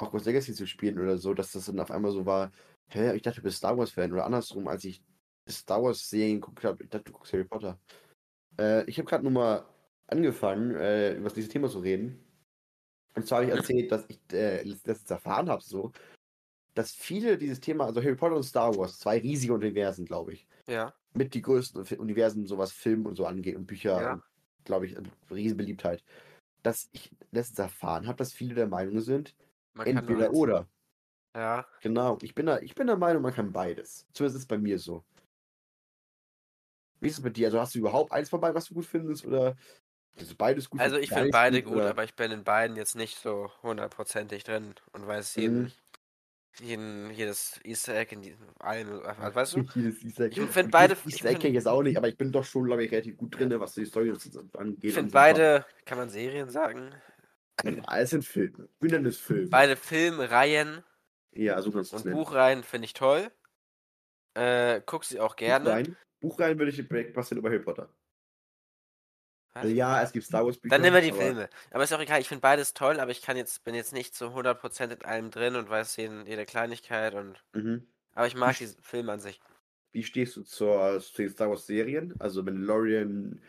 Hogwarts 0.00 0.26
Legacy 0.26 0.54
zu 0.54 0.66
spielen 0.66 0.98
oder 0.98 1.18
so, 1.18 1.34
dass 1.34 1.52
das 1.52 1.66
dann 1.66 1.80
auf 1.80 1.90
einmal 1.90 2.12
so 2.12 2.26
war, 2.26 2.50
hä, 2.88 3.14
ich 3.14 3.22
dachte, 3.22 3.40
du 3.40 3.44
bist 3.44 3.58
Star 3.58 3.76
Wars 3.76 3.90
Fan 3.90 4.12
oder 4.12 4.24
andersrum, 4.24 4.68
als 4.68 4.84
ich 4.84 5.02
Star 5.48 5.82
Wars 5.82 6.08
Serien 6.08 6.40
geguckt 6.40 6.64
habe, 6.64 6.82
ich 6.82 6.90
dachte, 6.90 7.04
du 7.04 7.12
guckst 7.12 7.32
Harry 7.32 7.44
Potter. 7.44 7.78
Äh, 8.58 8.88
ich 8.88 8.98
habe 8.98 9.08
gerade 9.08 9.22
nur 9.24 9.32
mal 9.32 9.66
angefangen, 10.06 10.74
äh, 10.76 11.14
über 11.14 11.24
das 11.24 11.36
nächste 11.36 11.52
Thema 11.52 11.68
zu 11.68 11.80
reden. 11.80 12.24
Und 13.14 13.26
zwar 13.26 13.42
habe 13.42 13.50
ich 13.50 13.56
erzählt, 13.56 13.92
dass 13.92 14.04
ich 14.08 14.20
äh, 14.32 14.62
letztens 14.62 15.10
erfahren 15.10 15.48
habe, 15.48 15.62
so, 15.62 15.92
dass 16.74 16.92
viele 16.92 17.38
dieses 17.38 17.60
Thema, 17.60 17.86
also 17.86 18.02
Harry 18.02 18.16
Potter 18.16 18.36
und 18.36 18.42
Star 18.44 18.76
Wars, 18.76 18.98
zwei 18.98 19.18
riesige 19.18 19.54
Universen, 19.54 20.04
glaube 20.06 20.32
ich, 20.34 20.48
Ja. 20.66 20.94
mit 21.14 21.34
die 21.34 21.42
größten 21.42 21.82
Universen, 21.98 22.46
so 22.46 22.58
was 22.58 22.72
Film 22.72 23.06
und 23.06 23.16
so 23.16 23.26
angeht 23.26 23.56
und 23.56 23.66
Bücher, 23.66 24.02
Ja. 24.02 24.20
glaube 24.64 24.86
ich, 24.86 24.96
Riesenbeliebtheit. 25.30 26.04
Dass 26.62 26.88
ich 26.92 27.10
letztens 27.32 27.60
erfahren 27.60 28.06
habe, 28.08 28.18
dass 28.18 28.32
viele 28.34 28.54
der 28.54 28.68
Meinung 28.68 29.00
sind, 29.00 29.36
Man 29.74 29.86
entweder 29.86 30.32
oder. 30.32 30.68
Ja. 31.34 31.66
Genau, 31.80 32.18
ich 32.22 32.34
bin, 32.34 32.46
da, 32.46 32.58
ich 32.58 32.74
bin 32.74 32.86
der 32.88 32.96
Meinung, 32.96 33.22
man 33.22 33.32
kann 33.32 33.52
beides. 33.52 34.06
Zumindest 34.12 34.36
ist 34.38 34.42
es 34.42 34.48
bei 34.48 34.58
mir 34.58 34.78
so. 34.80 35.04
Wie 37.00 37.08
ist 37.08 37.18
es 37.18 37.24
mit 37.24 37.36
dir? 37.36 37.46
Also 37.48 37.60
hast 37.60 37.74
du 37.74 37.78
überhaupt 37.78 38.12
eins 38.12 38.30
von 38.30 38.40
beiden, 38.40 38.54
was 38.56 38.66
du 38.66 38.74
gut 38.74 38.86
findest? 38.86 39.24
Oder 39.26 39.56
ist 40.16 40.32
du 40.32 40.36
beides 40.36 40.70
gut? 40.70 40.80
Also 40.80 40.96
ich 40.96 41.10
finde 41.12 41.30
beide 41.30 41.62
gut, 41.62 41.76
oder? 41.76 41.90
aber 41.90 42.04
ich 42.04 42.14
bin 42.16 42.30
in 42.32 42.42
beiden 42.44 42.76
jetzt 42.76 42.94
nicht 42.96 43.18
so 43.18 43.50
hundertprozentig 43.62 44.42
drin 44.44 44.74
und 44.92 45.06
weiß 45.06 45.36
jeden, 45.36 45.66
Mhm. 45.66 45.72
Jeden 46.60 47.10
jedes 47.10 47.60
Easter 47.64 47.94
Egg 47.96 48.14
in 48.14 48.22
die, 48.22 48.36
allem, 48.58 49.00
äh, 49.02 49.34
weißt 49.34 49.54
du? 49.56 49.60
Jedes 49.74 50.02
Easter 50.04 50.24
Egg. 50.24 50.40
Ich 50.40 50.50
find 50.50 50.66
Und 50.66 50.70
beide- 50.70 50.94
ich 51.06 51.14
Easter 51.14 51.28
Egg 51.30 51.40
find- 51.40 51.54
jetzt 51.54 51.66
auch 51.68 51.82
nicht, 51.82 51.96
aber 51.96 52.08
ich 52.08 52.16
bin 52.16 52.30
doch 52.32 52.44
schon, 52.44 52.64
glaube 52.66 52.84
ich, 52.84 52.90
relativ 52.92 53.16
gut 53.16 53.38
drin, 53.38 53.52
was 53.58 53.74
die 53.74 53.84
Story 53.84 54.10
angeht. 54.56 54.78
Ich 54.84 54.94
finde 54.94 55.00
und 55.06 55.10
so. 55.10 55.14
beide, 55.14 55.66
kann 55.84 55.98
man 55.98 56.08
Serien 56.08 56.48
sagen? 56.50 56.94
Alles 57.86 58.10
sind 58.10 58.24
Filme. 58.24 58.68
Ich 58.72 58.78
bin 58.80 58.90
dann 58.90 59.04
das 59.04 59.16
Film. 59.16 59.48
Beide 59.50 59.76
Filmreihen 59.76 60.82
Ja, 61.32 61.60
so 61.62 61.70
kannst 61.70 61.92
du 61.92 61.96
und. 61.96 62.12
Buchreihen 62.12 62.62
finde 62.64 62.86
ich 62.86 62.94
toll. 62.94 63.30
Äh, 64.34 64.80
guck 64.84 65.04
sie 65.04 65.20
auch 65.20 65.36
gerne. 65.36 65.64
Buchreihen, 65.64 65.96
Buchreihen 66.20 66.58
würde 66.58 66.72
ich 66.72 67.16
was 67.16 67.28
denn 67.28 67.38
über 67.38 67.50
Harry 67.50 67.60
Potter. 67.60 67.88
Was? 69.54 69.70
Ja, 69.70 70.02
es 70.02 70.12
gibt 70.12 70.26
Star 70.26 70.44
Wars 70.44 70.58
Bücher. 70.58 70.74
Dann 70.74 70.82
nehmen 70.82 70.94
wir 70.96 71.02
die 71.02 71.12
aber- 71.12 71.20
Filme. 71.20 71.48
Aber 71.70 71.84
ist 71.84 71.92
auch 71.92 72.00
egal, 72.00 72.20
ich 72.20 72.28
finde 72.28 72.40
beides 72.40 72.74
toll, 72.74 72.98
aber 72.98 73.12
ich 73.12 73.22
kann 73.22 73.36
jetzt, 73.36 73.62
bin 73.64 73.74
jetzt 73.74 73.92
nicht 73.92 74.14
zu 74.14 74.34
100% 74.34 74.92
in 74.92 75.04
allem 75.04 75.30
drin 75.30 75.54
und 75.54 75.68
weiß 75.70 75.96
jeden, 75.96 76.26
jede 76.26 76.44
Kleinigkeit 76.44 77.14
und. 77.14 77.42
Mhm. 77.52 77.86
Aber 78.14 78.26
ich 78.26 78.34
mag 78.34 78.56
die 78.58 78.66
Filme 78.82 79.12
an 79.12 79.20
sich. 79.20 79.40
Wie 79.92 80.02
stehst 80.02 80.36
du 80.36 80.42
zur, 80.42 81.00
zu 81.00 81.22
den 81.22 81.30
Star 81.30 81.48
Wars 81.50 81.66
Serien? 81.66 82.14
Also 82.18 82.42
Mandalorian, 82.42 83.40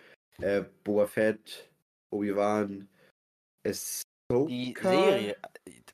äh, 0.41 0.63
Boba 0.84 1.08
Fett, 1.08 1.72
Obi-Wan, 2.12 2.88
Ahsoka? 3.65 4.48
Die 4.48 4.76
Serie, 4.80 5.38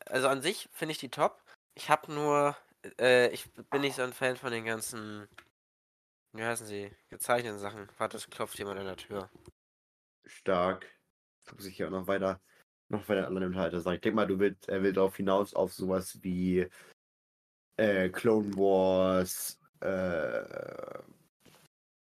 also 0.08 0.28
an 0.28 0.42
sich 0.42 0.68
finde 0.74 0.92
ich 0.92 0.98
die 0.98 1.10
top. 1.10 1.42
Ich 1.76 1.90
habe 1.90 2.12
nur, 2.14 2.58
äh, 3.00 3.30
ich 3.30 3.50
bin 3.70 3.82
nicht 3.82 3.96
so 3.96 4.02
ein 4.02 4.12
Fan 4.12 4.36
von 4.36 4.52
den 4.52 4.66
ganzen, 4.66 5.28
wie 6.34 6.44
heißen 6.44 6.68
sie, 6.68 6.92
gezeichneten 7.10 7.60
Sachen. 7.60 7.88
Warte, 7.98 8.18
es 8.18 8.30
klopft 8.30 8.58
jemand 8.60 8.80
an 8.80 8.88
der 8.88 8.98
Tür. 8.98 9.30
Stark. 10.32 10.88
Guck 11.48 11.62
sich 11.62 11.78
ja 11.78 11.90
noch 11.90 12.08
weiter, 12.08 12.42
noch 12.90 13.08
weiter 13.10 13.22
an 13.22 13.28
anderen 13.28 13.48
Unterhalter 13.48 13.82
sagen. 13.82 13.96
Ich 13.96 14.02
denke 14.02 14.16
mal, 14.16 14.28
du 14.28 14.40
willst, 14.40 14.70
er 14.70 14.84
will 14.84 14.94
darauf 14.94 15.16
hinaus 15.16 15.54
auf 15.54 15.74
sowas 15.74 16.20
wie 16.24 16.68
äh, 17.78 18.10
Clone 18.10 18.56
Wars, 18.56 19.60
äh, 19.82 21.02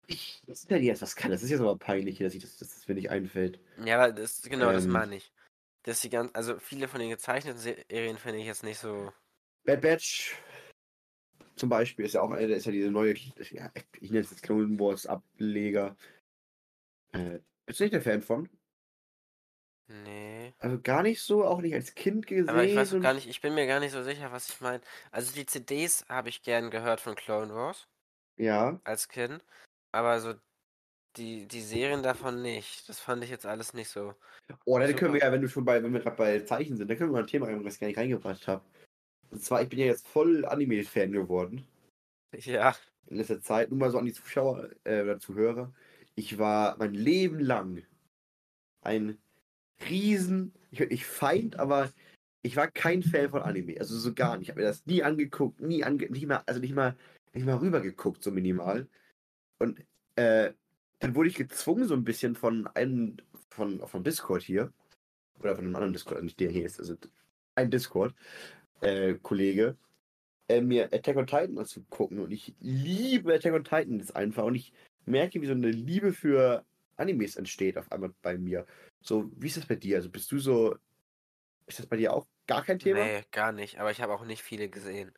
ich, 0.06 0.40
das 0.46 0.60
ist 0.60 0.70
ja 0.70 0.76
jetzt 0.76 1.02
was 1.02 1.16
kann. 1.16 1.30
Das 1.30 1.42
ist 1.42 1.50
jetzt 1.50 1.60
aber 1.60 1.76
peinlich, 1.76 2.18
dass 2.18 2.34
ich 2.34 2.42
das, 2.42 2.56
dass 2.58 2.74
das 2.74 2.88
mir 2.88 2.94
nicht 2.94 3.10
einfällt. 3.10 3.58
Ja, 3.84 3.96
aber 3.96 4.12
das, 4.12 4.42
genau, 4.42 4.72
das 4.72 4.84
Ähm. 4.84 4.92
meine 4.92 5.16
ich. 5.16 5.32
Das 5.82 5.96
ist 5.96 6.04
die 6.04 6.10
ganz, 6.10 6.30
also 6.34 6.58
viele 6.58 6.88
von 6.88 7.00
den 7.00 7.10
gezeichneten 7.10 7.60
Serien 7.60 8.18
finde 8.18 8.38
ich 8.38 8.46
jetzt 8.46 8.64
nicht 8.64 8.78
so. 8.78 9.12
Bad 9.64 9.80
Batch 9.80 10.36
zum 11.56 11.68
Beispiel 11.68 12.04
ist 12.04 12.14
ja 12.14 12.22
auch 12.22 12.30
eine, 12.30 12.48
das 12.48 12.58
ist 12.58 12.66
ja 12.66 12.72
diese 12.72 12.90
neue, 12.90 13.14
ja, 13.50 13.70
ich 14.00 14.10
nenne 14.10 14.24
es 14.24 14.30
jetzt 14.30 14.42
Clone 14.42 14.78
Wars 14.78 15.06
Ableger. 15.06 15.96
Äh, 17.12 17.38
bist 17.66 17.80
du 17.80 17.84
nicht 17.84 17.94
der 17.94 18.02
Fan 18.02 18.22
von? 18.22 18.48
Nee. 19.88 20.52
Also 20.58 20.80
gar 20.80 21.02
nicht 21.02 21.22
so, 21.22 21.44
auch 21.44 21.60
nicht 21.60 21.74
als 21.74 21.94
Kind 21.94 22.26
gesehen. 22.26 22.48
Aber 22.48 22.64
ich 22.64 22.74
weiß 22.74 22.98
gar 23.00 23.14
nicht, 23.14 23.28
ich 23.28 23.40
bin 23.40 23.54
mir 23.54 23.66
gar 23.66 23.78
nicht 23.78 23.92
so 23.92 24.02
sicher, 24.02 24.32
was 24.32 24.48
ich 24.48 24.60
meine. 24.60 24.80
Also 25.12 25.32
die 25.32 25.46
CDs 25.46 26.04
habe 26.08 26.28
ich 26.28 26.42
gern 26.42 26.70
gehört 26.70 27.00
von 27.00 27.14
Clone 27.14 27.54
Wars 27.54 27.86
Ja, 28.36 28.80
als 28.84 29.08
Kind. 29.08 29.44
Aber 29.92 30.20
so 30.20 30.34
die, 31.16 31.46
die 31.46 31.60
Serien 31.60 32.02
davon 32.02 32.42
nicht. 32.42 32.88
Das 32.88 33.00
fand 33.00 33.22
ich 33.24 33.30
jetzt 33.30 33.46
alles 33.46 33.74
nicht 33.74 33.88
so. 33.88 34.14
Oh, 34.64 34.78
dann 34.78 34.88
Super. 34.88 34.98
können 34.98 35.14
wir 35.14 35.20
ja, 35.20 35.32
wenn 35.32 35.40
du 35.40 35.48
schon 35.48 35.64
bei, 35.64 35.82
wenn 35.82 35.92
wir 35.92 36.00
gerade 36.00 36.16
bei 36.16 36.40
Zeichen 36.40 36.76
sind, 36.76 36.88
dann 36.88 36.96
können 36.96 37.10
wir 37.10 37.14
mal 37.14 37.22
ein 37.22 37.28
Thema 37.28 37.46
rein, 37.46 37.64
was 37.64 37.74
ich 37.74 37.80
gar 37.80 37.86
nicht 37.86 37.98
reingebracht 37.98 38.46
habe. 38.48 38.64
Und 39.30 39.42
zwar, 39.42 39.62
ich 39.62 39.68
bin 39.68 39.78
ja 39.78 39.86
jetzt 39.86 40.06
voll 40.06 40.44
Anime-Fan 40.44 41.12
geworden. 41.12 41.66
Ja. 42.32 42.76
in 43.06 43.16
letzter 43.16 43.40
Zeit, 43.40 43.70
nur 43.70 43.78
mal 43.78 43.90
so 43.90 43.98
an 43.98 44.04
die 44.04 44.12
Zuschauer 44.12 44.68
äh, 44.84 45.02
oder 45.02 45.18
Zuhörer. 45.18 45.72
Ich 46.16 46.38
war 46.38 46.76
mein 46.78 46.94
Leben 46.94 47.38
lang 47.38 47.84
ein 48.80 49.18
riesen, 49.88 50.54
ich 50.70 50.80
nicht 50.88 51.06
Feind, 51.06 51.58
aber 51.58 51.92
ich 52.42 52.56
war 52.56 52.68
kein 52.68 53.02
Fan 53.02 53.30
von 53.30 53.42
Anime. 53.42 53.78
Also 53.78 53.98
so 53.98 54.14
gar 54.14 54.36
nicht. 54.36 54.44
Ich 54.44 54.50
habe 54.50 54.60
mir 54.60 54.66
das 54.66 54.86
nie 54.86 55.02
angeguckt, 55.02 55.60
nie 55.60 55.84
ange 55.84 56.10
nicht 56.10 56.26
mal, 56.26 56.42
also 56.46 56.60
nicht 56.60 56.74
mal, 56.74 56.96
nicht 57.34 57.44
mal 57.44 57.56
rübergeguckt, 57.56 58.22
so 58.22 58.30
minimal. 58.30 58.88
Und 59.58 59.84
äh, 60.16 60.52
dann 61.00 61.14
wurde 61.14 61.28
ich 61.28 61.34
gezwungen, 61.36 61.86
so 61.86 61.94
ein 61.94 62.04
bisschen 62.04 62.34
von 62.34 62.66
einem, 62.68 63.18
von, 63.50 63.86
von 63.86 64.04
Discord 64.04 64.42
hier, 64.42 64.72
oder 65.40 65.54
von 65.54 65.64
einem 65.64 65.76
anderen 65.76 65.92
Discord, 65.92 66.22
nicht 66.22 66.40
der 66.40 66.50
hier 66.50 66.64
ist, 66.64 66.78
also 66.78 66.96
ein 67.56 67.70
Discord, 67.70 68.14
äh, 68.80 69.14
äh, 70.48 70.60
mir 70.60 70.92
Attack 70.92 71.16
on 71.16 71.26
Titan 71.26 71.58
anzugucken. 71.58 72.20
Und 72.20 72.30
ich 72.30 72.54
liebe 72.60 73.34
Attack 73.34 73.54
on 73.54 73.64
Titan 73.64 73.98
jetzt 73.98 74.14
einfach. 74.14 74.44
Und 74.44 74.54
ich 74.54 74.72
merke, 75.06 75.40
wie 75.40 75.46
so 75.46 75.52
eine 75.52 75.70
Liebe 75.70 76.12
für 76.12 76.64
Animes 76.96 77.36
entsteht 77.36 77.78
auf 77.78 77.90
einmal 77.92 78.14
bei 78.22 78.36
mir. 78.38 78.66
So, 79.00 79.30
wie 79.36 79.46
ist 79.46 79.56
das 79.56 79.66
bei 79.66 79.76
dir? 79.76 79.96
Also 79.96 80.10
bist 80.10 80.30
du 80.32 80.38
so. 80.38 80.76
Ist 81.66 81.78
das 81.78 81.86
bei 81.86 81.96
dir 81.96 82.12
auch 82.12 82.26
gar 82.46 82.64
kein 82.64 82.78
Thema? 82.78 83.04
Nee, 83.04 83.24
gar 83.32 83.52
nicht. 83.52 83.80
Aber 83.80 83.90
ich 83.90 84.00
habe 84.00 84.14
auch 84.14 84.24
nicht 84.24 84.42
viele 84.42 84.68
gesehen. 84.68 85.12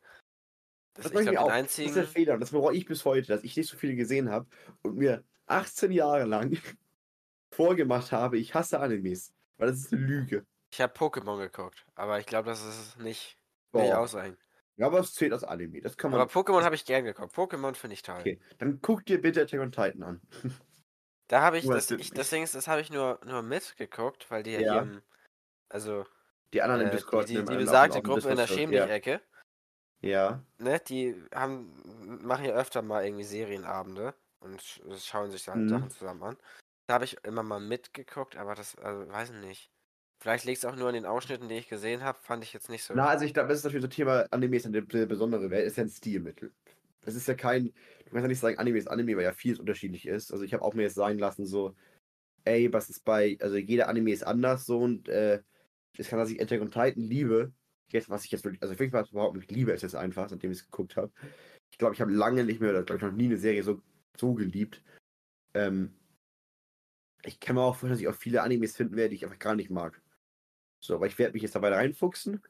Das, 0.93 1.11
Das 1.11 1.21
ich 1.21 1.29
den 1.29 1.37
auch. 1.37 1.49
Das 1.49 1.77
ist 1.77 1.95
der 1.95 2.05
Fehler. 2.05 2.33
Und 2.33 2.39
das 2.39 2.51
bereue 2.51 2.75
ich 2.75 2.85
bis 2.85 3.05
heute, 3.05 3.27
dass 3.27 3.43
ich 3.43 3.55
nicht 3.55 3.69
so 3.69 3.77
viele 3.77 3.95
gesehen 3.95 4.29
habe 4.29 4.47
und 4.81 4.97
mir 4.97 5.23
18 5.45 5.91
Jahre 5.91 6.25
lang 6.25 6.57
vorgemacht 7.53 8.11
habe, 8.11 8.37
ich 8.37 8.53
hasse 8.53 8.79
Animes. 8.79 9.33
Weil 9.57 9.69
das 9.69 9.79
ist 9.79 9.93
eine 9.93 10.01
Lüge. 10.01 10.45
Ich 10.71 10.81
habe 10.81 10.93
Pokémon 10.93 11.37
geguckt. 11.37 11.85
Aber 11.95 12.19
ich 12.19 12.25
glaube, 12.25 12.49
das 12.49 12.63
ist 12.63 12.99
nicht. 12.99 13.37
Auch 13.71 14.07
sein. 14.07 14.37
Ja, 14.79 14.87
aber 14.87 14.99
es 15.01 15.13
zählt 15.13 15.33
als 15.33 15.43
Anime. 15.43 15.81
Das 15.81 15.97
kann 15.97 16.09
man. 16.09 16.21
Aber 16.21 16.31
Pokémon 16.31 16.63
habe 16.63 16.73
ich 16.73 16.85
gern 16.85 17.03
geguckt. 17.03 17.35
Pokémon 17.35 17.75
finde 17.75 17.95
ich 17.95 18.01
toll. 18.01 18.15
okay, 18.19 18.39
dann 18.59 18.79
guck 18.81 19.05
dir 19.05 19.21
bitte 19.21 19.41
Attack 19.41 19.59
on 19.59 19.71
Titan 19.71 20.03
an. 20.03 20.21
Da 21.27 21.41
habe 21.41 21.59
ich, 21.59 21.67
das, 21.67 21.91
ich, 21.91 21.97
nicht. 21.99 22.17
das 22.17 22.31
Ding 22.31 22.41
ist, 22.41 22.55
das 22.55 22.67
habe 22.67 22.81
ich 22.81 22.89
nur, 22.89 23.19
nur 23.23 23.43
mitgeguckt, 23.43 24.31
weil 24.31 24.41
die 24.41 24.53
ja, 24.53 24.61
Ja. 24.61 24.71
hier 24.73 24.81
im, 24.81 25.01
also 25.69 26.07
Die 26.53 26.61
anderen 26.63 26.81
im 26.81 26.87
äh, 26.87 26.91
Discord. 26.91 27.29
die, 27.29 27.35
die, 27.35 27.45
die 27.45 27.55
besagte 27.57 28.01
Gruppe 28.01 28.29
in 28.29 28.35
der 28.37 28.47
Discord-Server. 28.47 28.59
Schäm 28.59 28.71
dich 28.71 28.89
Ecke, 28.89 29.21
Ja. 30.01 30.43
ne, 30.57 30.79
die 30.79 31.23
haben, 31.31 32.19
machen 32.25 32.45
ja 32.45 32.53
öfter 32.53 32.81
mal 32.81 33.05
irgendwie 33.05 33.25
Serienabende 33.25 34.15
und 34.39 34.59
sch- 34.59 35.07
schauen 35.07 35.29
sich 35.29 35.47
halt 35.47 35.57
Mhm. 35.59 35.69
Sachen 35.69 35.89
zusammen 35.91 36.23
an. 36.23 36.37
Da 36.87 36.95
habe 36.95 37.05
ich 37.05 37.23
immer 37.23 37.43
mal 37.43 37.59
mitgeguckt, 37.59 38.35
aber 38.35 38.55
das, 38.55 38.75
also, 38.79 39.07
weiß 39.11 39.29
ich 39.29 39.35
nicht. 39.41 39.71
Vielleicht 40.19 40.45
liegt 40.45 40.57
es 40.57 40.65
auch 40.65 40.75
nur 40.75 40.89
an 40.89 40.93
den 40.93 41.05
Ausschnitten, 41.05 41.47
die 41.47 41.55
ich 41.55 41.69
gesehen 41.69 42.03
habe, 42.03 42.19
fand 42.21 42.43
ich 42.43 42.51
jetzt 42.51 42.69
nicht 42.69 42.83
so. 42.83 42.93
Na, 42.93 43.07
also 43.07 43.23
ich 43.23 43.33
glaube, 43.33 43.47
das 43.49 43.59
ist 43.59 43.63
natürlich 43.63 43.83
so 43.83 43.87
ein 43.87 43.91
Thema, 43.91 44.25
Anime 44.31 44.57
ist 44.57 44.65
eine 44.65 44.81
be- 44.81 45.07
besondere 45.07 45.49
Welt, 45.49 45.65
ist 45.65 45.77
ja 45.77 45.83
ein 45.83 45.89
Stilmittel. 45.89 46.51
Es 47.05 47.15
ist 47.15 47.27
ja 47.27 47.35
kein, 47.35 47.65
du 47.65 47.71
kannst 48.11 48.23
ja 48.23 48.27
nicht 48.27 48.39
sagen, 48.39 48.57
Anime 48.57 48.77
ist 48.77 48.89
Anime, 48.89 49.15
weil 49.15 49.23
ja 49.23 49.31
vieles 49.31 49.59
unterschiedlich 49.59 50.05
ist. 50.05 50.33
Also 50.33 50.43
ich 50.43 50.53
habe 50.53 50.63
auch 50.63 50.73
mir 50.73 50.83
jetzt 50.83 50.95
sagen 50.95 51.17
lassen, 51.19 51.45
so, 51.45 51.73
ey, 52.43 52.71
was 52.73 52.89
ist 52.89 53.05
bei, 53.05 53.37
also 53.39 53.55
jeder 53.55 53.87
Anime 53.87 54.11
ist 54.11 54.23
anders 54.23 54.65
so 54.65 54.79
und 54.79 55.07
äh, 55.07 55.41
es 55.97 56.09
kann, 56.09 56.19
dass 56.19 56.29
ich 56.29 56.41
Attack 56.41 56.61
on 56.61 56.71
Titan 56.71 57.01
liebe, 57.03 57.53
jetzt, 57.87 58.09
was 58.09 58.25
ich 58.25 58.31
jetzt 58.31 58.43
wirklich, 58.43 58.61
also 58.61 58.73
ich 58.77 58.93
was 58.93 59.11
überhaupt 59.11 59.37
nicht 59.37 59.51
liebe, 59.51 59.71
es 59.71 59.81
jetzt 59.81 59.95
einfach, 59.95 60.27
seitdem 60.27 60.51
ich 60.51 60.59
es 60.59 60.65
geguckt 60.65 60.97
habe. 60.97 61.11
Ich 61.71 61.77
glaube, 61.77 61.95
ich 61.95 62.01
habe 62.01 62.11
lange 62.11 62.43
nicht 62.43 62.59
mehr, 62.59 62.71
oder 62.71 62.83
glaube 62.83 62.97
ich 62.97 63.03
noch 63.03 63.17
nie 63.17 63.25
eine 63.25 63.37
Serie 63.37 63.63
so, 63.63 63.81
so 64.17 64.33
geliebt. 64.33 64.83
Ähm, 65.53 65.93
ich 67.23 67.39
kann 67.39 67.55
mir 67.55 67.61
auch 67.61 67.75
vorstellen, 67.75 67.93
dass 67.93 68.01
ich 68.01 68.07
auch 68.09 68.15
viele 68.15 68.43
Animes 68.43 68.75
finden 68.75 68.97
werde, 68.97 69.09
die 69.09 69.15
ich 69.15 69.23
einfach 69.23 69.39
gar 69.39 69.55
nicht 69.55 69.69
mag. 69.69 70.01
So, 70.89 70.95
aber 70.95 71.05
ich 71.05 71.19
werde 71.19 71.33
mich 71.33 71.43
jetzt 71.43 71.53
dabei 71.53 71.71
reinfuchsen. 71.71 72.41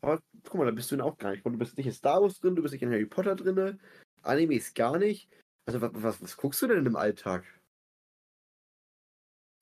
Aber 0.00 0.20
guck 0.42 0.54
mal, 0.54 0.64
da 0.64 0.72
bist 0.72 0.90
du 0.90 0.96
dann 0.96 1.06
auch 1.06 1.16
gar 1.16 1.30
nicht. 1.30 1.46
Du 1.46 1.56
bist 1.56 1.76
nicht 1.76 1.86
in 1.86 1.92
Star 1.92 2.20
Wars 2.20 2.40
drin, 2.40 2.56
du 2.56 2.62
bist 2.62 2.72
nicht 2.72 2.82
in 2.82 2.90
Harry 2.90 3.06
Potter 3.06 3.36
drin, 3.36 3.80
Animes 4.22 4.74
gar 4.74 4.98
nicht. 4.98 5.30
Also 5.66 5.80
was, 5.80 5.92
was, 5.94 6.20
was 6.20 6.36
guckst 6.36 6.60
du 6.62 6.66
denn 6.66 6.84
im 6.84 6.96
Alltag? 6.96 7.44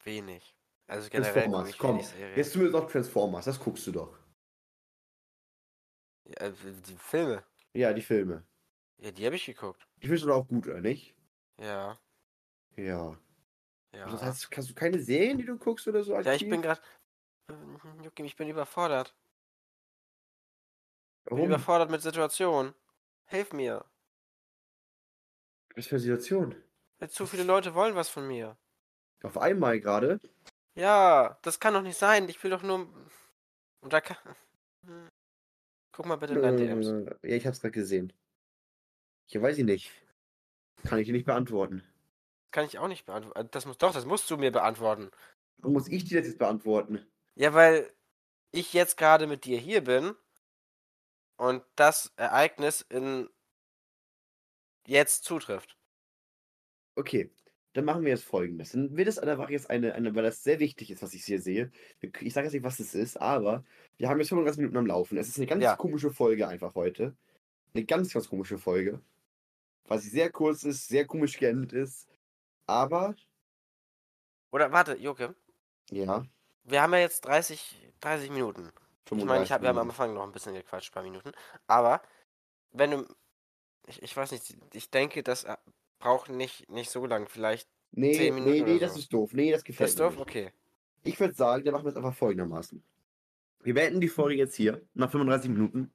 Wenig. 0.04 0.56
Also 0.86 1.10
generell 1.10 1.34
Transformers, 1.34 1.68
ich 1.68 1.78
komm. 1.78 2.00
Jetzt 2.34 2.54
du 2.54 2.60
mir 2.60 2.70
doch 2.70 2.90
Transformers, 2.90 3.44
das 3.44 3.60
guckst 3.60 3.86
du 3.86 3.92
doch. 3.92 4.18
Ja, 6.24 6.46
äh, 6.46 6.52
die 6.86 6.96
Filme, 6.96 7.44
Ja, 7.74 7.92
die 7.92 8.00
Filme. 8.00 8.42
ja, 9.02 9.10
die 9.10 9.26
habe 9.26 9.36
ich 9.36 9.44
geguckt. 9.44 9.86
Die 9.96 10.06
findest 10.06 10.24
du 10.24 10.28
doch 10.28 10.36
auch 10.36 10.48
gut, 10.48 10.66
oder 10.66 10.80
nicht? 10.80 11.14
Ja, 11.60 11.98
Ja. 12.76 13.18
ja. 13.92 14.10
Das 14.12 14.22
heißt, 14.22 14.50
kannst 14.50 14.70
du 14.70 14.74
keine 14.74 14.98
Serien, 15.00 15.36
die 15.38 15.44
du 15.44 15.58
guckst 15.58 15.88
oder 15.88 16.02
so? 16.04 16.12
Ja, 16.12 16.20
ich 16.20 16.28
aktiv? 16.28 16.48
bin 16.48 16.62
gerade. 16.62 16.80
Juckim, 18.02 18.26
ich 18.26 18.36
bin 18.36 18.48
überfordert. 18.48 19.14
Ich 21.24 21.30
bin 21.30 21.38
Warum? 21.38 21.46
überfordert 21.50 21.90
mit 21.90 22.02
Situationen. 22.02 22.74
Hilf 23.26 23.52
mir. 23.52 23.84
Was 25.74 25.86
für 25.86 25.96
eine 25.96 26.00
Situation? 26.00 26.54
Zu 27.08 27.26
viele 27.26 27.44
Leute 27.44 27.74
wollen 27.74 27.94
was 27.94 28.08
von 28.08 28.26
mir. 28.26 28.56
Auf 29.22 29.38
einmal 29.38 29.80
gerade. 29.80 30.20
Ja, 30.74 31.38
das 31.42 31.60
kann 31.60 31.74
doch 31.74 31.82
nicht 31.82 31.98
sein. 31.98 32.28
Ich 32.28 32.42
will 32.42 32.50
doch 32.50 32.62
nur. 32.62 32.88
Und 33.80 33.92
da 33.92 34.00
kann. 34.00 34.16
Guck 35.92 36.06
mal 36.06 36.16
bitte 36.16 36.34
in 36.34 36.42
deine 36.42 36.56
DMs. 36.56 36.86
Äh, 36.88 37.28
Ja, 37.30 37.36
ich 37.36 37.46
hab's 37.46 37.60
gerade 37.60 37.72
gesehen. 37.72 38.12
Ich 39.26 39.40
weiß 39.40 39.58
ich 39.58 39.64
nicht. 39.64 39.92
Kann 40.84 40.98
ich 40.98 41.06
dir 41.06 41.12
nicht 41.12 41.26
beantworten. 41.26 41.82
Kann 42.52 42.64
ich 42.64 42.78
auch 42.78 42.88
nicht 42.88 43.04
beantworten. 43.04 43.48
Das 43.50 43.66
muss 43.66 43.78
doch, 43.78 43.92
das 43.92 44.06
musst 44.06 44.30
du 44.30 44.36
mir 44.36 44.52
beantworten. 44.52 45.10
Warum 45.58 45.74
muss 45.74 45.88
ich 45.88 46.04
dir 46.04 46.18
das 46.20 46.28
jetzt 46.28 46.38
beantworten? 46.38 47.04
Ja, 47.38 47.54
weil 47.54 47.92
ich 48.50 48.72
jetzt 48.72 48.96
gerade 48.96 49.26
mit 49.28 49.44
dir 49.44 49.58
hier 49.58 49.82
bin 49.84 50.14
und 51.36 51.62
das 51.76 52.12
Ereignis 52.16 52.82
in 52.82 53.28
jetzt 54.86 55.24
zutrifft. 55.24 55.76
Okay, 56.96 57.30
dann 57.74 57.84
machen 57.84 58.02
wir 58.02 58.10
jetzt 58.10 58.24
folgendes. 58.24 58.72
Dann 58.72 58.96
wird 58.96 59.06
es 59.08 59.18
einfach 59.18 59.50
jetzt 59.50 59.70
eine, 59.70 59.94
eine, 59.94 60.14
weil 60.14 60.24
das 60.24 60.42
sehr 60.42 60.58
wichtig 60.58 60.90
ist, 60.90 61.02
was 61.02 61.14
ich 61.14 61.24
hier 61.24 61.40
sehe. 61.40 61.70
Ich 62.20 62.32
sage 62.34 62.46
jetzt 62.46 62.54
nicht, 62.54 62.64
was 62.64 62.80
es 62.80 62.94
ist, 62.94 63.16
aber 63.20 63.64
wir 63.98 64.08
haben 64.08 64.18
jetzt 64.18 64.30
35 64.30 64.58
Minuten 64.58 64.76
am 64.78 64.86
Laufen. 64.86 65.16
Es 65.16 65.28
ist 65.28 65.36
eine 65.36 65.46
ganz 65.46 65.62
Ja. 65.62 65.76
komische 65.76 66.10
Folge 66.10 66.48
einfach 66.48 66.74
heute. 66.74 67.16
Eine 67.74 67.84
ganz, 67.84 68.12
ganz 68.12 68.28
komische 68.28 68.58
Folge. 68.58 69.00
Sie 69.90 70.08
sehr 70.10 70.30
kurz 70.30 70.64
ist, 70.64 70.88
sehr 70.88 71.06
komisch 71.06 71.38
geendet 71.38 71.72
ist. 71.72 72.08
Aber, 72.66 73.14
Oder 74.52 74.70
warte, 74.72 74.94
Joke, 74.96 75.34
ja, 75.90 76.26
wir 76.70 76.82
haben 76.82 76.92
ja 76.92 77.00
jetzt 77.00 77.24
30, 77.24 77.92
30 78.00 78.30
Minuten. 78.30 78.70
Ich 79.10 79.24
meine, 79.24 79.42
ich 79.44 79.52
hab, 79.52 79.62
wir 79.62 79.70
haben 79.70 79.78
am. 79.78 79.88
Anfang 79.88 80.12
noch 80.14 80.24
ein 80.24 80.32
bisschen 80.32 80.54
gequatscht, 80.54 80.90
ein 80.90 80.94
paar 80.94 81.02
Minuten. 81.02 81.32
Aber 81.66 82.02
wenn 82.72 82.90
du. 82.90 83.06
Ich, 83.86 84.02
ich 84.02 84.14
weiß 84.14 84.32
nicht, 84.32 84.54
ich 84.74 84.90
denke, 84.90 85.22
das 85.22 85.44
äh, 85.44 85.56
braucht 85.98 86.28
nicht, 86.30 86.68
nicht 86.70 86.90
so 86.90 87.06
lang. 87.06 87.26
Vielleicht. 87.28 87.68
Nee, 87.92 88.12
10 88.12 88.34
Minuten 88.34 88.52
nee, 88.52 88.60
nee, 88.62 88.70
oder 88.72 88.80
das 88.80 88.94
so. 88.94 88.98
ist 89.00 89.12
doof. 89.12 89.32
Nee, 89.32 89.50
das 89.50 89.64
gefällt 89.64 89.86
Das 89.88 89.94
ist 89.94 89.98
mir 89.98 90.04
doof? 90.04 90.12
nicht. 90.14 90.22
Okay. 90.22 90.52
Ich 91.04 91.18
würde 91.18 91.32
sagen, 91.34 91.64
dann 91.64 91.72
machen 91.72 91.84
wir 91.86 91.90
es 91.90 91.96
einfach 91.96 92.14
folgendermaßen. 92.14 92.82
Wir 93.62 93.72
beenden 93.74 94.00
die 94.02 94.08
Folge 94.08 94.36
jetzt 94.36 94.54
hier, 94.56 94.82
nach 94.92 95.10
35 95.10 95.50
Minuten. 95.50 95.90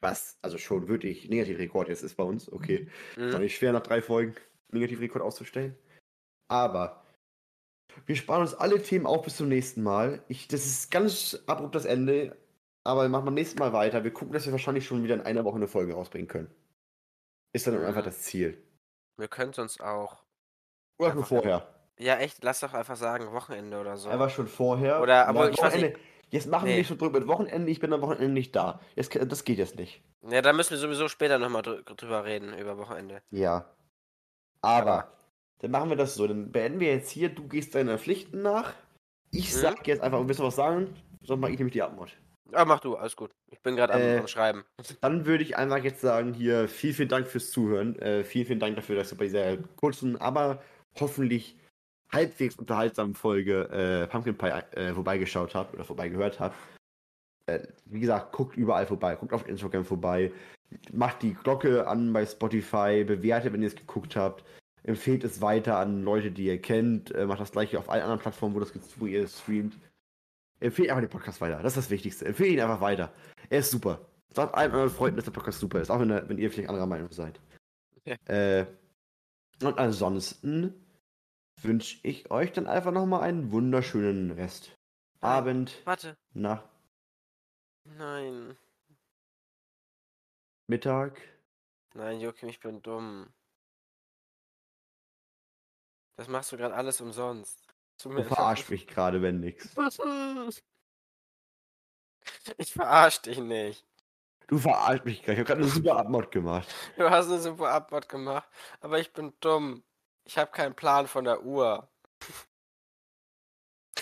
Was, 0.00 0.36
also 0.42 0.58
schon 0.58 0.88
wirklich 0.88 1.28
Negativrekord 1.28 1.88
jetzt 1.88 2.02
ist 2.02 2.16
bei 2.16 2.24
uns. 2.24 2.50
Okay. 2.52 2.88
War 3.16 3.26
Mhm. 3.38 3.40
nicht 3.44 3.56
schwer, 3.56 3.72
nach 3.72 3.82
drei 3.82 4.02
Folgen 4.02 4.34
Negativrekord 4.72 5.22
auszustellen. 5.22 5.78
Aber 6.48 7.03
wir 8.06 8.16
sparen 8.16 8.42
uns 8.42 8.54
alle 8.54 8.82
Themen 8.82 9.06
auf 9.06 9.22
bis 9.22 9.36
zum 9.36 9.48
nächsten 9.48 9.82
Mal. 9.82 10.22
Ich, 10.28 10.48
das 10.48 10.64
ist 10.66 10.90
ganz 10.90 11.38
abrupt 11.46 11.74
das 11.74 11.84
Ende. 11.84 12.36
Aber 12.86 13.02
wir 13.02 13.08
machen 13.08 13.24
beim 13.24 13.34
nächsten 13.34 13.58
Mal 13.58 13.72
weiter. 13.72 14.04
Wir 14.04 14.12
gucken, 14.12 14.32
dass 14.34 14.44
wir 14.44 14.52
wahrscheinlich 14.52 14.86
schon 14.86 15.02
wieder 15.02 15.14
in 15.14 15.22
einer 15.22 15.44
Woche 15.44 15.56
eine 15.56 15.68
Folge 15.68 15.94
rausbringen 15.94 16.28
können. 16.28 16.50
Ist 17.54 17.66
dann 17.66 17.78
Mhm. 17.78 17.84
einfach 17.86 18.02
das 18.04 18.20
Ziel. 18.22 18.62
Wir 19.16 19.28
können 19.28 19.54
uns 19.56 19.80
auch. 19.80 20.22
Oder 20.98 21.12
schon 21.12 21.24
vorher. 21.24 21.66
Ja, 21.98 22.16
echt, 22.18 22.42
lass 22.44 22.60
doch 22.60 22.74
einfach 22.74 22.96
sagen, 22.96 23.32
Wochenende 23.32 23.80
oder 23.80 23.96
so. 23.96 24.08
Einfach 24.10 24.28
schon 24.30 24.48
vorher. 24.48 25.00
Oder, 25.00 25.26
aber 25.28 25.50
ich 25.50 25.56
weiß 25.56 25.74
nicht- 25.74 25.82
Wochenende- 25.84 26.00
Jetzt 26.30 26.48
machen 26.48 26.64
wir 26.66 26.72
Nee. 26.72 26.78
nicht 26.80 26.88
so 26.88 26.96
drüber 26.96 27.20
mit 27.20 27.28
Wochenende. 27.28 27.70
Ich 27.70 27.78
bin 27.78 27.92
am 27.92 28.00
Wochenende 28.00 28.32
nicht 28.34 28.56
da. 28.56 28.80
Jetzt, 28.96 29.14
das 29.14 29.44
geht 29.44 29.58
jetzt 29.58 29.76
nicht. 29.76 30.02
Ja, 30.28 30.42
da 30.42 30.52
müssen 30.52 30.70
wir 30.72 30.78
sowieso 30.78 31.06
später 31.06 31.38
nochmal 31.38 31.62
drü 31.62 31.82
drüber 31.84 32.24
reden, 32.24 32.58
über 32.58 32.76
Wochenende. 32.76 33.22
Ja. 33.30 33.70
Aber, 34.60 35.12
dann 35.64 35.70
machen 35.72 35.88
wir 35.88 35.96
das 35.96 36.14
so. 36.14 36.26
Dann 36.26 36.52
beenden 36.52 36.78
wir 36.80 36.88
jetzt 36.92 37.10
hier. 37.10 37.28
Du 37.28 37.48
gehst 37.48 37.74
deinen 37.74 37.98
Pflichten 37.98 38.42
nach. 38.42 38.74
Ich 39.32 39.52
Mhm. 39.52 39.58
sag 39.58 39.86
jetzt 39.86 40.02
einfach, 40.02 40.26
willst 40.26 40.40
du 40.40 40.44
was 40.44 40.56
sagen? 40.56 40.94
Sonst 41.22 41.40
mache 41.40 41.52
ich 41.52 41.58
nämlich 41.58 41.72
die 41.72 41.82
Abmord. 41.82 42.16
Ah, 42.52 42.64
mach 42.64 42.78
du, 42.80 42.94
alles 42.96 43.16
gut. 43.16 43.30
Ich 43.50 43.60
bin 43.60 43.74
gerade 43.74 43.94
am, 43.94 44.00
Äh, 44.00 44.18
am 44.18 44.28
Schreiben. 44.28 44.64
Dann 45.00 45.26
würde 45.26 45.42
ich 45.42 45.56
einfach 45.56 45.82
jetzt 45.82 46.00
sagen, 46.02 46.34
hier, 46.34 46.68
vielen, 46.68 46.94
vielen 46.94 47.08
Dank 47.08 47.26
fürs 47.26 47.50
Zuhören. 47.50 47.98
Äh, 47.98 48.22
vielen, 48.24 48.46
vielen 48.46 48.60
Dank 48.60 48.76
dafür, 48.76 48.96
dass 48.96 49.10
ihr 49.12 49.18
bei 49.18 49.24
dieser 49.24 49.56
kurzen, 49.76 50.20
aber 50.20 50.62
hoffentlich 51.00 51.56
halbwegs 52.12 52.56
unterhaltsamen 52.56 53.14
Folge 53.14 53.62
äh, 53.70 54.06
Pumpkin 54.06 54.36
Pie 54.38 54.52
äh, 54.72 54.92
vorbeigeschaut 54.92 55.54
habt 55.54 55.74
oder 55.74 55.82
vorbeigehört 55.84 56.38
habt. 56.38 56.54
Äh, 57.46 57.60
wie 57.86 58.00
gesagt, 58.00 58.32
guckt 58.32 58.56
überall 58.56 58.86
vorbei, 58.86 59.16
guckt 59.16 59.32
auf 59.32 59.48
Instagram 59.48 59.84
vorbei, 59.84 60.30
macht 60.92 61.22
die 61.22 61.34
Glocke 61.34 61.86
an 61.88 62.12
bei 62.12 62.24
Spotify, 62.24 63.02
bewertet, 63.04 63.52
wenn 63.52 63.62
ihr 63.62 63.68
es 63.68 63.74
geguckt 63.76 64.14
habt. 64.14 64.44
Empfehlt 64.84 65.24
es 65.24 65.40
weiter 65.40 65.78
an 65.78 66.02
Leute, 66.02 66.30
die 66.30 66.44
ihr 66.44 66.60
kennt. 66.60 67.10
Äh, 67.14 67.26
macht 67.26 67.40
das 67.40 67.52
gleiche 67.52 67.78
auf 67.78 67.88
allen 67.88 68.02
anderen 68.02 68.20
Plattformen, 68.20 68.54
wo, 68.54 68.60
das, 68.60 68.72
wo 68.96 69.06
ihr 69.06 69.26
streamt. 69.26 69.78
Empfehlt 70.60 70.90
einfach 70.90 71.02
den 71.02 71.10
Podcast 71.10 71.40
weiter. 71.40 71.56
Das 71.62 71.72
ist 71.72 71.84
das 71.84 71.90
Wichtigste. 71.90 72.26
Empfehlt 72.26 72.52
ihn 72.52 72.60
einfach 72.60 72.80
weiter. 72.80 73.12
Er 73.50 73.60
ist 73.60 73.70
super. 73.70 74.06
Sagt 74.32 74.54
allen 74.54 74.72
euren 74.72 74.90
Freunden, 74.90 75.16
dass 75.16 75.24
der 75.24 75.32
Podcast 75.32 75.58
super 75.58 75.80
ist. 75.80 75.90
Auch 75.90 76.00
wenn, 76.00 76.10
wenn 76.10 76.38
ihr 76.38 76.50
vielleicht 76.50 76.68
anderer 76.68 76.86
Meinung 76.86 77.10
seid. 77.10 77.40
Ja. 78.04 78.16
Äh, 78.26 78.66
und 79.62 79.78
ansonsten 79.78 80.74
wünsche 81.62 81.98
ich 82.02 82.30
euch 82.30 82.52
dann 82.52 82.66
einfach 82.66 82.92
nochmal 82.92 83.22
einen 83.22 83.52
wunderschönen 83.52 84.32
Rest. 84.32 84.76
Abend, 85.20 85.80
Warte. 85.86 86.16
Nacht, 86.34 86.68
Nein. 87.84 88.56
Mittag. 90.66 91.20
Nein, 91.94 92.20
Joachim, 92.20 92.48
ich 92.48 92.60
bin 92.60 92.82
dumm. 92.82 93.28
Das 96.16 96.28
machst 96.28 96.52
du 96.52 96.56
gerade 96.56 96.74
alles 96.74 97.00
umsonst. 97.00 97.60
Du 98.02 98.22
verarsch 98.22 98.68
mich 98.68 98.86
gerade, 98.86 99.22
wenn 99.22 99.40
nix. 99.40 99.74
Ich 102.56 102.72
verarsch 102.72 103.20
dich 103.20 103.36
nicht. 103.36 103.86
Du 104.46 104.58
verarsch 104.58 105.04
mich 105.04 105.22
gerade. 105.22 105.32
Ich 105.32 105.38
habe 105.40 105.46
gerade 105.46 105.62
eine 105.62 105.70
super 105.70 105.96
Abmod 105.96 106.30
gemacht. 106.30 106.68
Du 106.96 107.10
hast 107.10 107.28
eine 107.28 107.38
super 107.38 107.70
Abmod 107.70 108.08
gemacht, 108.08 108.48
aber 108.80 108.98
ich 108.98 109.12
bin 109.12 109.34
dumm. 109.40 109.84
Ich 110.24 110.38
habe 110.38 110.50
keinen 110.50 110.74
Plan 110.74 111.06
von 111.06 111.24
der 111.24 111.44
Uhr. 111.44 111.88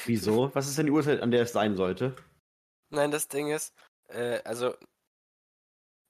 Wieso? 0.05 0.55
Was 0.55 0.69
ist 0.69 0.79
denn 0.79 0.87
die 0.87 0.93
Uhrzeit, 0.93 1.21
an 1.21 1.31
der 1.31 1.43
es 1.43 1.53
sein 1.53 1.77
sollte? 1.77 2.15
Nein, 2.91 3.11
das 3.11 3.29
Ding 3.29 3.49
ist, 3.51 3.75
äh, 4.09 4.41
also, 4.45 4.75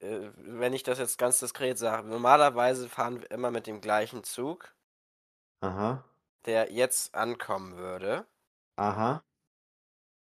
äh, 0.00 0.30
wenn 0.36 0.72
ich 0.72 0.82
das 0.82 0.98
jetzt 0.98 1.18
ganz 1.18 1.40
diskret 1.40 1.78
sage, 1.78 2.08
normalerweise 2.08 2.88
fahren 2.88 3.20
wir 3.20 3.30
immer 3.30 3.50
mit 3.50 3.66
dem 3.66 3.80
gleichen 3.80 4.24
Zug, 4.24 4.74
Aha. 5.62 6.04
der 6.44 6.70
jetzt 6.72 7.14
ankommen 7.14 7.76
würde. 7.76 8.26
Aha. 8.76 9.22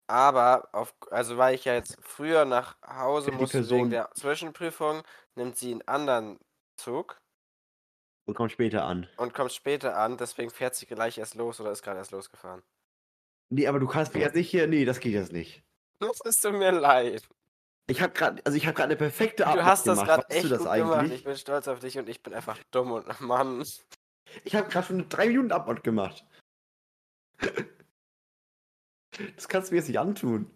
Aber 0.07 0.69
auf, 0.71 0.93
also 1.11 1.38
weil 1.38 1.55
ich 1.55 1.65
ja 1.65 1.73
jetzt 1.73 1.97
früher 2.01 2.45
nach 2.45 2.77
Hause 2.86 3.31
Die 3.31 3.38
musste 3.38 3.57
Person- 3.59 3.77
wegen 3.79 3.89
der 3.89 4.11
Zwischenprüfung, 4.13 5.01
nimmt 5.36 5.57
sie 5.57 5.71
einen 5.71 5.81
anderen 5.88 6.39
Zug 6.77 7.19
Und 8.25 8.36
kommt 8.36 8.51
später 8.51 8.86
an. 8.86 9.07
und 9.17 9.33
kommt 9.33 9.51
später 9.51 9.97
an, 9.97 10.17
deswegen 10.17 10.51
fährt 10.51 10.75
sie 10.75 10.86
gleich 10.86 11.17
erst 11.17 11.36
los 11.36 11.59
oder 11.59 11.71
ist 11.71 11.81
gerade 11.83 11.97
erst 11.97 12.11
losgefahren. 12.11 12.61
Nee, 13.49 13.67
aber 13.67 13.79
du 13.79 13.88
kannst 13.88 14.13
mich 14.13 14.23
jetzt 14.23 14.36
nicht 14.36 14.49
hier. 14.49 14.67
Nee, 14.67 14.86
das 14.86 14.99
geht 14.99 15.13
jetzt 15.13 15.31
nicht. 15.31 15.63
Das 15.99 16.19
ist 16.21 16.43
mir 16.51 16.71
leid. 16.71 17.23
Ich 17.88 18.01
habe 18.01 18.13
gerade, 18.13 18.41
also 18.45 18.57
ich 18.57 18.65
habe 18.65 18.73
gerade 18.75 18.88
eine 18.89 18.95
perfekte 18.95 19.45
Abmod 19.45 19.61
Du 19.61 19.65
hast 19.65 19.88
das 19.88 19.99
gemacht. 19.99 20.07
gerade 20.27 20.29
echt 20.36 20.51
das 20.51 20.59
gut 20.63 20.71
gemacht. 20.73 20.99
eigentlich? 20.99 21.19
Ich 21.19 21.23
bin 21.23 21.36
stolz 21.38 21.67
auf 21.67 21.79
dich 21.79 21.97
und 21.97 22.09
ich 22.09 22.21
bin 22.23 22.33
einfach 22.33 22.57
dumm 22.71 22.91
und 22.91 23.07
Mann. 23.21 23.63
Ich 24.43 24.55
habe 24.55 24.69
gerade 24.69 24.88
schon 24.88 24.97
eine 24.99 25.07
drei 25.07 25.27
Minuten 25.27 25.51
Abmod 25.51 25.83
gemacht. 25.83 26.25
Das 29.36 29.47
kannst 29.47 29.69
du 29.69 29.73
mir 29.75 29.79
jetzt 29.79 29.88
nicht 29.88 29.99
antun. 29.99 30.49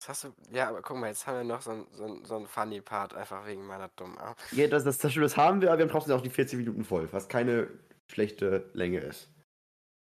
Das 0.00 0.08
hast 0.10 0.24
du. 0.24 0.34
Ja, 0.50 0.68
aber 0.68 0.82
guck 0.82 0.98
mal, 0.98 1.06
jetzt 1.06 1.26
haben 1.26 1.38
wir 1.38 1.44
noch 1.44 1.62
so 1.62 1.70
einen 1.70 1.86
so 1.94 2.24
so 2.24 2.36
ein 2.36 2.46
funny 2.46 2.80
Part, 2.82 3.14
einfach 3.14 3.46
wegen 3.46 3.64
meiner 3.66 3.88
dummen 3.96 4.18
Art. 4.18 4.38
Ja, 4.52 4.66
das, 4.68 4.84
das, 4.84 4.98
das, 4.98 5.14
das 5.14 5.36
haben 5.36 5.62
wir, 5.62 5.70
aber 5.70 5.78
wir 5.78 5.84
haben 5.86 5.90
trotzdem 5.92 6.14
auch 6.14 6.20
die 6.20 6.28
40 6.30 6.58
Minuten 6.58 6.84
voll, 6.84 7.08
was 7.12 7.28
keine 7.28 7.68
schlechte 8.10 8.68
Länge 8.74 9.00
ist. 9.00 9.30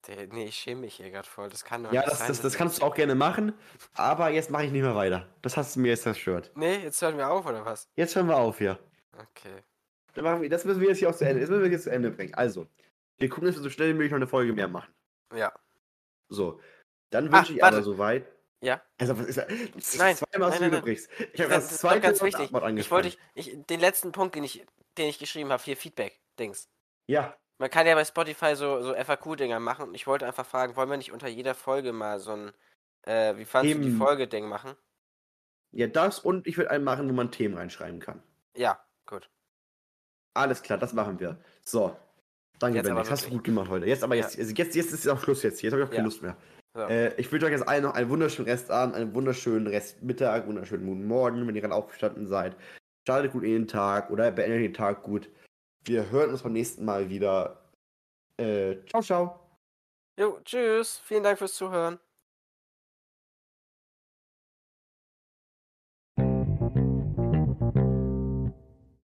Der, 0.05 0.28
nee, 0.28 0.45
ich 0.45 0.55
schäme 0.55 0.82
mich 0.82 0.95
hier 0.97 1.09
gerade 1.09 1.28
voll. 1.28 1.49
Das 1.49 1.65
kann 1.65 1.84
doch 1.84 1.91
Ja, 1.91 2.01
nicht 2.01 2.11
das, 2.11 2.19
sein. 2.19 2.28
das, 2.28 2.38
dass 2.38 2.43
das 2.43 2.53
ich- 2.53 2.57
kannst 2.59 2.80
du 2.82 2.86
auch 2.86 2.93
gerne 2.93 3.15
machen, 3.15 3.53
aber 3.95 4.30
jetzt 4.30 4.51
mache 4.51 4.65
ich 4.65 4.71
nicht 4.71 4.84
mehr 4.84 4.95
weiter. 4.95 5.28
Das 5.41 5.57
hast 5.57 5.75
du 5.75 5.80
mir 5.80 5.89
jetzt 5.89 6.03
zerstört. 6.03 6.51
Nee, 6.55 6.78
jetzt 6.84 7.01
hören 7.01 7.17
wir 7.17 7.28
auf, 7.30 7.45
oder 7.47 7.65
was? 7.65 7.89
Jetzt 7.95 8.15
hören 8.15 8.28
wir 8.28 8.38
auf 8.38 8.59
hier. 8.59 8.78
Okay. 9.17 9.63
Dann 10.18 10.24
machen 10.26 10.41
wir, 10.41 10.49
das 10.49 10.65
müssen 10.65 10.82
wir 10.82 10.88
jetzt 10.88 10.97
hier 10.97 11.11
auch 11.11 11.15
zu 11.15 11.28
Ende, 11.28 11.41
das 11.41 11.49
müssen 11.51 11.61
wir 11.61 11.70
jetzt 11.70 11.84
zu 11.84 11.91
Ende 11.91 12.09
bringen. 12.09 12.34
Also, 12.34 12.65
wir 13.20 13.30
gucken, 13.30 13.45
dass 13.45 13.55
wir 13.55 13.61
so 13.61 13.70
schnell 13.70 13.89
wie 13.89 13.93
möglich 13.93 14.09
noch 14.09 14.15
eine 14.18 14.26
Folge 14.26 14.51
mehr 14.51 14.68
machen. 14.68 14.91
Ja. 15.32 15.53
So. 16.28 16.59
Dann 17.11 17.32
wünsche 17.32 17.53
ich 17.53 17.61
warte. 17.61 17.76
aber 17.78 17.84
soweit. 17.84 18.26
Ja. 18.61 18.82
Also, 18.97 19.20
was 19.20 19.28
ist 19.28 19.38
das? 19.38 19.47
Nein, 19.47 20.15
zweimal, 20.15 20.15
nein, 20.15 20.18
nein, 20.39 20.49
nein. 20.49 20.70
unterbrichst. 20.72 21.07
Ich 21.34 21.39
habe 21.39 21.53
Das, 21.53 21.70
das 21.70 21.78
zweite 21.78 22.01
ganz 22.01 22.24
wichtig. 22.24 22.49
Ich 22.78 22.89
wollte, 22.89 23.15
ich, 23.36 23.63
den 23.68 23.80
letzten 23.80 24.11
Punkt, 24.11 24.34
den 24.34 24.43
ich, 24.43 24.65
den 24.97 25.07
ich 25.07 25.20
geschrieben 25.20 25.51
habe, 25.51 25.61
hier 25.61 25.78
Feedback-Dings. 25.78 26.68
Ja, 27.05 27.38
Man 27.59 27.70
kann 27.70 27.86
ja 27.86 27.93
bei 27.93 28.03
Spotify 28.03 28.55
so, 28.55 28.82
so 28.82 28.95
FAQ-Dinger 28.95 29.59
machen 29.59 29.89
und 29.89 29.93
ich 29.93 30.07
wollte 30.07 30.26
einfach 30.26 30.47
fragen, 30.47 30.76
wollen 30.76 30.89
wir 30.89 30.97
nicht 30.97 31.11
unter 31.11 31.28
jeder 31.28 31.53
Folge 31.53 31.93
mal 31.93 32.20
so 32.20 32.32
ein, 32.32 32.51
äh, 33.03 33.38
wie 33.38 33.45
fandst 33.45 33.72
du 33.72 33.80
die 33.82 33.91
Folge-Ding 33.91 34.47
machen? 34.47 34.76
ja, 35.74 35.86
das 35.86 36.18
und 36.18 36.47
ich 36.47 36.57
würde 36.57 36.72
einen 36.72 36.84
machen, 36.84 37.07
wo 37.07 37.13
man 37.13 37.32
Themen 37.32 37.55
reinschreiben 37.55 37.99
kann. 37.99 38.24
Ja, 38.55 38.84
gut. 39.05 39.30
Alles 40.38 40.62
klar, 40.62 40.78
das 40.78 40.94
machen 40.94 41.20
wir. 41.20 41.38
So. 41.64 41.96
Danke, 42.60 42.82
Bendix. 42.82 43.10
Hast 43.12 43.26
du 43.26 43.30
gut 43.32 43.44
gemacht 43.44 43.70
heute. 43.70 43.86
Jetzt 43.86 44.04
aber 44.04 44.16
Ja. 44.16 44.24
jetzt, 44.24 44.38
also 44.38 44.54
jetzt, 44.54 44.76
jetzt 44.76 44.92
ist 44.94 45.06
es 45.06 45.08
auch 45.08 45.20
Schluss 45.22 45.44
jetzt. 45.44 45.62
Jetzt 45.62 45.74
habe 45.74 45.82
ich 45.84 45.88
auch 45.88 45.92
keine 45.92 46.02
Ja. 46.02 46.06
Lust 46.06 46.22
mehr. 46.22 46.38
So. 46.74 46.82
Äh, 46.82 47.14
ich 47.20 47.32
wünsche 47.32 47.46
euch 47.46 47.52
jetzt 47.52 47.68
allen 47.68 47.84
noch 47.84 47.94
einen 47.94 48.10
wunderschönen 48.10 48.50
Restabend, 48.50 48.96
einen 48.96 49.14
wunderschönen 49.14 49.68
Restmittag, 49.68 50.48
wunderschönen 50.48 50.86
guten 50.86 51.06
Morgen, 51.08 51.48
wenn 51.48 51.56
ihr 51.56 51.62
gerade 51.62 51.74
aufgestanden 51.76 52.28
seid. 52.28 52.56
Startet 53.08 53.32
gut 53.32 53.44
in 53.44 53.52
den 53.52 53.68
Tag 53.68 54.10
oder 54.12 54.32
beendet 54.32 54.62
den 54.62 54.74
Tag 54.74 55.04
gut. 55.04 55.30
Wir 55.86 56.10
hören 56.10 56.30
uns 56.32 56.44
beim 56.44 56.54
nächsten 56.54 56.84
Mal 56.86 57.10
wieder. 57.10 57.72
Äh, 58.38 58.78
ciao, 58.88 59.02
ciao. 59.02 59.40
Jo, 60.20 60.40
tschüss. 60.44 61.00
Vielen 61.06 61.24
Dank 61.24 61.38
fürs 61.38 61.54
Zuhören. 61.54 62.00